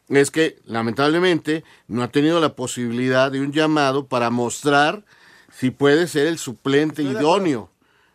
es 0.09 0.31
que 0.31 0.57
lamentablemente 0.65 1.63
no 1.87 2.03
ha 2.03 2.09
tenido 2.09 2.39
la 2.39 2.55
posibilidad 2.55 3.31
de 3.31 3.39
un 3.39 3.51
llamado 3.51 4.07
para 4.07 4.29
mostrar 4.29 5.03
si 5.51 5.71
puede 5.71 6.07
ser 6.07 6.27
el 6.27 6.37
suplente 6.37 7.03
idóneo. 7.03 7.68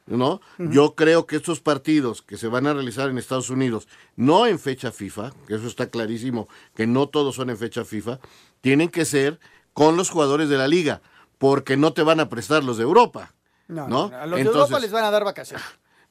¿No? 0.07 0.41
Yo 0.59 0.95
creo 0.95 1.27
que 1.27 1.37
estos 1.37 1.61
partidos 1.61 2.23
que 2.23 2.37
se 2.37 2.49
van 2.49 2.67
a 2.67 2.75
realizar 2.75 3.09
en 3.09 3.19
Estados 3.19 3.51
Unidos, 3.51 3.89
no 4.17 4.47
en 4.47 4.59
fecha 4.59 4.93
FIFA, 4.93 5.33
que 5.47 5.55
eso 5.55 5.67
está 5.67 5.89
clarísimo, 5.89 6.49
que 6.75 6.87
no 6.87 7.09
todos 7.09 7.37
son 7.37 7.51
en 7.51 7.57
fecha 7.57 7.85
FIFA, 7.85 8.21
tienen 8.61 8.89
que 8.89 9.05
ser 9.05 9.41
con 9.73 9.97
los 9.97 10.11
jugadores 10.11 10.49
de 10.49 10.59
la 10.59 10.69
liga, 10.69 11.01
porque 11.39 11.77
no 11.77 11.93
te 11.93 12.03
van 12.03 12.21
a 12.21 12.29
prestar 12.29 12.65
los 12.65 12.77
de 12.77 12.85
Europa. 12.85 13.35
No, 13.67 14.11
a 14.15 14.27
los 14.27 14.39
de 14.39 14.45
Europa 14.45 14.79
les 14.79 14.93
van 14.93 15.05
a 15.05 15.11
dar 15.11 15.25
vacaciones. 15.25 15.65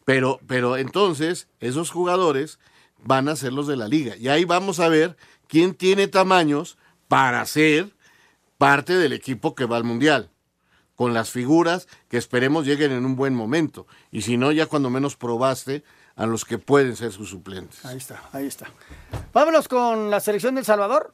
Pero, 0.05 0.39
pero 0.47 0.75
entonces, 0.75 1.47
esos 1.59 1.91
jugadores 1.91 2.59
van 3.03 3.29
a 3.29 3.35
ser 3.35 3.53
los 3.53 3.67
de 3.67 3.77
la 3.77 3.87
liga. 3.87 4.17
Y 4.17 4.27
ahí 4.27 4.43
vamos 4.43 4.79
a 4.79 4.89
ver 4.89 5.15
quién 5.47 5.75
tiene 5.75 6.07
tamaños 6.07 6.77
para 7.07 7.45
ser 7.45 7.93
parte 8.57 8.95
del 8.95 9.13
equipo 9.13 9.55
que 9.55 9.65
va 9.65 9.77
al 9.77 9.83
Mundial 9.83 10.32
con 10.95 11.13
las 11.13 11.31
figuras 11.31 11.87
que 12.09 12.17
esperemos 12.17 12.65
lleguen 12.65 12.91
en 12.91 13.05
un 13.05 13.15
buen 13.15 13.35
momento. 13.35 13.87
Y 14.11 14.21
si 14.21 14.37
no, 14.37 14.51
ya 14.51 14.67
cuando 14.67 14.89
menos 14.89 15.15
probaste 15.15 15.83
a 16.15 16.25
los 16.25 16.45
que 16.45 16.57
pueden 16.57 16.95
ser 16.95 17.11
sus 17.11 17.29
suplentes. 17.29 17.83
Ahí 17.85 17.97
está, 17.97 18.21
ahí 18.31 18.45
está. 18.45 18.67
Vámonos 19.33 19.67
con 19.67 20.09
la 20.09 20.19
selección 20.19 20.55
del 20.55 20.65
Salvador. 20.65 21.13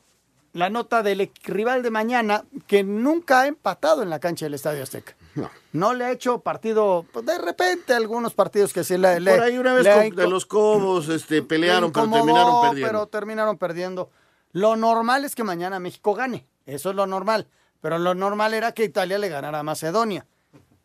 La 0.52 0.72
nota 0.72 1.04
del 1.04 1.32
rival 1.44 1.84
de 1.84 1.92
mañana 1.92 2.44
que 2.66 2.84
nunca 2.84 3.42
ha 3.42 3.48
empatado 3.48 4.02
en 4.02 4.10
la 4.10 4.20
cancha 4.20 4.46
del 4.46 4.56
Estadio 4.56 4.82
Azteca. 4.82 5.16
No. 5.36 5.50
No 5.74 5.94
le 5.94 6.06
ha 6.06 6.12
hecho 6.12 6.40
partido, 6.40 7.06
pues 7.14 7.24
de 7.24 7.38
repente 7.38 7.94
algunos 7.94 8.34
partidos 8.34 8.74
que 8.74 8.84
sí 8.84 8.98
le... 8.98 9.22
Por 9.22 9.42
ahí 9.42 9.60
una 9.60 9.76
vez 9.76 9.86
de 10.16 10.28
los 10.28 10.48
Cobos 10.48 11.08
este, 11.08 11.44
pelearon, 11.44 11.92
pero 11.92 12.10
terminaron 12.10 12.62
perdiendo. 12.62 12.88
Pero 12.88 13.08
terminaron 13.08 13.58
perdiendo. 13.60 14.10
Lo 14.52 14.76
normal 14.76 15.24
es 15.24 15.36
que 15.36 15.44
mañana 15.44 15.80
México 15.80 16.16
gane. 16.16 16.48
Eso 16.66 16.90
es 16.90 16.96
lo 16.96 17.06
normal. 17.06 17.48
Pero 17.82 17.98
lo 17.98 18.14
normal 18.14 18.54
era 18.54 18.72
que 18.72 18.84
Italia 18.84 19.18
le 19.18 19.30
ganara 19.30 19.60
a 19.60 19.64
Macedonia. 19.64 20.26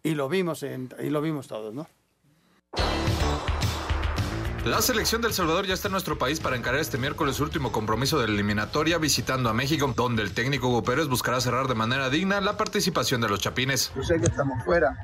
Y 0.02 0.14
lo 0.14 0.28
vimos, 0.28 0.62
en, 0.62 0.94
y 1.02 1.10
lo 1.10 1.20
vimos 1.20 1.48
todos, 1.48 1.72
¿no? 1.72 1.88
La 4.64 4.80
selección 4.80 5.20
del 5.20 5.34
Salvador 5.34 5.66
ya 5.66 5.74
está 5.74 5.88
en 5.88 5.92
nuestro 5.92 6.16
país 6.16 6.40
para 6.40 6.56
encarar 6.56 6.80
este 6.80 6.96
miércoles 6.96 7.36
su 7.36 7.42
último 7.42 7.70
compromiso 7.70 8.18
de 8.18 8.28
la 8.28 8.32
eliminatoria 8.32 8.96
visitando 8.96 9.50
a 9.50 9.52
México, 9.52 9.92
donde 9.94 10.22
el 10.22 10.32
técnico 10.32 10.68
Hugo 10.68 10.82
Pérez 10.82 11.06
buscará 11.06 11.38
cerrar 11.42 11.68
de 11.68 11.74
manera 11.74 12.08
digna 12.08 12.40
la 12.40 12.56
participación 12.56 13.20
de 13.20 13.28
los 13.28 13.40
chapines. 13.40 13.92
Yo 13.94 14.02
sé 14.02 14.18
que 14.18 14.24
estamos 14.24 14.64
fuera, 14.64 14.96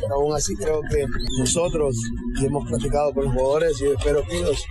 pero 0.00 0.14
aún 0.14 0.34
así 0.34 0.56
creo 0.56 0.80
que 0.90 1.06
nosotros 1.38 1.94
hemos 2.42 2.66
platicado 2.66 3.12
con 3.12 3.24
los 3.24 3.34
jugadores 3.34 3.78
y 3.82 3.88
espero 3.88 4.24
que 4.26 4.38
ellos 4.38 4.64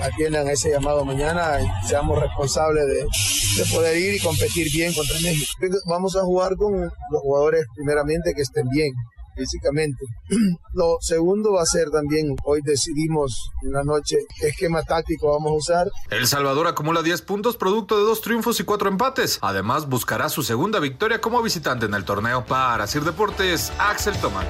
atiendan 0.00 0.48
ese 0.48 0.70
llamado 0.70 1.04
mañana 1.04 1.60
y 1.60 1.86
seamos 1.86 2.20
responsables 2.20 2.86
de, 2.86 3.04
de 3.04 3.70
poder 3.72 3.96
ir 3.96 4.14
y 4.14 4.20
competir 4.20 4.70
bien 4.72 4.92
contra 4.92 5.18
México. 5.20 5.50
Vamos 5.86 6.16
a 6.16 6.22
jugar 6.22 6.56
con 6.56 6.80
los 6.80 7.22
jugadores 7.22 7.66
primeramente 7.74 8.32
que 8.34 8.42
estén 8.42 8.68
bien 8.68 8.92
físicamente. 9.36 10.04
Lo 10.72 10.96
segundo 11.00 11.52
va 11.52 11.62
a 11.62 11.66
ser 11.66 11.90
también, 11.90 12.34
hoy 12.44 12.60
decidimos 12.64 13.50
en 13.62 13.72
la 13.72 13.84
noche 13.84 14.18
qué 14.40 14.48
esquema 14.48 14.82
táctico 14.82 15.30
vamos 15.30 15.52
a 15.52 15.54
usar. 15.54 15.90
El 16.10 16.26
Salvador 16.26 16.66
acumula 16.66 17.02
10 17.02 17.22
puntos 17.22 17.56
producto 17.56 17.98
de 17.98 18.04
dos 18.04 18.22
triunfos 18.22 18.58
y 18.60 18.64
cuatro 18.64 18.88
empates. 18.88 19.38
Además, 19.42 19.88
buscará 19.88 20.28
su 20.28 20.42
segunda 20.42 20.80
victoria 20.80 21.20
como 21.20 21.42
visitante 21.42 21.86
en 21.86 21.94
el 21.94 22.04
torneo. 22.04 22.44
Para 22.46 22.86
Sir 22.86 23.04
Deportes, 23.04 23.72
Axel 23.78 24.16
Tomán. 24.18 24.46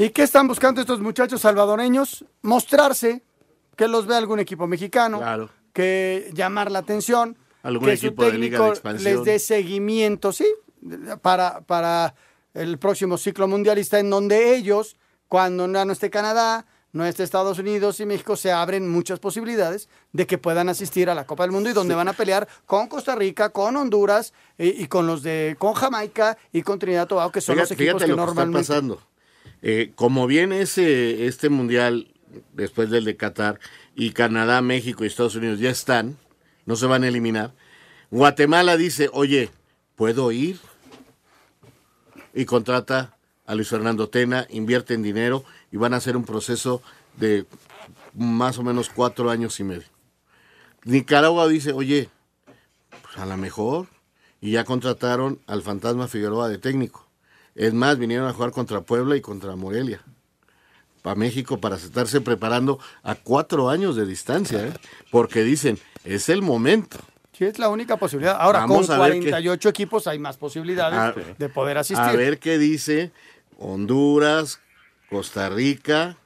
¿Y 0.00 0.10
qué 0.10 0.22
están 0.22 0.48
buscando 0.48 0.80
estos 0.80 1.00
muchachos 1.00 1.42
salvadoreños? 1.42 2.24
Mostrarse, 2.40 3.22
que 3.76 3.86
los 3.86 4.06
vea 4.06 4.16
algún 4.16 4.40
equipo 4.40 4.66
mexicano, 4.66 5.20
que 5.74 6.30
llamar 6.32 6.70
la 6.70 6.78
atención, 6.78 7.36
¿Algún 7.62 7.86
que 7.86 7.92
equipo 7.94 8.24
su 8.24 8.30
de 8.30 8.38
Liga 8.38 8.56
técnico 8.56 8.64
de 8.64 8.70
Expansión? 8.70 9.14
les 9.14 9.24
dé 9.24 9.38
seguimiento, 9.38 10.32
sí, 10.32 10.46
para, 11.20 11.60
para 11.60 12.14
el 12.54 12.78
próximo 12.78 13.18
ciclo 13.18 13.46
mundialista, 13.46 13.98
en 13.98 14.08
donde 14.08 14.54
ellos, 14.56 14.96
cuando 15.28 15.70
ya 15.70 15.84
no 15.84 15.92
esté 15.92 16.08
Canadá, 16.08 16.64
no 16.92 17.04
esté 17.04 17.22
Estados 17.22 17.58
Unidos 17.58 18.00
y 18.00 18.06
México, 18.06 18.36
se 18.36 18.50
abren 18.52 18.88
muchas 18.88 19.20
posibilidades 19.20 19.90
de 20.12 20.26
que 20.26 20.38
puedan 20.38 20.70
asistir 20.70 21.10
a 21.10 21.14
la 21.14 21.26
Copa 21.26 21.44
del 21.44 21.52
Mundo 21.52 21.68
y 21.68 21.72
donde 21.74 21.94
van 21.94 22.08
a 22.08 22.14
pelear 22.14 22.48
con 22.64 22.88
Costa 22.88 23.14
Rica, 23.14 23.50
con 23.50 23.76
Honduras 23.76 24.32
y, 24.58 24.82
y 24.82 24.86
con 24.88 25.06
los 25.06 25.22
de 25.22 25.56
con 25.58 25.74
Jamaica 25.74 26.36
y 26.52 26.62
con 26.62 26.78
Trinidad 26.78 27.04
y 27.04 27.08
Tobago, 27.08 27.30
que 27.30 27.40
son 27.42 27.54
Fíjate- 27.54 27.74
los 27.74 27.80
equipos 27.80 28.02
que 28.02 28.08
lo 28.08 28.16
que 28.16 28.20
está 28.22 28.26
normalmente 28.26 28.58
pasando. 28.68 29.00
Eh, 29.62 29.92
como 29.94 30.26
viene 30.26 30.62
ese, 30.62 31.26
este 31.26 31.48
mundial 31.48 32.08
después 32.52 32.90
del 32.90 33.04
de 33.04 33.16
Qatar 33.16 33.60
y 33.94 34.10
Canadá, 34.10 34.62
México 34.62 35.04
y 35.04 35.08
Estados 35.08 35.34
Unidos 35.34 35.58
ya 35.58 35.70
están, 35.70 36.16
no 36.66 36.76
se 36.76 36.86
van 36.86 37.04
a 37.04 37.08
eliminar, 37.08 37.52
Guatemala 38.10 38.76
dice, 38.76 39.08
oye, 39.12 39.50
puedo 39.96 40.32
ir 40.32 40.58
y 42.34 42.44
contrata 42.44 43.16
a 43.46 43.54
Luis 43.54 43.68
Fernando 43.68 44.08
Tena, 44.08 44.46
invierte 44.50 44.94
en 44.94 45.02
dinero 45.02 45.44
y 45.72 45.76
van 45.76 45.94
a 45.94 45.98
hacer 45.98 46.16
un 46.16 46.24
proceso 46.24 46.82
de 47.16 47.46
más 48.14 48.58
o 48.58 48.62
menos 48.62 48.88
cuatro 48.88 49.30
años 49.30 49.58
y 49.60 49.64
medio. 49.64 49.88
Nicaragua 50.84 51.46
dice, 51.48 51.72
oye, 51.72 52.08
pues 53.02 53.18
a 53.18 53.26
lo 53.26 53.36
mejor, 53.36 53.88
y 54.40 54.52
ya 54.52 54.64
contrataron 54.64 55.40
al 55.46 55.62
fantasma 55.62 56.08
Figueroa 56.08 56.48
de 56.48 56.58
técnico. 56.58 57.09
Es 57.60 57.74
más, 57.74 57.98
vinieron 57.98 58.26
a 58.26 58.32
jugar 58.32 58.52
contra 58.52 58.80
Puebla 58.80 59.16
y 59.16 59.20
contra 59.20 59.54
Morelia. 59.54 60.00
Para 61.02 61.14
México, 61.14 61.58
para 61.60 61.76
estarse 61.76 62.22
preparando 62.22 62.78
a 63.02 63.14
cuatro 63.14 63.68
años 63.68 63.96
de 63.96 64.06
distancia, 64.06 64.66
¿eh? 64.66 64.72
porque 65.10 65.42
dicen, 65.42 65.78
es 66.02 66.30
el 66.30 66.40
momento. 66.40 66.96
Sí, 67.36 67.44
es 67.44 67.58
la 67.58 67.68
única 67.68 67.98
posibilidad. 67.98 68.38
Ahora, 68.40 68.60
Vamos 68.60 68.86
con 68.86 68.96
a 68.96 68.98
ver 69.02 69.12
48 69.18 69.68
equipos 69.68 70.06
hay 70.06 70.18
más 70.18 70.38
posibilidades 70.38 70.98
A- 70.98 71.34
de 71.36 71.48
poder 71.50 71.76
asistir. 71.76 72.02
A 72.02 72.12
ver 72.12 72.38
qué 72.38 72.56
dice 72.56 73.12
Honduras, 73.58 74.58
Costa 75.10 75.50
Rica, 75.50 76.16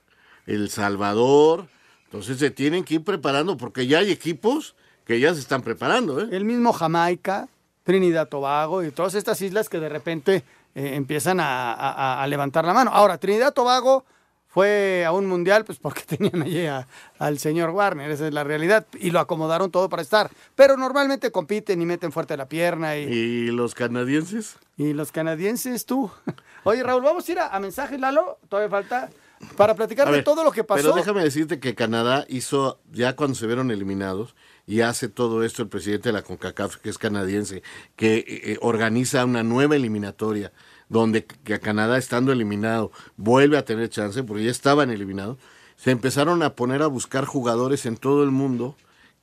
El 0.46 0.70
Salvador. 0.70 1.66
Entonces 2.04 2.38
se 2.38 2.52
tienen 2.52 2.84
que 2.84 2.94
ir 2.94 3.02
preparando 3.02 3.56
porque 3.56 3.88
ya 3.88 3.98
hay 3.98 4.12
equipos 4.12 4.76
que 5.04 5.18
ya 5.18 5.34
se 5.34 5.40
están 5.40 5.62
preparando. 5.62 6.20
¿eh? 6.20 6.28
El 6.30 6.44
mismo 6.44 6.72
Jamaica, 6.72 7.48
Trinidad 7.82 8.28
Tobago 8.28 8.84
y 8.84 8.92
todas 8.92 9.16
estas 9.16 9.42
islas 9.42 9.68
que 9.68 9.80
de 9.80 9.88
repente 9.88 10.44
eh, 10.74 10.94
empiezan 10.94 11.40
a, 11.40 11.72
a- 11.72 12.22
a 12.22 12.26
levantar 12.26 12.64
la 12.64 12.74
mano. 12.74 12.90
Ahora, 12.92 13.18
Trinidad 13.18 13.52
Tobago 13.52 14.04
fue 14.48 15.04
a 15.04 15.10
un 15.10 15.26
mundial 15.26 15.64
pues 15.64 15.78
porque 15.78 16.02
tenían 16.06 16.42
allí 16.42 16.66
a- 16.66 16.86
al 17.18 17.38
señor 17.38 17.70
Warner, 17.70 18.10
esa 18.10 18.26
es 18.28 18.32
la 18.34 18.44
realidad, 18.44 18.86
y 18.98 19.10
lo 19.10 19.18
acomodaron 19.20 19.70
todo 19.70 19.88
para 19.88 20.02
estar. 20.02 20.30
Pero 20.54 20.76
normalmente 20.76 21.30
compiten 21.32 21.82
y 21.82 21.86
meten 21.86 22.12
fuerte 22.12 22.36
la 22.36 22.46
pierna 22.48 22.96
y, 22.96 23.02
¿Y 23.04 23.46
los 23.50 23.74
canadienses? 23.74 24.56
y 24.76 24.92
los 24.92 25.10
canadienses 25.12 25.86
tú. 25.86 26.10
Oye, 26.64 26.82
Raúl, 26.82 27.02
vamos 27.02 27.28
a 27.28 27.32
ir 27.32 27.38
a, 27.40 27.48
a 27.48 27.60
mensajes, 27.60 27.98
Lalo, 28.00 28.38
todavía 28.48 28.70
falta, 28.70 29.10
para 29.56 29.74
platicar 29.74 30.10
de 30.10 30.22
todo 30.22 30.44
lo 30.44 30.52
que 30.52 30.64
pasó. 30.64 30.82
Pero 30.82 30.94
déjame 30.94 31.22
decirte 31.22 31.60
que 31.60 31.74
Canadá 31.74 32.24
hizo, 32.28 32.80
ya 32.92 33.16
cuando 33.16 33.34
se 33.34 33.46
vieron 33.46 33.70
eliminados, 33.70 34.34
y 34.66 34.80
hace 34.80 35.08
todo 35.08 35.44
esto 35.44 35.62
el 35.62 35.68
presidente 35.68 36.08
de 36.08 36.14
la 36.14 36.22
CONCACAF, 36.22 36.76
que 36.76 36.88
es 36.88 36.98
canadiense, 36.98 37.62
que 37.96 38.16
eh, 38.16 38.24
eh, 38.28 38.58
organiza 38.62 39.24
una 39.24 39.42
nueva 39.42 39.76
eliminatoria, 39.76 40.52
donde 40.88 41.24
que 41.24 41.60
Canadá, 41.60 41.98
estando 41.98 42.32
eliminado, 42.32 42.90
vuelve 43.16 43.58
a 43.58 43.64
tener 43.64 43.88
chance, 43.88 44.22
porque 44.22 44.44
ya 44.44 44.50
estaban 44.50 44.90
eliminados, 44.90 45.38
se 45.76 45.90
empezaron 45.90 46.42
a 46.42 46.54
poner 46.54 46.82
a 46.82 46.86
buscar 46.86 47.24
jugadores 47.24 47.84
en 47.86 47.96
todo 47.96 48.22
el 48.22 48.30
mundo 48.30 48.76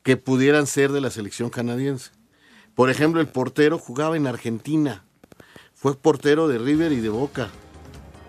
que 0.03 0.17
pudieran 0.17 0.67
ser 0.67 0.91
de 0.91 1.01
la 1.01 1.09
selección 1.09 1.49
canadiense. 1.49 2.11
Por 2.75 2.89
ejemplo, 2.89 3.21
el 3.21 3.27
portero 3.27 3.77
jugaba 3.77 4.17
en 4.17 4.27
Argentina, 4.27 5.03
fue 5.73 5.95
portero 5.95 6.47
de 6.47 6.57
River 6.57 6.91
y 6.91 6.99
de 6.99 7.09
Boca 7.09 7.49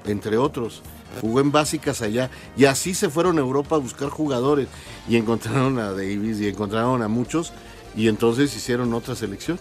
entre 0.07 0.37
otros. 0.37 0.83
Jugó 1.21 1.41
en 1.41 1.53
básicas 1.53 2.03
allá. 2.03 2.31
Y 2.57 2.65
así 2.65 2.95
se 2.95 3.09
fueron 3.11 3.39
a 3.39 3.41
Europa 3.41 3.77
a 3.77 3.79
buscar 3.79 4.09
jugadores. 4.09 4.69
Y 5.09 5.17
encontraron 5.17 5.79
a 5.79 5.91
Davis 5.93 6.41
y 6.41 6.49
encontraron 6.49 7.03
a 7.03 7.09
muchos. 7.09 7.53
Y 7.95 8.09
entonces 8.09 8.55
hicieron 8.57 8.93
otra 8.95 9.15
selección. 9.15 9.59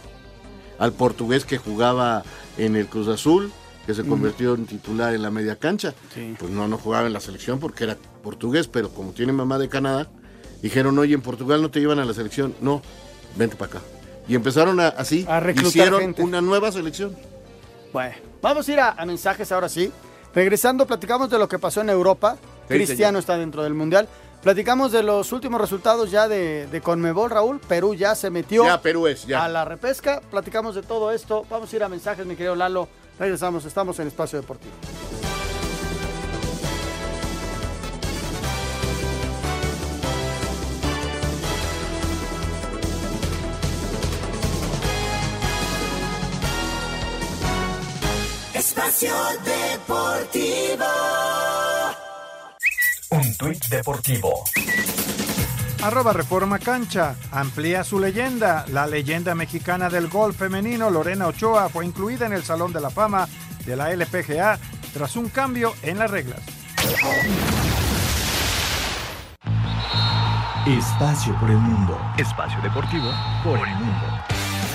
Al 0.80 0.94
portugués 0.94 1.46
que 1.46 1.58
jugaba 1.58 2.24
en 2.58 2.76
el 2.76 2.88
Cruz 2.88 3.08
Azul, 3.08 3.52
que 3.86 3.94
se 3.94 4.04
convirtió 4.04 4.56
en 4.56 4.66
titular 4.66 5.14
en 5.14 5.22
la 5.22 5.32
media 5.32 5.56
cancha. 5.58 5.94
Pues 6.40 6.52
no, 6.52 6.68
no 6.68 6.78
jugaba 6.78 7.08
en 7.08 7.14
la 7.14 7.20
selección 7.20 7.60
porque 7.60 7.84
era 7.84 7.98
portugués, 8.24 8.68
pero 8.68 8.90
como 8.90 9.12
tiene 9.12 9.34
mamá 9.34 9.58
de 9.60 9.70
Canadá, 9.70 10.10
dijeron, 10.62 10.98
oye, 10.98 11.14
en 11.14 11.22
Portugal 11.22 11.62
no 11.62 11.70
te 11.72 11.80
llevan 11.80 12.00
a 12.00 12.06
la 12.06 12.14
selección. 12.14 12.56
No, 12.62 12.82
vente 13.36 13.56
para 13.56 13.72
acá. 13.72 13.82
Y 14.28 14.36
empezaron 14.36 14.80
a, 14.80 14.88
así, 14.90 15.26
A 15.28 15.40
reclutar 15.40 15.70
hicieron 15.70 16.02
gente. 16.02 16.24
una 16.24 16.42
nueva 16.42 16.72
selección. 16.72 17.16
Bueno, 17.92 18.16
vamos 18.42 18.68
a 18.70 18.72
ir 18.72 18.80
a, 18.80 18.92
a 18.92 19.06
mensajes 19.06 19.52
ahora 19.52 19.68
sí. 19.68 19.92
Regresando, 20.34 20.86
platicamos 20.86 21.30
de 21.30 21.38
lo 21.40 21.48
que 21.48 21.60
pasó 21.60 21.82
en 21.82 21.90
Europa. 21.90 22.38
Sí, 22.68 22.76
Cristiano 22.76 22.98
señor. 22.98 23.20
está 23.20 23.38
dentro 23.38 23.64
del 23.64 23.74
Mundial. 23.74 24.08
Platicamos 24.42 24.92
de 24.92 25.04
los 25.04 25.32
últimos 25.34 25.62
resultados 25.62 26.10
ya 26.10 26.28
de, 26.28 26.66
de 26.68 26.82
Conmebol, 26.82 27.30
Raúl. 27.30 27.60
Perú 27.60 27.94
ya 27.94 28.16
se 28.16 28.30
metió 28.32 28.64
Ya, 28.66 28.82
Perú 28.82 29.06
es, 29.08 29.26
ya. 29.28 29.44
a 29.46 29.50
la 29.50 29.66
repesca. 29.66 30.22
Platicamos 30.32 30.74
de 30.76 30.82
todo 30.82 31.12
esto. 31.12 31.46
Vamos 31.50 31.72
a 31.72 31.76
ir 31.76 31.84
a 31.84 31.90
mensajes, 31.90 32.26
mi 32.26 32.36
querido 32.36 32.56
Lalo. 32.56 32.88
Regresamos, 33.20 33.66
estamos 33.66 34.00
en 34.00 34.08
Espacio 34.08 34.40
Deportivo. 34.42 34.74
Espacio 48.72 49.14
Deportivo. 49.44 50.86
Un 53.10 53.36
tuit 53.36 53.66
deportivo. 53.68 54.46
Arroba 55.84 56.14
Reforma 56.14 56.58
Cancha. 56.58 57.16
Amplía 57.34 57.84
su 57.84 58.00
leyenda. 58.00 58.64
La 58.70 58.88
leyenda 58.88 59.36
mexicana 59.36 59.90
del 59.90 60.08
golf 60.08 60.38
femenino, 60.38 60.90
Lorena 60.90 61.28
Ochoa, 61.28 61.68
fue 61.68 61.86
incluida 61.86 62.28
en 62.28 62.32
el 62.32 62.44
Salón 62.44 62.72
de 62.72 62.80
la 62.80 62.90
Fama 62.90 63.28
de 63.66 63.76
la 63.76 63.92
LPGA 63.92 64.58
tras 64.94 65.18
un 65.18 65.28
cambio 65.28 65.74
en 65.82 66.00
las 66.00 66.10
reglas. 66.10 66.40
Espacio 70.66 71.38
por 71.42 71.50
el 71.50 71.58
mundo. 71.58 72.00
Espacio 72.18 72.62
deportivo 72.62 73.12
por 73.44 73.68
el 73.68 73.76
mundo. 73.76 74.31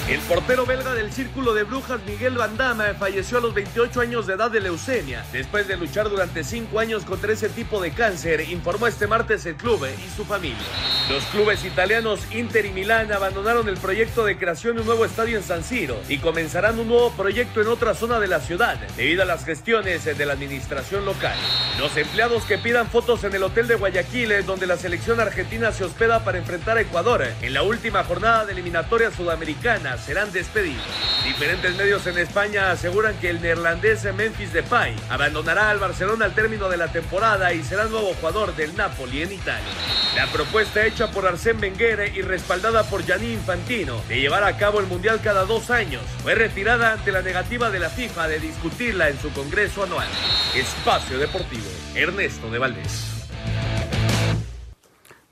El 0.08 0.20
portero 0.20 0.64
belga 0.64 0.94
del 0.94 1.12
Círculo 1.12 1.52
de 1.52 1.64
Brujas, 1.64 1.98
Miguel 2.06 2.38
Van 2.38 2.56
falleció 2.96 3.38
a 3.38 3.40
los 3.40 3.52
28 3.52 4.00
años 4.00 4.28
de 4.28 4.34
edad 4.34 4.52
de 4.52 4.60
leucemia, 4.60 5.24
después 5.32 5.66
de 5.66 5.76
luchar 5.76 6.08
durante 6.08 6.44
5 6.44 6.78
años 6.78 7.04
contra 7.04 7.32
ese 7.32 7.48
tipo 7.48 7.82
de 7.82 7.90
cáncer, 7.90 8.48
informó 8.48 8.86
este 8.86 9.08
martes 9.08 9.44
el 9.46 9.56
club 9.56 9.84
y 9.84 10.16
su 10.16 10.24
familia. 10.24 10.62
Los 11.10 11.24
clubes 11.24 11.64
italianos 11.64 12.20
Inter 12.30 12.66
y 12.66 12.70
Milán 12.70 13.12
abandonaron 13.12 13.68
el 13.68 13.78
proyecto 13.78 14.24
de 14.24 14.38
creación 14.38 14.76
de 14.76 14.82
un 14.82 14.86
nuevo 14.86 15.04
estadio 15.04 15.38
en 15.38 15.42
San 15.42 15.64
Siro 15.64 15.96
y 16.08 16.18
comenzarán 16.18 16.78
un 16.78 16.86
nuevo 16.86 17.10
proyecto 17.10 17.60
en 17.60 17.66
otra 17.66 17.94
zona 17.94 18.20
de 18.20 18.28
la 18.28 18.38
ciudad, 18.38 18.78
debido 18.96 19.22
a 19.22 19.26
las 19.26 19.44
gestiones 19.44 20.04
de 20.04 20.26
la 20.26 20.34
administración 20.34 21.04
local. 21.04 21.36
Los 21.80 21.96
empleados 21.96 22.44
que 22.44 22.58
pidan 22.58 22.86
fotos 22.86 23.24
en 23.24 23.34
el 23.34 23.42
hotel 23.42 23.66
de 23.66 23.74
Guayaquil, 23.74 24.46
donde 24.46 24.68
la 24.68 24.76
selección 24.76 25.18
argentina 25.18 25.72
se 25.72 25.82
hospeda 25.82 26.24
para 26.24 26.38
enfrentar 26.38 26.76
a 26.76 26.82
Ecuador 26.82 27.26
en 27.42 27.54
la 27.54 27.64
última 27.64 28.04
jornada 28.04 28.46
de 28.46 28.52
eliminatoria 28.52 29.10
sudamericana, 29.10 29.95
serán 29.98 30.32
despedidos. 30.32 30.82
Diferentes 31.24 31.76
medios 31.76 32.06
en 32.06 32.18
España 32.18 32.70
aseguran 32.70 33.16
que 33.18 33.30
el 33.30 33.40
neerlandés 33.40 34.04
Memphis 34.14 34.52
Depay 34.52 34.94
abandonará 35.10 35.70
al 35.70 35.78
Barcelona 35.78 36.26
al 36.26 36.34
término 36.34 36.68
de 36.68 36.76
la 36.76 36.88
temporada 36.88 37.52
y 37.52 37.62
será 37.62 37.84
nuevo 37.86 38.14
jugador 38.14 38.54
del 38.56 38.76
Napoli 38.76 39.22
en 39.22 39.32
Italia. 39.32 39.66
La 40.14 40.26
propuesta 40.28 40.84
hecha 40.86 41.10
por 41.10 41.24
Arsène 41.24 41.60
Wenger 41.60 42.16
y 42.16 42.22
respaldada 42.22 42.84
por 42.84 43.04
Gianni 43.04 43.32
Infantino 43.32 44.00
de 44.08 44.20
llevar 44.20 44.44
a 44.44 44.56
cabo 44.56 44.80
el 44.80 44.86
Mundial 44.86 45.20
cada 45.22 45.44
dos 45.44 45.70
años 45.70 46.02
fue 46.22 46.34
retirada 46.34 46.92
ante 46.92 47.12
la 47.12 47.22
negativa 47.22 47.70
de 47.70 47.80
la 47.80 47.90
FIFA 47.90 48.28
de 48.28 48.40
discutirla 48.40 49.08
en 49.08 49.20
su 49.20 49.32
Congreso 49.32 49.84
anual. 49.84 50.08
Espacio 50.54 51.18
Deportivo, 51.18 51.66
Ernesto 51.94 52.50
de 52.50 52.58
Valdés. 52.58 53.12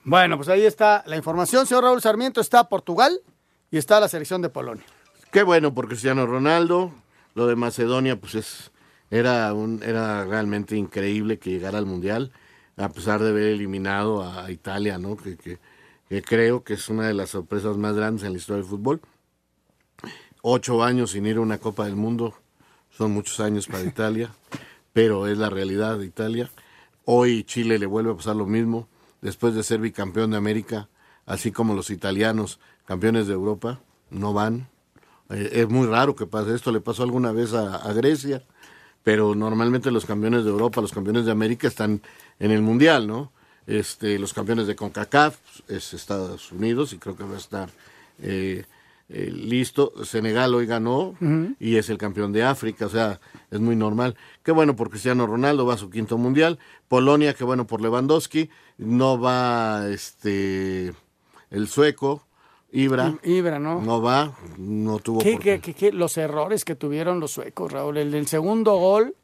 Bueno, 0.07 0.37
pues 0.37 0.51
ahí 0.51 0.67
está 0.67 1.03
la 1.07 1.17
información, 1.17 1.67
señor 1.67 1.85
Raúl 1.85 2.03
Sarmiento. 2.03 2.43
Está 2.43 2.69
Portugal 2.69 3.19
y 3.75 3.77
está 3.79 3.99
la 3.99 4.07
selección 4.09 4.41
de 4.41 4.51
Polonia. 4.51 4.85
Qué 5.33 5.43
bueno 5.43 5.75
por 5.75 5.89
Cristiano 5.89 6.27
Ronaldo. 6.27 6.93
Lo 7.35 7.49
de 7.49 7.57
Macedonia, 7.57 8.15
pues 8.15 8.37
es, 8.37 8.71
era, 9.11 9.53
un, 9.53 9.83
era 9.83 10.25
realmente 10.27 10.77
increíble 10.77 11.41
que 11.41 11.51
llegara 11.51 11.79
al 11.79 11.85
Mundial, 11.87 12.31
a 12.77 12.89
pesar 12.91 13.21
de 13.21 13.31
haber 13.31 13.49
eliminado 13.49 14.23
a 14.23 14.49
Italia, 14.53 14.97
¿no? 14.99 15.17
Que, 15.17 15.37
que- 15.37 15.59
que 16.09 16.23
creo 16.23 16.63
que 16.63 16.75
es 16.75 16.89
una 16.89 17.09
de 17.09 17.15
las 17.15 17.31
sorpresas 17.31 17.77
más 17.77 17.97
grandes 17.97 18.23
en 18.25 18.31
la 18.33 18.39
historia 18.39 18.63
del 18.63 18.71
fútbol. 18.71 19.01
Ocho 20.43 20.85
años 20.85 21.11
sin 21.11 21.27
ir 21.27 21.39
a 21.39 21.41
una 21.41 21.59
Copa 21.59 21.87
del 21.87 21.97
Mundo, 21.97 22.35
son 22.91 23.11
muchos 23.11 23.41
años 23.41 23.67
para 23.67 23.83
Italia, 23.95 24.31
pero 24.93 25.27
es 25.27 25.37
la 25.39 25.51
realidad 25.51 25.99
de 25.99 26.07
Italia. 26.07 26.49
Hoy 27.07 27.43
Chile 27.43 27.81
le 27.81 27.87
vuelve 27.87 28.13
a 28.13 28.17
pasar 28.17 28.37
lo 28.37 28.47
mismo, 28.47 28.87
después 29.21 29.55
de 29.57 29.65
ser 29.65 29.81
bicampeón 29.81 30.31
de 30.31 30.37
América, 30.37 30.89
así 31.27 31.51
como 31.51 31.75
los 31.75 31.91
italianos, 31.91 32.61
campeones 32.87 33.27
de 33.27 33.35
Europa, 33.35 33.81
no 34.11 34.33
van. 34.33 34.69
Eh, 35.31 35.51
es 35.53 35.69
muy 35.69 35.87
raro 35.87 36.15
que 36.15 36.27
pase 36.27 36.55
esto, 36.55 36.73
le 36.73 36.81
pasó 36.81 37.03
alguna 37.03 37.33
vez 37.33 37.55
a, 37.55 37.77
a 37.77 37.93
Grecia, 37.93 38.43
pero 39.03 39.35
normalmente 39.35 39.91
los 39.91 40.07
campeones 40.07 40.45
de 40.45 40.51
Europa, 40.51 40.81
los 40.81 40.93
campeones 40.93 41.25
de 41.25 41.33
América 41.33 41.69
están 41.69 42.03
en 42.39 42.51
el 42.51 42.63
Mundial, 42.63 43.07
¿no? 43.07 43.33
Este, 43.67 44.19
los 44.19 44.35
campeones 44.35 44.67
de 44.67 44.77
CONCACAF 44.77 45.39
es 45.69 45.95
Estados 45.95 46.53
Unidos 46.53 46.93
y 46.93 46.99
creo 46.99 47.17
que 47.17 47.25
va 47.25 47.35
a 47.35 47.39
estar 47.39 47.71
eh, 48.21 48.65
eh, 49.09 49.31
listo. 49.31 49.93
Senegal 50.05 50.55
hoy 50.55 50.67
ganó 50.67 51.15
y 51.59 51.77
es 51.77 51.89
el 51.89 51.97
campeón 51.97 52.33
de 52.33 52.43
África, 52.43 52.87
o 52.87 52.91
sea, 52.91 53.21
es 53.51 53.61
muy 53.61 53.77
normal. 53.77 54.17
Qué 54.43 54.53
bueno 54.53 54.77
por 54.77 54.91
Cristiano 54.91 55.27
Ronaldo, 55.27 55.65
va 55.65 55.75
a 55.75 55.79
su 55.79 55.89
quinto 55.89 56.19
mundial. 56.19 56.59
Polonia, 56.89 57.33
qué 57.33 57.45
bueno 57.45 57.67
por 57.67 57.81
Lewandowski. 57.81 58.51
No 58.77 59.19
va 59.19 59.89
este 59.89 60.93
el 61.51 61.69
sueco 61.69 62.27
Ibra. 62.75 63.15
Ibra, 63.23 63.61
¿no? 63.61 63.81
No 63.81 64.03
va, 64.03 64.33
no 64.59 64.99
tuvo. 64.99 65.21
¿Qué, 65.21 65.39
qué, 65.39 65.61
qué, 65.61 65.93
los 65.93 66.19
errores 66.19 66.65
que 66.65 66.75
tuvieron 66.75 67.21
los 67.21 67.31
suecos, 67.31 67.71
Raúl. 67.71 67.99
El 67.99 68.27
segundo 68.27 68.75
gol 68.77 69.15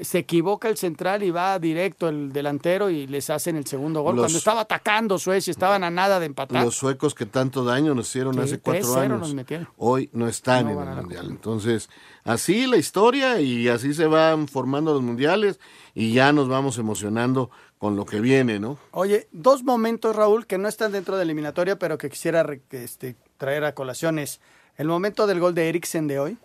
se 0.00 0.18
equivoca 0.18 0.68
el 0.68 0.76
central 0.76 1.22
y 1.22 1.30
va 1.30 1.58
directo 1.58 2.08
el 2.08 2.32
delantero 2.32 2.90
y 2.90 3.06
les 3.06 3.30
hacen 3.30 3.56
el 3.56 3.66
segundo 3.66 4.02
gol. 4.02 4.16
Cuando 4.16 4.38
estaba 4.38 4.62
atacando 4.62 5.18
Suecia, 5.18 5.52
estaban 5.52 5.84
a 5.84 5.90
nada 5.90 6.18
de 6.18 6.26
empatar. 6.26 6.64
Los 6.64 6.76
suecos 6.76 7.14
que 7.14 7.26
tanto 7.26 7.64
daño 7.64 7.94
nos 7.94 8.08
hicieron 8.08 8.38
hace 8.40 8.58
cuatro 8.58 8.96
años, 8.96 9.34
hoy 9.76 10.10
no 10.12 10.26
están 10.26 10.68
en 10.68 10.78
el 10.78 10.96
Mundial. 10.96 11.26
Entonces, 11.30 11.88
así 12.24 12.66
la 12.66 12.76
historia 12.76 13.40
y 13.40 13.68
así 13.68 13.94
se 13.94 14.06
van 14.06 14.48
formando 14.48 14.92
los 14.92 15.02
mundiales 15.02 15.60
y 15.94 16.12
ya 16.12 16.32
nos 16.32 16.48
vamos 16.48 16.78
emocionando 16.78 17.50
con 17.84 17.96
lo 17.96 18.06
que 18.06 18.18
viene, 18.18 18.58
¿no? 18.58 18.78
Oye, 18.92 19.28
dos 19.30 19.62
momentos, 19.62 20.16
Raúl, 20.16 20.46
que 20.46 20.56
no 20.56 20.68
están 20.68 20.90
dentro 20.90 21.18
de 21.18 21.26
la 21.26 21.30
eliminatoria, 21.30 21.78
pero 21.78 21.98
que 21.98 22.08
quisiera 22.08 22.46
este, 22.70 23.14
traer 23.36 23.62
a 23.64 23.74
colaciones. 23.74 24.40
El 24.78 24.88
momento 24.88 25.26
del 25.26 25.38
gol 25.38 25.54
de 25.54 25.68
Eriksen 25.68 26.06
de 26.06 26.18
hoy 26.18 26.38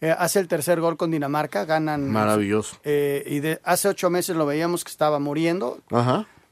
eh, 0.00 0.16
hace 0.18 0.40
el 0.40 0.48
tercer 0.48 0.80
gol 0.80 0.96
con 0.96 1.10
Dinamarca, 1.10 1.66
ganan. 1.66 2.10
Maravilloso. 2.10 2.78
Eh, 2.82 3.22
y 3.26 3.40
de, 3.40 3.60
hace 3.62 3.88
ocho 3.88 4.08
meses 4.08 4.36
lo 4.36 4.46
veíamos 4.46 4.84
que 4.84 4.90
estaba 4.90 5.18
muriendo 5.18 5.80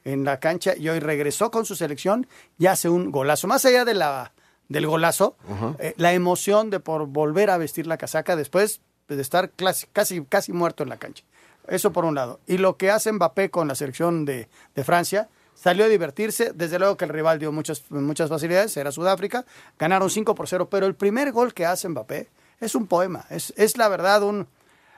en 0.05 0.25
la 0.25 0.39
cancha 0.41 0.75
y 0.77 0.91
hoy 0.91 0.99
regresó 0.99 1.51
con 1.51 1.65
su 1.65 1.75
selección 1.75 2.27
y 2.59 2.67
hace 2.67 2.91
un 2.91 3.13
golazo. 3.13 3.47
Más 3.47 3.65
allá 3.65 3.87
de 3.87 3.95
la, 3.95 4.35
del 4.69 4.87
golazo, 4.87 5.39
eh, 5.79 5.95
la 5.97 6.13
emoción 6.13 6.69
de 6.69 6.81
por 6.81 7.07
volver 7.07 7.49
a 7.49 7.57
vestir 7.57 7.87
la 7.87 7.97
casaca 7.97 8.37
después 8.37 8.83
de 9.09 9.23
estar 9.23 9.49
casi, 9.49 9.87
casi, 9.87 10.23
casi 10.27 10.53
muerto 10.53 10.83
en 10.83 10.91
la 10.91 10.99
cancha. 10.99 11.25
Eso 11.69 11.93
por 11.93 12.05
un 12.05 12.15
lado. 12.15 12.41
Y 12.47 12.59
lo 12.59 12.77
que 12.77 12.91
hace 12.91 13.13
Mbappé 13.13 13.51
con 13.51 13.69
la 13.69 13.75
selección 13.75 14.25
de, 14.25 14.49
de 14.75 14.85
Francia, 14.85 15.29
salió 15.55 15.85
a 15.85 15.89
divertirse. 15.89 16.53
Desde 16.55 16.79
luego 16.79 16.97
que 16.97 17.05
el 17.05 17.11
rival 17.11 17.39
dio 17.39 17.53
muchas, 17.53 17.91
muchas 17.91 18.29
facilidades, 18.29 18.77
era 18.77 18.93
Sudáfrica. 18.93 19.45
Ganaron 19.79 20.11
5 20.11 20.35
por 20.35 20.49
0, 20.49 20.69
pero 20.71 20.87
el 20.87 20.95
primer 20.95 21.33
gol 21.33 21.55
que 21.55 21.65
hace 21.65 21.89
Mbappé 21.89 22.29
es 22.61 22.75
un 22.75 22.87
poema, 22.87 23.27
es, 23.31 23.53
es 23.57 23.77
la 23.77 23.89
verdad 23.89 24.23
un, 24.23 24.47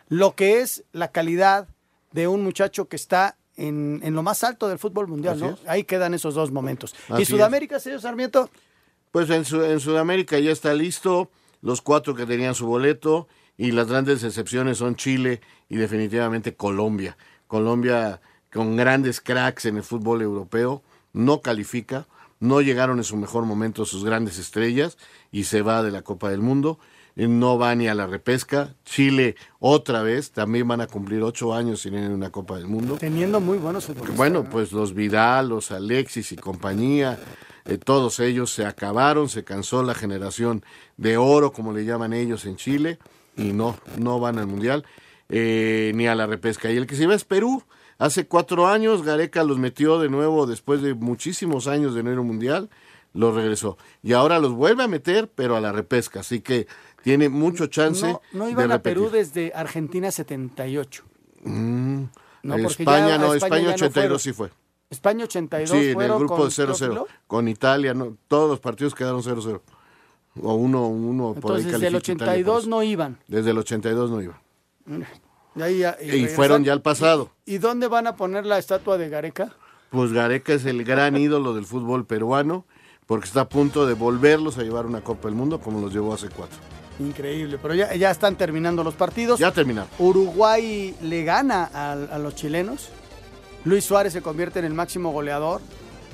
lo 0.09 0.35
que 0.35 0.61
es 0.61 0.85
la 0.93 1.11
calidad 1.11 1.69
de 2.13 2.29
un 2.29 2.43
muchacho 2.43 2.89
que 2.89 2.97
está 2.97 3.37
en, 3.57 4.01
en 4.03 4.15
lo 4.15 4.23
más 4.23 4.45
alto 4.45 4.69
del 4.69 4.79
fútbol 4.79 5.09
mundial, 5.09 5.41
¿no? 5.41 5.59
Ahí 5.67 5.85
quedan 5.85 6.15
esos 6.15 6.35
dos 6.35 6.51
momentos. 6.51 6.95
¿Y 7.19 7.25
Sudamérica, 7.25 7.81
señor 7.81 8.01
Sarmiento? 8.01 8.51
Pues 9.11 9.31
en, 9.31 9.45
en 9.65 9.81
Sudamérica 9.81 10.39
ya 10.39 10.51
está 10.51 10.75
listo, 10.75 11.31
los 11.63 11.81
cuatro 11.81 12.15
que 12.15 12.27
tenían 12.27 12.55
su 12.55 12.67
boleto, 12.67 13.29
y 13.59 13.73
las 13.73 13.89
grandes 13.89 14.23
excepciones 14.23 14.79
son 14.79 14.97
Chile 14.97 15.41
y 15.69 15.77
definitivamente 15.77 16.55
Colombia. 16.55 17.17
Colombia 17.47 18.21
con 18.53 18.77
grandes 18.77 19.21
cracks 19.21 19.67
en 19.67 19.77
el 19.77 19.83
fútbol 19.83 20.23
europeo, 20.23 20.83
no 21.13 21.41
califica, 21.41 22.07
no 22.41 22.61
llegaron 22.61 22.99
en 22.99 23.05
su 23.05 23.17
mejor 23.17 23.45
momento 23.45 23.85
sus 23.85 24.05
grandes 24.05 24.39
estrellas 24.39 24.99
y 25.33 25.45
se 25.45 25.63
va 25.63 25.83
de 25.83 25.91
la 25.91 26.03
Copa 26.03 26.31
del 26.31 26.41
Mundo 26.41 26.79
no 27.17 27.57
va 27.59 27.75
ni 27.75 27.89
a 27.89 27.95
la 27.95 28.07
repesca. 28.07 28.75
Chile 28.85 29.37
otra 29.59 30.03
vez, 30.03 30.33
también 30.33 30.69
van 30.69 30.83
a 30.83 30.87
cumplir 30.87 31.23
ocho 31.23 31.55
años 31.55 31.81
sin 31.81 31.95
ir 31.95 32.11
una 32.11 32.31
Copa 32.31 32.57
del 32.57 32.67
Mundo. 32.67 32.99
Teniendo 32.99 33.41
muy 33.41 33.57
buenos 33.57 33.87
futbolistas. 33.87 34.17
Bueno, 34.17 34.45
pues 34.45 34.73
los 34.73 34.95
Vidal, 34.95 35.49
los 35.49 35.71
Alexis 35.71 36.33
y 36.33 36.37
compañía, 36.37 37.19
eh, 37.65 37.79
todos 37.79 38.21
ellos 38.21 38.53
se 38.53 38.67
acabaron, 38.67 39.31
se 39.31 39.45
cansó 39.45 39.83
la 39.83 39.95
generación 39.95 40.63
de 40.99 41.17
oro, 41.17 41.53
como 41.53 41.73
le 41.73 41.87
llaman 41.87 42.13
ellos 42.13 42.45
en 42.45 42.57
Chile, 42.57 42.99
y 43.37 43.53
no, 43.53 43.77
no 43.99 44.19
van 44.21 44.39
al 44.39 44.47
Mundial, 44.47 44.85
eh, 45.29 45.93
ni 45.95 46.07
a 46.07 46.15
la 46.15 46.27
repesca. 46.27 46.71
Y 46.71 46.77
el 46.77 46.87
que 46.87 46.97
se 46.97 47.07
va 47.07 47.15
es 47.15 47.25
Perú. 47.25 47.63
Hace 47.99 48.27
cuatro 48.27 48.67
años 48.67 49.03
Gareca 49.03 49.43
los 49.43 49.59
metió 49.59 49.99
de 49.99 50.11
nuevo 50.11 50.47
después 50.47 50.83
de 50.83 50.95
muchísimos 50.95 51.67
años 51.67 51.95
de 51.95 52.03
no 52.03 52.23
mundial, 52.23 52.69
los 53.15 53.35
regresó. 53.35 53.79
Y 54.03 54.13
ahora 54.13 54.39
los 54.39 54.53
vuelve 54.53 54.83
a 54.83 54.89
meter, 54.89 55.31
pero 55.35 55.57
a 55.57 55.61
la 55.61 55.73
repesca. 55.73 56.21
Así 56.21 56.41
que 56.41 56.67
tiene 57.03 57.31
mucho 57.31 57.69
chance. 57.69 58.07
No, 58.07 58.21
no 58.33 58.49
iban 58.51 58.71
a 58.71 58.83
Perú 58.83 59.09
desde 59.11 59.53
Argentina 59.55 60.11
78. 60.11 61.05
Mm, 61.45 62.03
no, 62.43 62.57
España 62.57 63.17
no, 63.17 63.33
España, 63.33 63.71
82 63.71 64.23
sí 64.23 64.33
fue. 64.33 64.51
España 64.91 65.25
82 65.25 65.71
Sí, 65.71 65.91
en 65.91 66.01
el 66.01 66.13
grupo 66.13 66.45
de 66.45 66.51
0-0. 66.51 67.07
Con 67.27 67.49
Italia, 67.49 67.95
no, 67.95 68.17
todos 68.29 68.51
los 68.51 68.61
partidos 68.61 68.95
quedaron 68.95 69.23
0-0. 69.23 69.61
O 70.43 70.55
uno, 70.55 70.87
uno 70.87 71.35
por 71.35 71.57
ahí 71.57 71.65
Desde 71.65 71.87
el 71.87 71.97
82 71.97 72.67
no 72.67 72.83
iban. 72.83 73.19
Desde 73.29 73.51
el 73.51 73.59
82 73.59 74.11
no 74.11 74.23
iban. 74.23 74.37
y, 76.03 76.17
y 76.17 76.27
fueron 76.29 76.65
ya 76.65 76.73
al 76.73 76.83
pasado. 76.83 77.31
¿Y 77.45 77.59
dónde 77.59 77.89
van 77.89 78.07
a 78.07 78.17
poner 78.17 78.45
la 78.47 78.59
estatua 78.59 78.99
de 78.99 79.09
Gareca? 79.09 79.55
Pues 79.91 80.13
Gareca 80.13 80.53
es 80.53 80.67
el 80.67 80.85
gran 80.85 81.17
ídolo 81.17 81.55
del 81.55 81.65
fútbol 81.65 82.05
peruano 82.07 82.67
porque 83.07 83.27
está 83.27 83.43
a 83.43 83.49
punto 83.49 83.87
de 83.87 83.95
volverlos 83.95 84.59
a 84.59 84.63
llevar 84.63 84.85
una 84.85 85.01
Copa 85.01 85.29
del 85.29 85.37
Mundo 85.37 85.61
como 85.61 85.81
los 85.81 85.93
llevó 85.93 86.13
hace 86.13 86.29
cuatro. 86.29 86.59
Increíble, 86.99 87.59
pero 87.61 87.75
ya, 87.75 87.95
ya 87.95 88.11
están 88.11 88.37
terminando 88.37 88.83
los 88.83 88.95
partidos. 88.95 89.39
Ya 89.39 89.53
terminaron. 89.53 89.89
Uruguay 89.99 90.95
le 91.03 91.25
gana 91.25 91.65
a, 91.65 92.19
los 92.19 92.35
chilenos. 92.35 92.89
Luis 93.65 93.85
Suárez 93.85 94.13
se 94.13 94.23
convierte 94.23 94.59
en 94.59 94.65
el 94.65 94.75
máximo 94.75 95.13
goleador, 95.13 95.61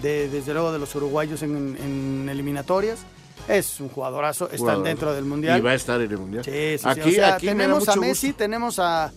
de, 0.03 0.29
desde 0.29 0.53
luego, 0.53 0.73
de 0.73 0.79
los 0.79 0.95
uruguayos 0.95 1.43
en, 1.43 2.29
eliminatorias. 2.29 3.01
Es 3.49 3.81
un 3.81 3.89
jugadorazo, 3.89 4.51
están 4.51 4.83
dentro 4.83 5.13
del 5.13 5.25
Mundial. 5.25 5.59
Y 5.59 5.63
va 5.63 5.71
a 5.71 5.75
estar 5.75 6.01
en 6.01 6.11
el 6.11 6.19
Mundial. 6.19 6.45
Sí, 6.45 6.79
sí, 6.79 7.21
aquí, 7.21 7.47
tenemos 7.47 7.89
a 7.89 7.97
Messi, 7.97 8.33
tenemos 8.33 8.79
a, 8.79 9.13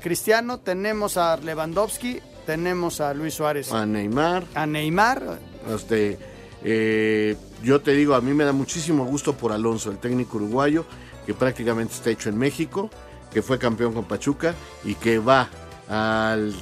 Cristiano, 0.00 0.58
tenemos 0.58 1.16
a 1.16 1.36
Lewandowski, 1.36 2.20
tenemos 2.44 3.00
a 3.00 3.14
Luis 3.14 3.34
Suárez. 3.34 3.72
A 3.72 3.86
Neymar. 3.86 4.44
A 4.54 4.66
Neymar. 4.66 5.38
Este, 5.74 6.18
eh, 6.62 7.36
yo 7.62 7.80
te 7.80 7.92
digo, 7.92 8.14
a 8.14 8.20
mí 8.20 8.34
me 8.34 8.44
da 8.44 8.52
muchísimo 8.52 9.04
gusto 9.04 9.34
por 9.34 9.52
Alonso, 9.52 9.90
el 9.90 9.98
técnico 9.98 10.36
uruguayo 10.36 10.84
que 11.28 11.34
prácticamente 11.34 11.92
está 11.92 12.08
hecho 12.08 12.30
en 12.30 12.38
México, 12.38 12.88
que 13.30 13.42
fue 13.42 13.58
campeón 13.58 13.92
con 13.92 14.04
Pachuca 14.04 14.54
y 14.82 14.94
que 14.94 15.18
va 15.18 15.50
al 15.86 16.54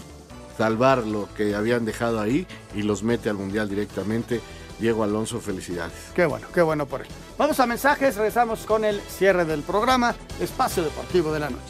salvar 0.59 1.07
lo 1.07 1.29
que 1.37 1.55
habían 1.55 1.85
dejado 1.85 2.21
ahí 2.21 2.49
y 2.75 2.83
los 2.83 3.05
mete 3.05 3.29
al 3.29 3.37
Mundial 3.37 3.69
directamente. 3.69 4.41
Diego 4.79 5.05
Alonso, 5.05 5.41
felicidades. 5.41 5.93
Qué 6.15 6.27
bueno, 6.27 6.47
qué 6.53 6.63
bueno 6.63 6.87
por 6.87 7.03
él. 7.03 7.09
Vamos 7.39 7.59
a 7.61 7.67
mensajes, 7.67 8.17
regresamos 8.17 8.61
con 8.67 8.85
el 8.85 9.01
cierre 9.01 9.45
del 9.45 9.63
programa, 9.63 10.15
Espacio 10.41 10.83
Deportivo 10.83 11.33
de 11.33 11.41
la 11.41 11.51
Noche. 11.51 11.63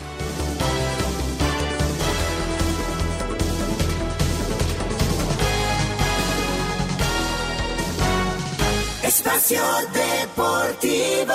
Espacio 9.02 9.62
Deportivo. 9.92 11.34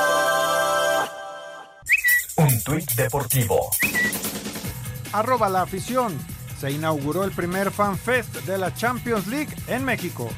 Un 2.38 2.63
tuit 2.63 2.91
deportivo. 2.95 3.69
Arroba 5.13 5.49
la 5.49 5.63
afición. 5.63 6.17
Se 6.62 6.70
inauguró 6.70 7.24
el 7.24 7.32
primer 7.32 7.72
Fan 7.72 7.97
Fest 7.97 8.36
de 8.45 8.55
la 8.55 8.72
Champions 8.72 9.26
League 9.26 9.49
en 9.66 9.84
México. 9.84 10.30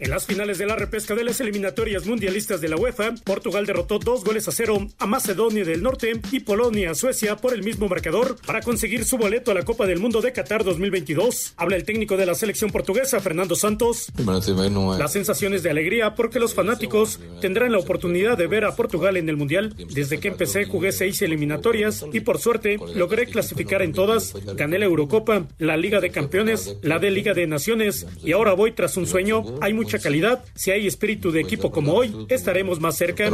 En 0.00 0.10
las 0.10 0.26
finales 0.26 0.58
de 0.58 0.66
la 0.66 0.76
repesca 0.76 1.16
de 1.16 1.24
las 1.24 1.40
eliminatorias 1.40 2.06
mundialistas 2.06 2.60
de 2.60 2.68
la 2.68 2.76
UEFA, 2.76 3.16
Portugal 3.24 3.66
derrotó 3.66 3.98
dos 3.98 4.22
goles 4.22 4.46
a 4.46 4.52
cero 4.52 4.86
a 4.96 5.06
Macedonia 5.06 5.64
del 5.64 5.82
Norte 5.82 6.12
y 6.30 6.38
Polonia 6.38 6.92
a 6.92 6.94
Suecia 6.94 7.34
por 7.34 7.52
el 7.52 7.64
mismo 7.64 7.88
marcador 7.88 8.36
para 8.46 8.60
conseguir 8.60 9.04
su 9.04 9.18
boleto 9.18 9.50
a 9.50 9.54
la 9.54 9.64
Copa 9.64 9.86
del 9.86 9.98
Mundo 9.98 10.20
de 10.20 10.32
Qatar 10.32 10.62
2022. 10.62 11.54
Habla 11.56 11.74
el 11.74 11.82
técnico 11.82 12.16
de 12.16 12.26
la 12.26 12.36
selección 12.36 12.70
portuguesa, 12.70 13.18
Fernando 13.18 13.56
Santos. 13.56 14.12
Las 14.98 15.12
sensaciones 15.12 15.64
de 15.64 15.70
alegría 15.70 16.14
porque 16.14 16.38
los 16.38 16.54
fanáticos 16.54 17.18
tendrán 17.40 17.72
la 17.72 17.78
oportunidad 17.78 18.38
de 18.38 18.46
ver 18.46 18.66
a 18.66 18.76
Portugal 18.76 19.16
en 19.16 19.28
el 19.28 19.36
Mundial. 19.36 19.74
Desde 19.92 20.20
que 20.20 20.28
empecé 20.28 20.66
jugué 20.66 20.92
seis 20.92 21.20
eliminatorias 21.22 22.04
y 22.12 22.20
por 22.20 22.38
suerte 22.38 22.78
logré 22.94 23.26
clasificar 23.26 23.82
en 23.82 23.92
todas. 23.92 24.32
Gané 24.54 24.78
la 24.78 24.84
Eurocopa, 24.84 25.48
la 25.58 25.76
Liga 25.76 26.00
de 26.00 26.10
Campeones, 26.10 26.76
la 26.82 27.00
de 27.00 27.10
Liga 27.10 27.34
de 27.34 27.48
Naciones 27.48 28.06
y 28.22 28.30
ahora 28.30 28.52
voy 28.52 28.70
tras 28.70 28.96
un 28.96 29.08
sueño. 29.08 29.42
Hay 29.60 29.72
mucha 29.88 29.98
calidad. 30.00 30.44
Si 30.54 30.70
hay 30.70 30.86
espíritu 30.86 31.30
de 31.30 31.40
equipo 31.40 31.70
como 31.70 31.94
hoy, 31.94 32.26
estaremos 32.28 32.78
más 32.78 32.98
cerca. 32.98 33.30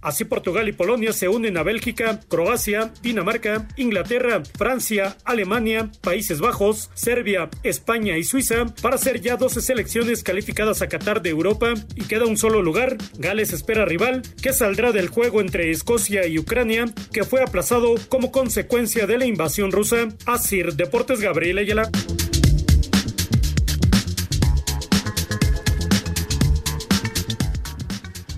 Así 0.00 0.24
Portugal 0.24 0.66
y 0.66 0.72
Polonia 0.72 1.12
se 1.12 1.28
unen 1.28 1.58
a 1.58 1.62
Bélgica, 1.62 2.18
Croacia, 2.28 2.94
Dinamarca, 3.02 3.68
Inglaterra, 3.76 4.42
Francia, 4.56 5.18
Alemania, 5.24 5.90
Países 6.00 6.40
Bajos, 6.40 6.88
Serbia, 6.94 7.50
España 7.62 8.16
y 8.16 8.24
Suiza 8.24 8.64
para 8.80 8.96
ser 8.96 9.20
ya 9.20 9.36
12 9.36 9.60
selecciones 9.60 10.22
calificadas 10.22 10.80
a 10.80 10.88
Qatar 10.88 11.20
de 11.20 11.28
Europa 11.28 11.74
y 11.94 12.04
queda 12.04 12.24
un 12.24 12.38
solo 12.38 12.62
lugar. 12.62 12.96
Gales 13.18 13.52
espera 13.52 13.84
rival 13.84 14.22
que 14.40 14.54
saldrá 14.54 14.92
del 14.92 15.08
juego 15.08 15.42
entre 15.42 15.70
Escocia 15.70 16.26
y 16.26 16.38
Ucrania, 16.38 16.86
que 17.12 17.24
fue 17.24 17.42
aplazado 17.42 17.96
como 18.08 18.32
consecuencia 18.32 19.06
de 19.06 19.18
la 19.18 19.26
invasión 19.26 19.72
rusa. 19.72 20.08
Asir 20.24 20.72
Deportes 20.72 21.20
Gabriel 21.20 21.58
Ayala. 21.58 21.90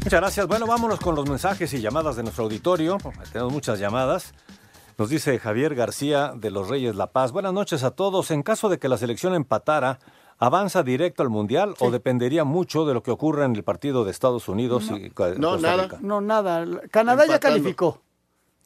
Muchas 0.05 0.20
gracias. 0.20 0.46
Bueno, 0.46 0.66
vámonos 0.66 1.00
con 1.00 1.14
los 1.14 1.26
mensajes 1.26 1.72
y 1.72 1.80
llamadas 1.80 2.16
de 2.16 2.22
nuestro 2.22 2.44
auditorio. 2.44 2.98
Tenemos 3.32 3.50
muchas 3.50 3.78
llamadas. 3.78 4.34
Nos 4.98 5.09
dice 5.09 5.38
Javier 5.38 5.74
García 5.74 6.34
de 6.36 6.50
los 6.50 6.68
Reyes 6.68 6.94
La 6.94 7.07
Paz. 7.07 7.32
Buenas 7.32 7.55
noches 7.55 7.84
a 7.84 7.92
todos. 7.92 8.30
En 8.30 8.42
caso 8.42 8.68
de 8.68 8.78
que 8.78 8.90
la 8.90 8.98
selección 8.98 9.34
empatara, 9.34 9.98
¿avanza 10.36 10.82
directo 10.82 11.22
al 11.22 11.30
Mundial 11.30 11.74
o 11.78 11.90
dependería 11.90 12.44
mucho 12.44 12.84
de 12.84 12.92
lo 12.92 13.02
que 13.02 13.12
ocurra 13.12 13.46
en 13.46 13.57
el 13.57 13.64
partido 13.64 14.05
de 14.05 14.11
Estados 14.11 14.46
Unidos 14.46 14.90
no, 14.90 14.98
y 14.98 15.09
Costa 15.09 15.38
nada. 15.38 15.84
Rica? 15.84 15.98
No, 16.02 16.20
nada. 16.20 16.66
Canadá 16.90 17.24
ya 17.26 17.40
calificó. 17.40 18.02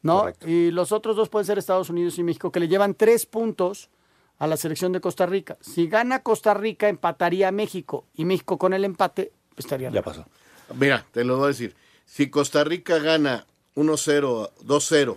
¿No? 0.03 0.25
Y 0.45 0.73
los 0.73 0.91
otros 0.91 1.15
dos 1.15 1.29
pueden 1.29 1.47
ser 1.47 1.57
Estados 1.57 1.89
Unidos 1.89 2.19
y 2.19 2.25
México, 2.25 2.51
que 2.51 2.59
le 2.59 2.67
llevan 2.67 2.95
tres 2.95 3.27
puntos 3.27 3.91
a 4.39 4.49
la 4.49 4.57
selección 4.57 4.91
de 4.91 5.01
Costa 5.01 5.25
Rica. 5.25 5.57
Si 5.61 5.87
gana 5.87 6.25
Costa 6.25 6.53
Rica, 6.53 6.89
empataría 6.89 7.47
a 7.47 7.53
México. 7.53 8.07
Y 8.13 8.25
México 8.25 8.59
con 8.59 8.73
el 8.73 8.85
empate 8.85 9.31
pues, 9.55 9.67
estaría. 9.67 9.91
Ya 9.91 10.03
pasó. 10.03 10.27
Mira, 10.75 11.07
te 11.13 11.25
lo 11.25 11.37
voy 11.37 11.47
a 11.47 11.49
decir. 11.49 11.75
Si 12.05 12.31
Costa 12.31 12.65
Rica 12.65 12.99
gana 12.99 13.47
1-0, 13.75 14.51
2-0, 14.65 15.17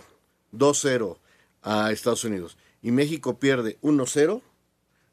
2-0 0.52 1.16
a 1.62 1.92
Estados 1.92 2.24
Unidos 2.24 2.56
y 2.82 2.90
México 2.90 3.38
pierde 3.38 3.78
1-0, 3.82 4.42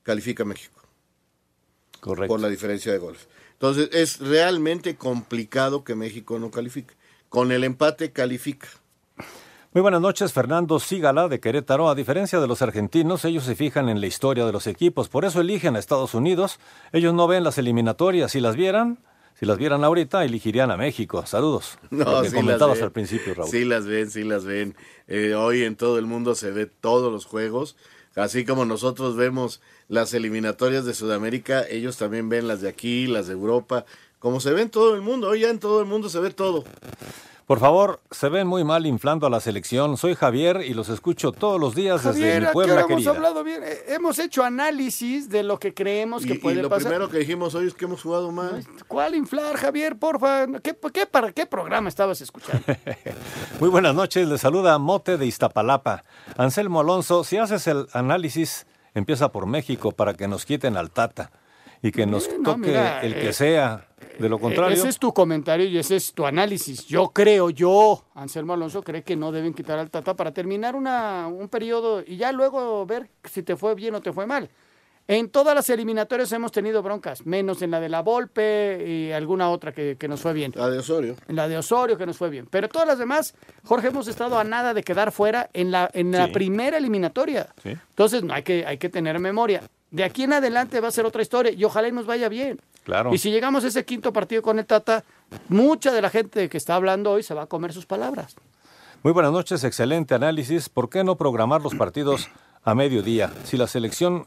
califica 0.03 0.45
México. 0.45 0.81
Correcto. 1.99 2.33
Por 2.33 2.39
la 2.39 2.49
diferencia 2.49 2.91
de 2.91 2.97
goles. 2.97 3.27
Entonces, 3.53 3.89
es 3.91 4.19
realmente 4.19 4.95
complicado 4.95 5.83
que 5.83 5.95
México 5.95 6.39
no 6.39 6.49
califique. 6.49 6.95
Con 7.27 7.51
el 7.51 7.63
empate 7.63 8.11
califica. 8.11 8.67
Muy 9.71 9.81
buenas 9.81 10.01
noches, 10.01 10.33
Fernando 10.33 10.79
Sígala 10.79 11.27
de 11.27 11.39
Querétaro. 11.39 11.89
A 11.89 11.95
diferencia 11.95 12.39
de 12.39 12.47
los 12.47 12.63
argentinos, 12.63 13.23
ellos 13.25 13.43
se 13.43 13.55
fijan 13.55 13.87
en 13.87 14.01
la 14.01 14.07
historia 14.07 14.45
de 14.45 14.51
los 14.51 14.65
equipos, 14.65 15.09
por 15.09 15.25
eso 15.25 15.41
eligen 15.41 15.75
a 15.75 15.79
Estados 15.79 16.15
Unidos. 16.15 16.59
Ellos 16.91 17.13
no 17.13 17.27
ven 17.27 17.43
las 17.43 17.59
eliminatorias. 17.59 18.31
Si 18.31 18.39
las 18.39 18.55
vieran, 18.55 18.97
si 19.39 19.45
las 19.45 19.57
vieran 19.57 19.83
ahorita, 19.83 20.25
elegirían 20.25 20.69
a 20.71 20.77
México. 20.77 21.25
Saludos. 21.25 21.77
No, 21.91 22.03
Lo 22.03 22.21
que 22.21 22.29
sí 22.29 22.35
comentabas 22.35 22.69
las 22.69 22.77
ven. 22.79 22.85
al 22.85 22.91
principio, 22.91 23.33
Raúl. 23.33 23.49
Sí 23.49 23.65
las 23.65 23.85
ven, 23.85 24.11
sí 24.11 24.23
las 24.23 24.45
ven. 24.45 24.75
Eh, 25.07 25.33
hoy 25.33 25.63
en 25.63 25.75
todo 25.75 25.97
el 25.97 26.05
mundo 26.05 26.35
se 26.35 26.51
ve 26.51 26.65
todos 26.65 27.11
los 27.11 27.25
juegos. 27.25 27.75
Así 28.15 28.43
como 28.43 28.65
nosotros 28.65 29.15
vemos 29.15 29.61
las 29.87 30.13
eliminatorias 30.13 30.83
de 30.85 30.93
Sudamérica, 30.93 31.65
ellos 31.69 31.97
también 31.97 32.27
ven 32.27 32.47
las 32.47 32.59
de 32.61 32.67
aquí, 32.69 33.07
las 33.07 33.27
de 33.27 33.33
Europa. 33.33 33.85
Como 34.19 34.41
se 34.41 34.51
ve 34.51 34.63
en 34.63 34.69
todo 34.69 34.95
el 34.95 35.01
mundo, 35.01 35.29
hoy 35.29 35.41
ya 35.41 35.49
en 35.49 35.59
todo 35.59 35.79
el 35.79 35.85
mundo 35.85 36.09
se 36.09 36.19
ve 36.19 36.31
todo. 36.31 36.65
Por 37.49 37.59
favor, 37.59 37.99
se 38.11 38.29
ven 38.29 38.45
muy 38.45 38.63
mal 38.63 38.85
inflando 38.85 39.25
a 39.25 39.29
la 39.31 39.39
selección. 39.39 39.97
Soy 39.97 40.13
Javier 40.13 40.61
y 40.61 40.75
los 40.75 40.87
escucho 40.89 41.31
todos 41.31 41.59
los 41.59 41.73
días 41.73 42.03
desde 42.03 42.19
Javier, 42.19 42.41
mi 42.41 42.45
¿a 42.45 42.49
qué 42.49 42.53
Puebla 42.53 42.73
hemos 42.81 42.87
querida. 42.87 43.09
hablado 43.09 43.43
bien? 43.43 43.63
Eh, 43.63 43.85
hemos 43.87 44.19
hecho 44.19 44.43
análisis 44.43 45.29
de 45.29 45.41
lo 45.41 45.57
que 45.57 45.73
creemos 45.73 46.27
que 46.27 46.33
Y, 46.33 46.35
y 46.35 46.37
puede 46.37 46.61
lo 46.61 46.69
pasar. 46.69 46.83
primero 46.91 47.09
que 47.09 47.17
dijimos 47.17 47.55
hoy 47.55 47.65
es 47.65 47.73
que 47.73 47.85
hemos 47.85 48.03
jugado 48.03 48.31
mal. 48.31 48.63
¿Cuál 48.87 49.15
inflar, 49.15 49.57
Javier? 49.57 49.97
Porfa. 49.97 50.45
¿Qué, 50.61 50.77
qué, 50.93 51.07
para 51.07 51.31
qué 51.31 51.47
programa 51.47 51.89
estabas 51.89 52.21
escuchando? 52.21 52.63
Muy 53.59 53.69
buenas 53.69 53.95
noches, 53.95 54.27
les 54.27 54.41
saluda 54.41 54.77
Mote 54.77 55.17
de 55.17 55.25
Iztapalapa. 55.25 56.03
Anselmo 56.37 56.81
Alonso, 56.81 57.23
si 57.23 57.37
haces 57.37 57.65
el 57.65 57.87
análisis, 57.93 58.67
empieza 58.93 59.31
por 59.31 59.47
México 59.47 59.91
para 59.91 60.13
que 60.13 60.27
nos 60.27 60.45
quiten 60.45 60.77
al 60.77 60.91
Tata 60.91 61.31
y 61.81 61.91
que 61.91 62.05
nos 62.05 62.29
no, 62.29 62.51
toque 62.51 62.67
mira, 62.67 63.01
el 63.01 63.15
que 63.15 63.29
eh, 63.29 63.33
sea. 63.33 63.87
De 64.17 64.27
lo 64.29 64.37
contrario, 64.39 64.75
Ese 64.75 64.89
es 64.89 64.97
tu 64.99 65.13
comentario 65.13 65.65
y 65.67 65.77
ese 65.77 65.95
es 65.95 66.13
tu 66.13 66.25
análisis. 66.25 66.85
Yo 66.87 67.09
creo, 67.09 67.49
yo, 67.49 68.03
Anselmo 68.15 68.53
Alonso, 68.53 68.81
cree 68.83 69.03
que 69.03 69.15
no 69.15 69.31
deben 69.31 69.53
quitar 69.53 69.79
al 69.79 69.89
Tata 69.89 70.15
para 70.15 70.31
terminar 70.33 70.75
una, 70.75 71.27
un 71.27 71.47
periodo 71.49 72.03
y 72.05 72.17
ya 72.17 72.31
luego 72.31 72.85
ver 72.85 73.09
si 73.23 73.43
te 73.43 73.55
fue 73.55 73.75
bien 73.75 73.95
o 73.95 74.01
te 74.01 74.11
fue 74.13 74.25
mal. 74.25 74.49
En 75.07 75.29
todas 75.31 75.55
las 75.55 75.67
eliminatorias 75.71 76.31
hemos 76.33 76.51
tenido 76.51 76.83
broncas, 76.83 77.25
menos 77.25 77.63
en 77.63 77.71
la 77.71 77.79
de 77.79 77.89
la 77.89 78.01
Volpe 78.03 78.85
y 78.87 79.11
alguna 79.11 79.49
otra 79.49 79.71
que, 79.71 79.97
que 79.97 80.07
nos 80.07 80.19
fue 80.21 80.33
bien. 80.33 80.51
La 80.55 80.69
de 80.69 80.77
Osorio. 80.77 81.15
En 81.27 81.35
la 81.35 81.47
de 81.47 81.57
Osorio 81.57 81.97
que 81.97 82.05
nos 82.05 82.15
fue 82.15 82.29
bien. 82.29 82.45
Pero 82.51 82.69
todas 82.69 82.87
las 82.87 82.99
demás, 82.99 83.33
Jorge, 83.63 83.87
hemos 83.87 84.07
estado 84.07 84.37
a 84.37 84.43
nada 84.43 84.75
de 84.75 84.83
quedar 84.83 85.11
fuera 85.11 85.49
en 85.53 85.71
la, 85.71 85.89
en 85.93 86.11
la 86.11 86.27
Sí. 86.27 86.31
primera 86.33 86.77
eliminatoria. 86.77 87.49
Sí. 87.63 87.69
Entonces 87.69 88.23
no 88.23 88.35
hay 88.35 88.43
que, 88.43 88.63
hay 88.67 88.77
que 88.77 88.89
tener 88.89 89.17
memoria. 89.17 89.63
De 89.89 90.03
aquí 90.03 90.21
en 90.25 90.33
adelante 90.33 90.79
va 90.79 90.89
a 90.89 90.91
ser 90.91 91.07
otra 91.07 91.23
historia 91.23 91.51
y 91.53 91.63
ojalá 91.63 91.87
y 91.87 91.91
nos 91.91 92.05
vaya 92.05 92.29
bien. 92.29 92.61
Claro. 92.83 93.13
Y 93.13 93.17
si 93.17 93.29
llegamos 93.31 93.63
a 93.63 93.67
ese 93.67 93.85
quinto 93.85 94.11
partido 94.13 94.41
con 94.41 94.57
el 94.59 94.65
Tata, 94.65 95.03
mucha 95.47 95.91
de 95.91 96.01
la 96.01 96.09
gente 96.09 96.49
que 96.49 96.57
está 96.57 96.75
hablando 96.75 97.11
hoy 97.11 97.23
se 97.23 97.33
va 97.33 97.43
a 97.43 97.45
comer 97.47 97.73
sus 97.73 97.85
palabras. 97.85 98.35
Muy 99.03 99.13
buenas 99.13 99.31
noches, 99.31 99.63
excelente 99.63 100.15
análisis. 100.15 100.69
¿Por 100.69 100.89
qué 100.89 101.03
no 101.03 101.15
programar 101.15 101.61
los 101.61 101.75
partidos 101.75 102.29
a 102.63 102.75
mediodía? 102.75 103.31
Si 103.45 103.55
la 103.57 103.67
selección 103.67 104.25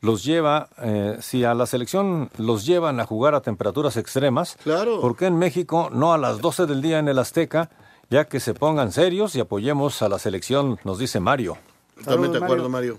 los 0.00 0.24
lleva, 0.24 0.68
eh, 0.78 1.18
si 1.20 1.44
a 1.44 1.54
la 1.54 1.66
selección 1.66 2.28
los 2.36 2.66
llevan 2.66 2.98
a 2.98 3.06
jugar 3.06 3.34
a 3.36 3.42
temperaturas 3.42 3.96
extremas, 3.96 4.56
Claro. 4.64 5.00
¿por 5.00 5.16
qué 5.16 5.26
en 5.26 5.38
México 5.38 5.88
no 5.92 6.12
a 6.12 6.18
las 6.18 6.40
12 6.40 6.66
del 6.66 6.82
día 6.82 6.98
en 6.98 7.06
el 7.08 7.18
Azteca? 7.18 7.70
Ya 8.10 8.24
que 8.26 8.40
se 8.40 8.52
pongan 8.54 8.90
serios 8.92 9.36
y 9.36 9.40
apoyemos 9.40 10.02
a 10.02 10.08
la 10.08 10.18
selección, 10.18 10.78
nos 10.84 10.98
dice 10.98 11.20
Mario. 11.20 11.56
Totalmente 11.98 12.38
de 12.40 12.44
acuerdo, 12.44 12.68
Mario. 12.68 12.98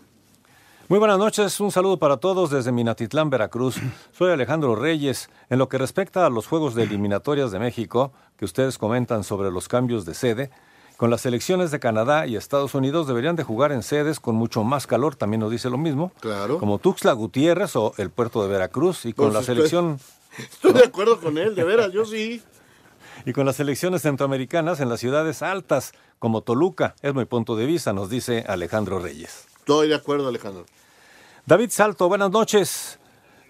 Muy 0.93 0.99
buenas 0.99 1.17
noches, 1.17 1.59
un 1.59 1.71
saludo 1.71 1.97
para 1.97 2.17
todos 2.17 2.51
desde 2.51 2.71
Minatitlán, 2.71 3.31
Veracruz. 3.31 3.77
Soy 4.15 4.29
Alejandro 4.29 4.75
Reyes. 4.75 5.27
En 5.49 5.57
lo 5.57 5.67
que 5.67 5.79
respecta 5.79 6.23
a 6.23 6.29
los 6.29 6.45
Juegos 6.45 6.75
de 6.75 6.83
Eliminatorias 6.83 7.49
de 7.49 7.57
México, 7.57 8.13
que 8.37 8.45
ustedes 8.45 8.77
comentan 8.77 9.23
sobre 9.23 9.49
los 9.49 9.67
cambios 9.67 10.05
de 10.05 10.13
sede, 10.13 10.51
con 10.97 11.09
las 11.09 11.21
selecciones 11.21 11.71
de 11.71 11.79
Canadá 11.79 12.27
y 12.27 12.35
Estados 12.35 12.75
Unidos 12.75 13.07
deberían 13.07 13.35
de 13.35 13.41
jugar 13.41 13.71
en 13.71 13.81
sedes 13.81 14.19
con 14.19 14.35
mucho 14.35 14.63
más 14.63 14.85
calor, 14.85 15.15
también 15.15 15.39
nos 15.39 15.49
dice 15.49 15.71
lo 15.71 15.79
mismo, 15.79 16.11
Claro. 16.19 16.59
como 16.59 16.77
Tuxtla 16.77 17.13
Gutiérrez 17.13 17.75
o 17.75 17.95
el 17.97 18.11
puerto 18.11 18.43
de 18.43 18.49
Veracruz, 18.49 19.07
y 19.07 19.13
con 19.13 19.31
Pues 19.31 19.33
la 19.33 19.41
selección 19.41 19.99
Estoy 20.37 20.73
de 20.73 20.83
acuerdo 20.85 21.19
con 21.19 21.39
él, 21.39 21.55
de 21.55 21.63
veras, 21.63 21.91
yo 21.91 22.05
sí. 22.05 22.43
y 23.25 23.33
con 23.33 23.47
las 23.47 23.55
selecciones 23.55 24.03
centroamericanas 24.03 24.79
en 24.79 24.89
las 24.89 24.99
ciudades 24.99 25.41
altas, 25.41 25.93
como 26.19 26.41
Toluca. 26.41 26.93
Es 27.01 27.15
mi 27.15 27.25
punto 27.25 27.55
de 27.55 27.65
vista, 27.65 27.93
nos 27.93 28.11
dice 28.11 28.45
Alejandro 28.47 28.99
Reyes. 28.99 29.47
Estoy 29.57 29.87
de 29.87 29.95
acuerdo, 29.95 30.27
Alejandro. 30.27 30.65
David 31.45 31.69
Salto, 31.71 32.07
buenas 32.07 32.31
noches. 32.31 32.99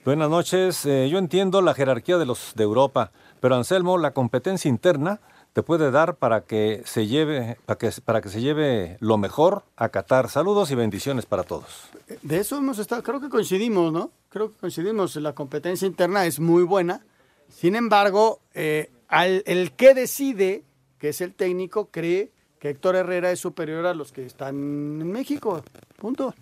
Buenas 0.05 0.29
noches. 0.29 0.85
Eh, 0.85 1.07
yo 1.09 1.17
entiendo 1.19 1.61
la 1.61 1.73
jerarquía 1.73 2.17
de 2.17 2.25
los 2.25 2.53
de 2.55 2.63
Europa, 2.63 3.11
pero 3.39 3.55
Anselmo, 3.55 3.97
la 3.97 4.11
competencia 4.11 4.67
interna 4.69 5.21
te 5.53 5.61
puede 5.61 5.91
dar 5.91 6.15
para 6.15 6.41
que 6.41 6.81
se 6.85 7.05
lleve 7.05 7.57
para 7.65 7.77
que, 7.77 7.91
para 8.03 8.21
que 8.21 8.29
se 8.29 8.41
lleve 8.41 8.97
lo 8.99 9.17
mejor 9.17 9.63
a 9.77 9.89
Qatar. 9.89 10.29
Saludos 10.29 10.71
y 10.71 10.75
bendiciones 10.75 11.25
para 11.27 11.43
todos. 11.43 11.89
De 12.23 12.39
eso 12.39 12.57
hemos 12.57 12.79
estado, 12.79 13.03
creo 13.03 13.21
que 13.21 13.29
coincidimos, 13.29 13.93
¿no? 13.93 14.11
Creo 14.29 14.51
que 14.51 14.57
coincidimos. 14.59 15.15
La 15.17 15.33
competencia 15.33 15.85
interna 15.87 16.25
es 16.25 16.39
muy 16.39 16.63
buena. 16.63 17.05
Sin 17.49 17.75
embargo, 17.75 18.39
eh, 18.55 18.91
al- 19.07 19.43
el 19.45 19.73
que 19.73 19.93
decide, 19.93 20.63
que 20.97 21.09
es 21.09 21.21
el 21.21 21.35
técnico, 21.35 21.89
cree 21.91 22.31
que 22.63 22.69
Héctor 22.69 22.95
Herrera 22.95 23.29
es 23.29 23.41
superior 23.41 23.85
a 23.85 23.93
los 23.93 24.13
que 24.13 24.25
están 24.25 24.55
en 24.55 25.11
México. 25.11 25.61
Punto. 25.97 26.33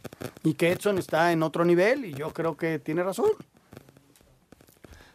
Y 0.43 0.53
que 0.53 0.72
Edson 0.72 0.99
está 0.99 1.32
en 1.32 1.41
otro 1.41 1.65
nivel 1.65 2.05
y 2.05 2.13
yo 2.13 2.32
creo 2.32 2.55
que 2.55 2.78
tiene 2.78 3.01
razón. 3.01 3.32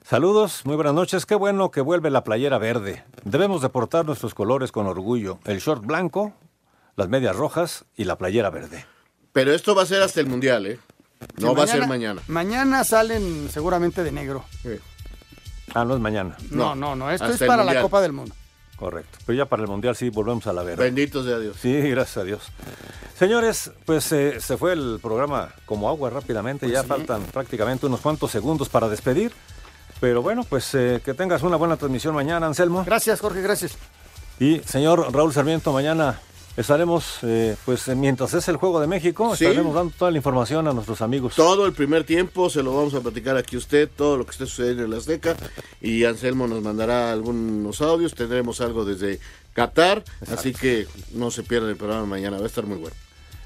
Saludos, 0.02 0.62
muy 0.64 0.74
buenas 0.74 0.94
noches. 0.94 1.24
Qué 1.24 1.36
bueno 1.36 1.70
que 1.70 1.80
vuelve 1.80 2.11
la 2.11 2.24
playera 2.24 2.59
verde. 2.59 3.04
Debemos 3.22 3.62
de 3.62 3.68
portar 3.68 4.04
nuestros 4.04 4.34
colores 4.34 4.72
con 4.72 4.88
orgullo. 4.88 5.38
El 5.44 5.61
short 5.61 5.86
blanco, 5.86 6.32
las 6.96 7.09
medias 7.09 7.36
rojas 7.36 7.84
y 7.94 8.02
la 8.02 8.18
playera 8.18 8.50
verde. 8.50 8.84
Pero 9.32 9.52
esto 9.52 9.76
va 9.76 9.82
a 9.82 9.86
ser 9.86 10.02
hasta 10.02 10.18
el 10.18 10.26
Mundial, 10.26 10.66
¿eh? 10.66 10.80
No 11.36 11.50
Sí, 11.50 11.54
va 11.54 11.62
a 11.62 11.66
ser 11.68 11.86
mañana. 11.86 12.20
Mañana 12.26 12.82
salen 12.82 13.48
seguramente 13.48 14.02
de 14.02 14.11
negro. 14.11 14.44
Ah, 15.72 15.84
no 15.84 15.94
es 15.94 16.00
mañana. 16.00 16.36
No, 16.50 16.74
no, 16.74 16.96
no. 16.96 17.12
Esto 17.12 17.26
hasta 17.26 17.44
es 17.44 17.48
para 17.48 17.62
la. 17.62 17.80
Copa 17.80 18.00
del 18.00 18.12
Mundo. 18.12 18.34
Correcto. 18.77 19.18
Pero 19.24 19.39
ya 19.39 19.47
para 19.47 19.62
el 19.62 19.68
Mundial 19.68 19.97
sí 19.97 20.11
volvemos 20.11 20.47
a 20.47 20.53
la 20.53 20.62
verde. 20.62 20.85
Bendito 20.85 21.24
sea 21.24 21.39
Dios. 21.39 21.57
Sí, 21.61 21.72
gracias 21.91 22.18
a 22.18 22.24
Dios. 22.24 22.43
Señores, 23.18 23.70
pues 23.87 24.12
eh, 24.12 24.39
se 24.41 24.57
fue 24.59 24.74
el 24.74 24.99
programa 25.03 25.49
como 25.64 25.89
agua 25.89 26.11
rápidamente. 26.11 26.68
ya 26.68 26.85
faltan 26.85 27.22
prácticamente 27.24 27.87
unos 27.87 28.01
cuantos 28.01 28.31
segundos 28.31 28.68
para 28.68 28.89
despedir. 28.89 29.33
Pero 29.99 30.20
bueno, 30.20 30.45
pues 30.45 30.74
eh, 30.74 31.01
que 31.03 31.14
tengas 31.14 31.43
una 31.43 31.57
buena 31.57 31.77
transmisión 31.77 32.14
mañana, 32.14 32.47
Anselmo. 32.47 32.85
Gracias, 32.85 33.20
Jorge, 33.20 33.41
gracias. 33.41 33.79
Y 34.39 34.59
señor 34.61 35.11
Raúl 35.14 35.33
Sarmiento, 35.33 35.72
mañana 35.72 36.20
estaremos, 36.57 37.18
eh, 37.22 37.57
pues 37.64 37.86
eh, 37.88 37.94
mientras 37.94 38.32
es 38.34 38.48
el 38.48 38.57
Juego 38.57 38.80
de 38.80 38.86
México, 38.86 39.34
Sí. 39.36 39.44
estaremos 39.44 39.74
dando 39.74 39.92
toda 39.98 40.11
la 40.11 40.16
información 40.16 40.66
a 40.68 40.72
nuestros 40.72 41.00
amigos. 41.02 41.34
Todo 41.34 41.66
el 41.66 41.72
primer 41.72 42.04
tiempo 42.04 42.48
se 42.50 42.62
lo 42.62 42.74
vamos 42.74 42.94
a 42.94 43.00
platicar 43.00 43.36
aquí 43.36 43.57
a 43.57 43.59
usted, 43.59 43.88
todo 43.94 44.16
lo 44.16 44.24
que 44.24 44.32
esté 44.32 44.46
sucediendo 44.46 44.84
en 44.84 44.90
la 44.90 44.96
Azteca. 44.98 45.36
Y 45.80 46.04
Anselmo 46.04 46.46
nos 46.46 46.62
mandará 46.62 47.12
algunos 47.12 47.80
audios, 47.80 48.14
tendremos 48.14 48.61
algo 48.61 48.84
desde 48.84 49.20
Qatar. 49.52 50.02
Así 50.32 50.52
que 50.52 50.86
no 51.14 51.30
se 51.30 51.42
pierda 51.42 51.68
el 51.70 51.76
programa 51.76 52.07
mañana, 52.07 52.38
va 52.38 52.44
a 52.44 52.46
estar 52.46 52.64
muy 52.66 52.78
bueno. 52.78 52.96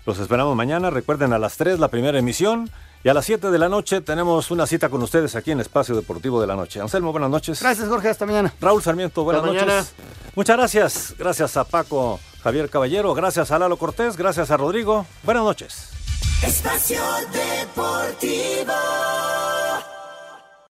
Los 0.06 0.18
esperamos 0.18 0.56
mañana. 0.56 0.90
Recuerden 0.90 1.32
a 1.32 1.38
las 1.38 1.56
3 1.56 1.78
la 1.78 1.88
primera 1.88 2.18
emisión. 2.18 2.70
Y 3.02 3.08
a 3.08 3.14
las 3.14 3.24
7 3.24 3.50
de 3.50 3.58
la 3.58 3.68
noche 3.68 4.00
tenemos 4.02 4.50
una 4.50 4.66
cita 4.66 4.88
con 4.90 5.02
ustedes 5.02 5.34
aquí 5.34 5.52
en 5.52 5.60
Espacio 5.60 5.94
Deportivo 5.96 6.40
de 6.40 6.46
la 6.46 6.54
Noche. 6.54 6.80
Anselmo, 6.80 7.12
buenas 7.12 7.30
noches. 7.30 7.60
Gracias, 7.60 7.88
Jorge. 7.88 8.08
Hasta 8.10 8.26
mañana. 8.26 8.52
Raúl 8.60 8.82
Sarmiento, 8.82 9.24
buenas 9.24 9.42
Hasta 9.42 9.52
noches. 9.54 9.66
mañana. 9.66 9.86
Muchas 10.34 10.56
gracias. 10.56 11.14
Gracias 11.18 11.56
a 11.56 11.64
Paco 11.64 12.20
Javier 12.42 12.68
Caballero, 12.70 13.12
gracias 13.14 13.50
a 13.50 13.58
Lalo 13.58 13.76
Cortés, 13.76 14.16
gracias 14.16 14.50
a 14.50 14.56
Rodrigo. 14.56 15.06
Buenas 15.24 15.44
noches. 15.44 15.88
Espacio 16.42 17.02
Deportivo. 17.32 18.72